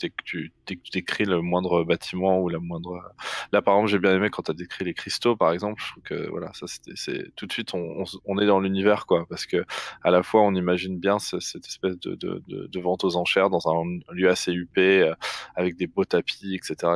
dès 0.00 0.10
que 0.10 0.22
tu, 0.24 0.52
dès 0.66 0.76
que 0.76 0.82
tu 0.82 0.90
décris 0.90 1.24
le 1.24 1.40
moindre 1.40 1.84
bâtiment 1.84 2.40
ou 2.40 2.48
la 2.48 2.58
moindre. 2.58 3.02
Là, 3.52 3.62
par 3.62 3.74
exemple, 3.74 3.90
j'ai 3.90 3.98
bien 3.98 4.14
aimé 4.14 4.30
quand 4.30 4.42
tu 4.42 4.50
as 4.50 4.54
décrit 4.54 4.84
les 4.84 4.94
cristaux, 4.94 5.36
par 5.36 5.52
exemple. 5.52 5.82
Je 5.84 5.90
trouve 5.92 6.02
que 6.02 6.30
voilà, 6.30 6.52
ça, 6.54 6.66
c'est 6.94 7.34
tout 7.36 7.46
de 7.46 7.52
suite, 7.52 7.74
on, 7.74 8.04
on, 8.24 8.38
est 8.38 8.46
dans 8.46 8.60
l'univers, 8.60 9.06
quoi, 9.06 9.26
parce 9.28 9.46
que 9.46 9.64
à 10.02 10.10
la 10.10 10.22
fois, 10.22 10.42
on 10.42 10.54
imagine 10.54 10.98
bien 10.98 11.18
cette 11.18 11.66
espèce 11.66 11.98
de, 11.98 12.14
de, 12.14 12.42
de, 12.48 12.80
vente 12.80 13.04
aux 13.04 13.16
enchères 13.16 13.50
dans 13.50 13.68
un 13.68 13.84
lieu 14.12 14.28
assez 14.28 14.52
huppé, 14.52 15.02
euh, 15.02 15.14
avec 15.54 15.76
des 15.76 15.86
beaux 15.86 16.04
tapis, 16.04 16.54
etc., 16.54 16.92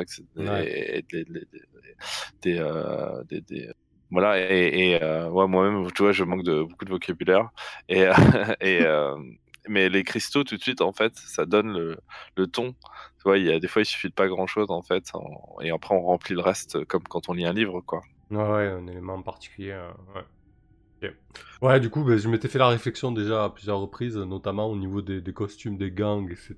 Et, 0.63 1.03
des, 1.11 1.25
des, 2.43 2.59
euh, 2.59 3.23
voilà 4.11 4.39
et, 4.39 4.93
et 4.93 5.03
euh, 5.03 5.29
ouais, 5.29 5.47
moi-même 5.47 5.91
tu 5.93 6.03
vois 6.03 6.13
je 6.13 6.25
manque 6.25 6.43
de 6.43 6.63
beaucoup 6.63 6.85
de 6.85 6.91
vocabulaire 6.91 7.51
et 7.89 8.05
et 8.61 8.81
mais 9.69 9.89
les 9.89 10.03
cristaux, 10.03 10.45
tout 10.45 10.57
de 10.57 10.63
suite, 10.63 10.81
en 10.81 10.93
fait, 10.93 11.17
ça 11.17 11.47
donne 11.47 11.73
le, 12.37 12.47
ton. 12.47 12.73
Tu 12.73 13.25
vois, 13.25 13.39
il 13.39 13.47
y 13.47 13.53
a 13.53 13.59
des 13.59 13.69
fois, 13.69 13.83
il 13.83 13.87
suffit 13.87 14.09
de 14.09 14.15
pas 14.15 14.29
grand 14.29 14.47
chose, 14.47 14.71
en 14.71 14.83
fait, 14.83 15.13
et 15.61 15.71
après, 15.71 15.95
on 15.95 16.03
remplit 16.03 16.35
le 16.35 16.41
reste 16.41 16.85
comme 16.85 17.03
quand 17.03 17.29
on 17.29 17.33
lit 17.33 17.45
un 17.45 17.53
livre, 17.53 17.81
quoi. 17.81 18.03
Ouais, 18.31 18.39
ouais 18.39 18.69
un 18.69 18.87
élément 18.87 19.15
en 19.15 19.23
particulier. 19.23 19.73
Euh, 19.73 19.91
ouais. 21.03 21.15
Ouais, 21.63 21.79
du 21.79 21.91
coup, 21.91 22.03
bah, 22.05 22.17
je 22.17 22.29
m'étais 22.29 22.49
fait 22.49 22.59
la 22.59 22.69
réflexion 22.69 23.13
déjà 23.13 23.45
à 23.45 23.51
plusieurs 23.51 23.81
reprises, 23.81 24.17
notamment 24.17 24.67
au 24.67 24.77
niveau 24.77 25.03
des, 25.03 25.21
des 25.21 25.33
costumes 25.33 25.77
des 25.77 25.91
gangs, 25.91 26.31
etc. 26.31 26.55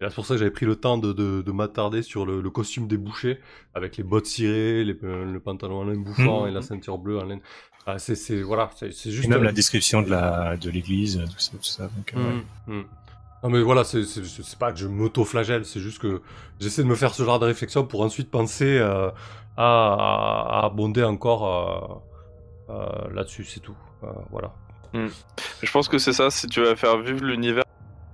Et 0.00 0.08
c'est 0.08 0.14
pour 0.14 0.24
ça 0.24 0.34
que 0.34 0.38
j'avais 0.38 0.50
pris 0.50 0.64
le 0.64 0.76
temps 0.76 0.96
de, 0.96 1.12
de, 1.12 1.42
de 1.42 1.52
m'attarder 1.52 2.02
sur 2.02 2.24
le, 2.24 2.40
le, 2.40 2.50
costume 2.50 2.88
des 2.88 2.96
bouchers, 2.96 3.40
avec 3.74 3.98
les 3.98 4.04
bottes 4.04 4.26
cirées, 4.26 4.84
les, 4.84 4.96
le 5.02 5.38
pantalon 5.38 5.80
en 5.80 5.84
laine 5.84 6.02
bouffant 6.02 6.44
mmh. 6.44 6.48
et 6.48 6.50
la 6.50 6.62
ceinture 6.62 6.98
bleue 6.98 7.18
en 7.18 7.24
laine. 7.24 7.40
Ah, 7.86 7.98
c'est 7.98 8.40
voilà, 8.40 8.70
c'est 8.78 9.10
juste. 9.10 9.24
Et 9.24 9.28
même 9.28 9.42
la 9.42 9.52
description 9.52 10.02
de 10.02 10.10
la 10.10 10.56
de 10.56 10.70
l'église, 10.70 11.18
tout 11.18 11.38
ça, 11.38 11.52
tout 11.52 11.62
ça. 11.62 11.82
Donc, 11.84 12.14
euh, 12.16 12.40
mmh, 12.68 12.74
mmh. 12.78 12.84
Non 13.42 13.50
mais 13.50 13.60
voilà, 13.60 13.82
c'est 13.82 14.04
pas 14.58 14.72
que 14.72 14.78
je 14.78 14.86
m'auto-flagelle, 14.86 15.64
c'est 15.64 15.80
juste 15.80 15.98
que 15.98 16.22
j'essaie 16.60 16.84
de 16.84 16.88
me 16.88 16.94
faire 16.94 17.12
ce 17.12 17.24
genre 17.24 17.40
de 17.40 17.46
réflexion 17.46 17.84
pour 17.84 18.02
ensuite 18.02 18.30
penser 18.30 18.78
euh, 18.78 19.10
à, 19.56 20.60
à, 20.60 20.66
abonder 20.66 21.02
encore 21.02 21.98
euh 21.98 22.11
là-dessus, 22.68 23.44
c'est 23.44 23.60
tout. 23.60 23.76
Euh, 24.04 24.08
voilà. 24.30 24.52
Mmh. 24.92 25.08
Je 25.62 25.70
pense 25.70 25.88
que 25.88 25.98
c'est 25.98 26.12
ça, 26.12 26.30
si 26.30 26.46
tu 26.46 26.62
vas 26.62 26.76
faire 26.76 26.98
vivre 26.98 27.24
l'univers 27.24 27.64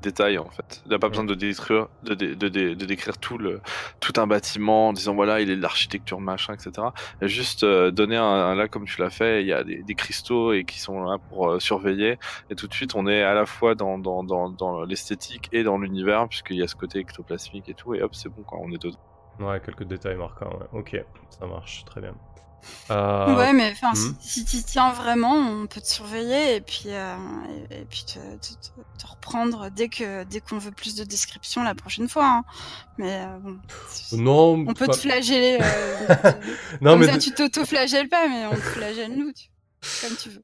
détails 0.01 0.39
en 0.39 0.49
fait. 0.49 0.83
Il 0.85 0.91
n'y 0.91 0.95
a 0.95 0.99
pas 1.01 1.09
besoin 1.09 1.25
de 1.25 1.35
décrire, 1.35 1.89
de, 2.05 2.15
de, 2.15 2.35
de, 2.35 2.49
de, 2.49 2.87
décrire 2.87 3.19
tout, 3.19 3.37
le, 3.37 3.61
tout 3.99 4.13
un 4.17 4.29
bâtiment 4.29 4.89
en 4.89 4.93
disant 4.93 5.15
voilà, 5.15 5.41
il 5.41 5.51
est 5.51 5.57
de 5.57 5.61
l'architecture, 5.63 6.21
machin, 6.21 6.55
etc. 6.55 6.89
Et 7.21 7.27
juste 7.27 7.65
euh, 7.65 7.91
donner 7.91 8.17
un, 8.17 8.55
là 8.55 8.69
comme 8.69 8.85
tu 8.85 9.01
l'as 9.01 9.11
fait, 9.11 9.43
il 9.43 9.49
y 9.49 9.53
a 9.53 9.65
des, 9.65 9.83
des, 9.83 9.95
cristaux 9.97 10.53
et 10.53 10.65
qui 10.65 10.79
sont 10.79 11.03
là 11.03 11.19
pour 11.19 11.51
euh, 11.51 11.59
surveiller. 11.59 12.19
Et 12.49 12.55
tout 12.55 12.69
de 12.69 12.75
suite, 12.75 12.95
on 12.95 13.09
est 13.09 13.23
à 13.23 13.35
la 13.35 13.45
fois 13.45 13.75
dans, 13.75 13.99
dans, 13.99 14.23
dans, 14.23 14.51
dans 14.51 14.85
l'esthétique 14.85 15.49
et 15.53 15.65
dans 15.65 15.79
l'univers, 15.79 16.29
puisqu'il 16.29 16.57
y 16.57 16.63
a 16.63 16.69
ce 16.69 16.77
côté 16.77 17.01
ectoplasmique 17.01 17.69
et 17.69 17.75
tout. 17.75 17.95
Et 17.95 18.03
hop, 18.03 18.15
c'est 18.15 18.29
bon, 18.29 18.43
quoi, 18.43 18.59
on 18.63 18.71
est 18.71 18.81
dedans. 18.81 18.99
Ouais, 19.41 19.61
quelques 19.65 19.85
détails 19.85 20.17
marquants, 20.17 20.51
ouais. 20.51 20.67
Ok, 20.79 21.05
ça 21.31 21.47
marche, 21.47 21.85
très 21.85 22.01
bien. 22.01 22.15
Euh... 22.91 23.37
Ouais, 23.37 23.53
mais 23.53 23.73
enfin, 23.73 23.93
hmm. 23.93 24.15
si, 24.21 24.45
tu 24.45 24.63
tiens 24.63 24.93
vraiment, 24.93 25.35
on 25.35 25.67
peut 25.67 25.81
te 25.81 25.87
surveiller 25.87 26.57
et 26.57 26.61
puis, 26.61 26.85
euh, 26.87 27.17
et, 27.71 27.85
puis 27.85 28.05
te, 28.07 28.19
te, 28.37 28.55
te, 28.99 29.07
reprendre 29.07 29.71
dès 29.71 29.89
que 29.89 30.25
dès 30.25 30.41
qu'on 30.41 30.59
veut 30.59 30.71
plus 30.71 30.95
de 30.95 31.05
description 31.05 31.63
la 31.63 31.75
prochaine 31.75 32.09
fois. 32.09 32.27
Hein. 32.27 32.45
Mais 32.99 33.23
euh, 33.23 33.39
bon, 33.39 33.59
non, 34.13 34.65
on 34.69 34.75
peut 34.75 34.89
te 34.89 34.97
flageller. 34.97 35.59
Non, 36.81 36.93
Comme 36.93 37.01
mais 37.01 37.07
ça, 37.13 37.19
tu 37.19 37.33
t'auto-flagelles 37.33 38.09
pas, 38.09 38.29
mais 38.29 38.47
on 38.47 38.55
te 38.55 38.61
flagelle 38.61 39.17
nous, 39.17 39.33
tu... 39.33 39.49
comme 40.03 40.17
tu 40.17 40.31
veux. 40.31 40.43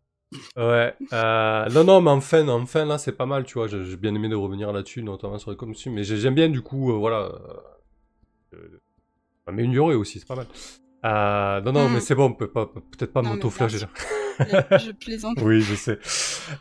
Ouais. 0.57 0.95
Euh, 1.12 1.69
non, 1.71 1.85
non, 1.85 2.01
mais 2.01 2.11
enfin, 2.11 2.49
enfin 2.49 2.85
là, 2.85 2.99
c'est 2.99 3.12
pas 3.12 3.27
mal, 3.27 3.45
tu 3.45 3.55
vois. 3.55 3.69
J'ai 3.69 3.97
bien 3.97 4.15
aimé 4.15 4.29
de 4.29 4.35
revenir 4.35 4.73
là-dessus, 4.73 5.03
notamment 5.03 5.39
sur 5.39 5.51
les 5.51 5.57
costumes. 5.57 5.95
Mais 5.95 6.05
j'aime 6.05 6.35
bien, 6.35 6.49
du 6.49 6.62
coup, 6.62 6.93
euh, 6.93 6.97
voilà. 6.97 7.31
Euh, 8.55 8.81
améliorer 9.47 9.95
aussi, 9.95 10.21
c'est 10.21 10.29
pas 10.29 10.37
mal. 10.37 10.47
Euh, 11.05 11.61
non, 11.61 11.73
non, 11.73 11.89
mais 11.89 11.99
hmm. 11.99 12.01
c'est 12.01 12.15
bon, 12.15 12.27
on 12.27 12.33
peut 12.33 12.51
pas, 12.51 12.67
peut-être 12.67 13.13
pas 13.13 13.21
m'auto-flageller. 13.21 13.87
je 14.39 14.93
plaisante. 14.93 15.39
oui, 15.43 15.61
je 15.61 15.75
sais. 15.75 15.99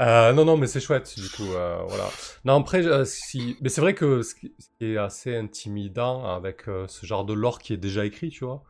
Euh, 0.02 0.34
non, 0.34 0.44
non, 0.44 0.58
mais 0.58 0.68
c'est 0.68 0.82
chouette, 0.82 1.18
du 1.18 1.30
coup, 1.30 1.54
euh, 1.54 1.82
voilà. 1.88 2.10
Non, 2.44 2.60
après, 2.60 3.06
si... 3.06 3.58
mais 3.62 3.70
c'est 3.70 3.82
vrai 3.82 3.94
que 3.94 4.22
ce 4.22 4.36
qui, 4.36 4.54
est 4.82 4.98
assez 4.98 5.36
intimidant 5.36 6.26
avec 6.26 6.64
ce 6.88 7.06
genre 7.06 7.24
de 7.24 7.34
lore 7.34 7.60
qui 7.60 7.74
est 7.74 7.78
déjà 7.78 8.06
écrit, 8.06 8.30
tu 8.30 8.44
vois, 8.44 8.64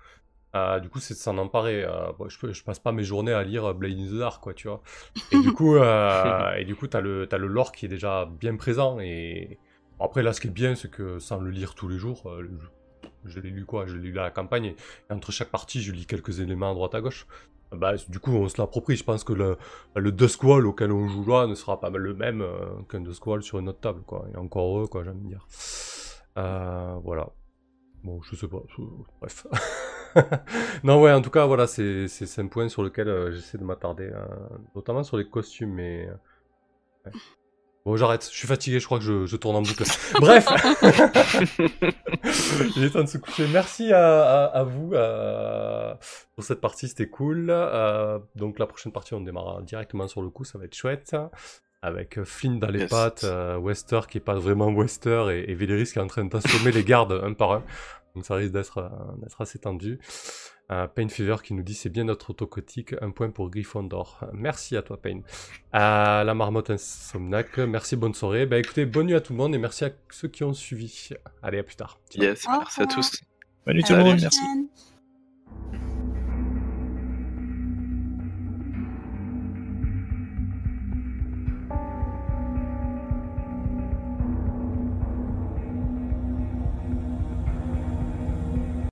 du 0.79 0.89
coup, 0.89 0.99
c'est 0.99 1.15
de 1.15 1.19
s'en 1.19 1.39
emparer. 1.39 1.87
Bon, 2.19 2.29
je, 2.29 2.51
je, 2.51 2.63
passe 2.63 2.79
pas 2.79 2.91
mes 2.91 3.03
journées 3.03 3.33
à 3.33 3.43
lire 3.43 3.73
Blade 3.73 3.97
in 3.97 4.05
the 4.05 4.19
Dark, 4.19 4.43
quoi, 4.43 4.53
tu 4.53 4.67
vois. 4.67 4.83
Et 5.31 5.39
du 5.39 5.53
coup, 5.53 5.75
et 6.57 6.65
du 6.65 6.75
coup, 6.75 6.85
t'as 6.85 7.01
le, 7.01 7.27
as 7.31 7.37
le 7.37 7.47
lore 7.47 7.71
qui 7.71 7.87
est 7.87 7.89
déjà 7.89 8.29
bien 8.39 8.55
présent. 8.57 8.99
Et 8.99 9.57
après, 9.99 10.21
là, 10.21 10.33
ce 10.33 10.41
qui 10.41 10.47
est 10.47 10.51
bien, 10.51 10.75
c'est 10.75 10.91
que 10.91 11.17
sans 11.17 11.39
le 11.39 11.49
lire 11.49 11.73
tous 11.73 11.87
les 11.87 11.97
jours, 11.97 12.31
je 13.25 13.39
l'ai 13.39 13.49
lu 13.49 13.65
quoi? 13.65 13.85
Je 13.85 13.95
l'ai 13.95 14.09
lu 14.09 14.19
à 14.19 14.23
la 14.23 14.31
campagne 14.31 14.65
et, 14.65 14.75
entre 15.09 15.31
chaque 15.31 15.49
partie, 15.49 15.81
je 15.81 15.91
lis 15.91 16.05
quelques 16.05 16.39
éléments 16.39 16.71
à 16.71 16.73
droite 16.73 16.95
à 16.95 17.01
gauche. 17.01 17.27
Bah, 17.71 17.93
du 18.07 18.19
coup, 18.19 18.31
on 18.31 18.47
se 18.47 18.61
l'approprie. 18.61 18.95
Je 18.95 19.03
pense 19.03 19.23
que 19.23 19.33
le, 19.33 19.57
le 19.95 20.11
Duskwall 20.11 20.67
auquel 20.67 20.91
on 20.91 21.07
joue 21.07 21.25
là 21.25 21.47
ne 21.47 21.55
sera 21.55 21.79
pas 21.79 21.89
le 21.89 22.13
même 22.13 22.41
euh, 22.41 22.81
qu'un 22.89 23.01
Duskwall 23.01 23.41
sur 23.41 23.59
une 23.59 23.69
autre 23.69 23.79
table, 23.79 24.01
quoi. 24.05 24.27
Et 24.33 24.37
encore 24.37 24.77
heureux, 24.77 24.87
quoi, 24.87 25.03
j'aime 25.03 25.21
dire. 25.21 25.47
Euh, 26.37 26.95
voilà. 27.03 27.29
Bon, 28.03 28.21
je 28.21 28.35
sais 28.35 28.47
pas. 28.47 28.61
Bref. 29.21 29.47
non, 30.83 31.01
ouais, 31.01 31.11
en 31.11 31.21
tout 31.21 31.29
cas, 31.29 31.45
voilà, 31.45 31.67
c'est 31.67 32.07
un 32.37 32.47
point 32.47 32.69
sur 32.69 32.83
lequel 32.83 33.07
euh, 33.07 33.31
j'essaie 33.31 33.57
de 33.57 33.63
m'attarder, 33.63 34.09
euh, 34.13 34.25
notamment 34.75 35.03
sur 35.03 35.17
les 35.17 35.27
costumes, 35.27 35.73
mais. 35.73 36.09
Bon, 37.85 37.97
j'arrête, 37.97 38.29
je 38.31 38.37
suis 38.37 38.47
fatigué, 38.47 38.79
je 38.79 38.85
crois 38.85 38.97
que 38.97 39.03
je, 39.03 39.25
je 39.25 39.35
tourne 39.35 39.57
en 39.57 39.61
boucle. 39.61 39.83
Bref 40.21 40.45
Il 42.77 42.83
est 42.85 42.91
temps 42.91 43.01
de 43.01 43.07
se 43.07 43.17
coucher. 43.17 43.45
Merci 43.51 43.91
à, 43.91 44.23
à, 44.23 44.45
à 44.45 44.63
vous 44.63 44.93
euh, 44.93 45.93
pour 46.35 46.45
cette 46.45 46.61
partie, 46.61 46.87
c'était 46.87 47.09
cool. 47.09 47.47
Euh, 47.49 48.19
donc 48.35 48.57
la 48.57 48.67
prochaine 48.67 48.93
partie, 48.93 49.13
on 49.13 49.21
démarre 49.21 49.61
directement 49.63 50.07
sur 50.07 50.21
le 50.21 50.29
coup, 50.29 50.45
ça 50.45 50.57
va 50.57 50.65
être 50.65 50.75
chouette. 50.75 51.15
Avec 51.81 52.23
Flynn 52.23 52.59
dans 52.59 52.69
les 52.69 52.79
yes. 52.79 52.89
pattes, 52.89 53.25
euh, 53.25 53.57
Wester 53.57 53.99
qui 54.09 54.19
est 54.19 54.21
pas 54.21 54.35
vraiment 54.35 54.69
Wester 54.69 55.25
et, 55.31 55.51
et 55.51 55.53
Véléris 55.53 55.91
qui 55.91 55.99
est 55.99 56.01
en 56.01 56.07
train 56.07 56.23
d'assommer 56.23 56.71
les 56.71 56.85
gardes 56.85 57.19
un 57.21 57.33
par 57.33 57.51
un. 57.51 57.63
Donc 58.15 58.25
ça 58.25 58.35
risque 58.35 58.53
d'être 58.53 58.89
assez 59.39 59.59
tendu. 59.59 59.99
Euh, 60.73 60.87
Pain 60.87 61.07
Fever 61.07 61.35
qui 61.43 61.53
nous 61.53 61.61
dit 61.61 61.75
c'est 61.75 61.89
bien 61.89 62.05
notre 62.05 62.31
autocotique, 62.31 62.95
un 63.01 63.11
point 63.11 63.29
pour 63.29 63.49
Gryffondor. 63.49 64.21
Merci 64.33 64.75
à 64.75 64.81
toi 64.81 64.99
Pain. 64.99 65.19
Euh, 65.75 66.23
la 66.23 66.33
marmotte 66.33 66.71
insomnac, 66.71 67.57
merci, 67.59 67.95
bonne 67.95 68.13
soirée. 68.15 68.45
Bah 68.45 68.57
écoutez, 68.57 68.85
bonne 68.85 69.07
nuit 69.07 69.15
à 69.15 69.21
tout 69.21 69.33
le 69.33 69.37
monde 69.37 69.53
et 69.53 69.59
merci 69.59 69.85
à 69.85 69.91
ceux 70.09 70.27
qui 70.27 70.43
ont 70.43 70.53
suivi. 70.53 71.09
Allez, 71.43 71.59
à 71.59 71.63
plus 71.63 71.75
tard. 71.75 71.99
Yes, 72.15 72.47
merci 72.47 72.81
à 72.81 72.87
tous. 72.87 73.21
Bonne 73.65 73.75
nuit 73.75 73.83
tout 73.83 73.93
le 73.93 74.03
monde, 74.03 74.19
merci. 74.19 74.39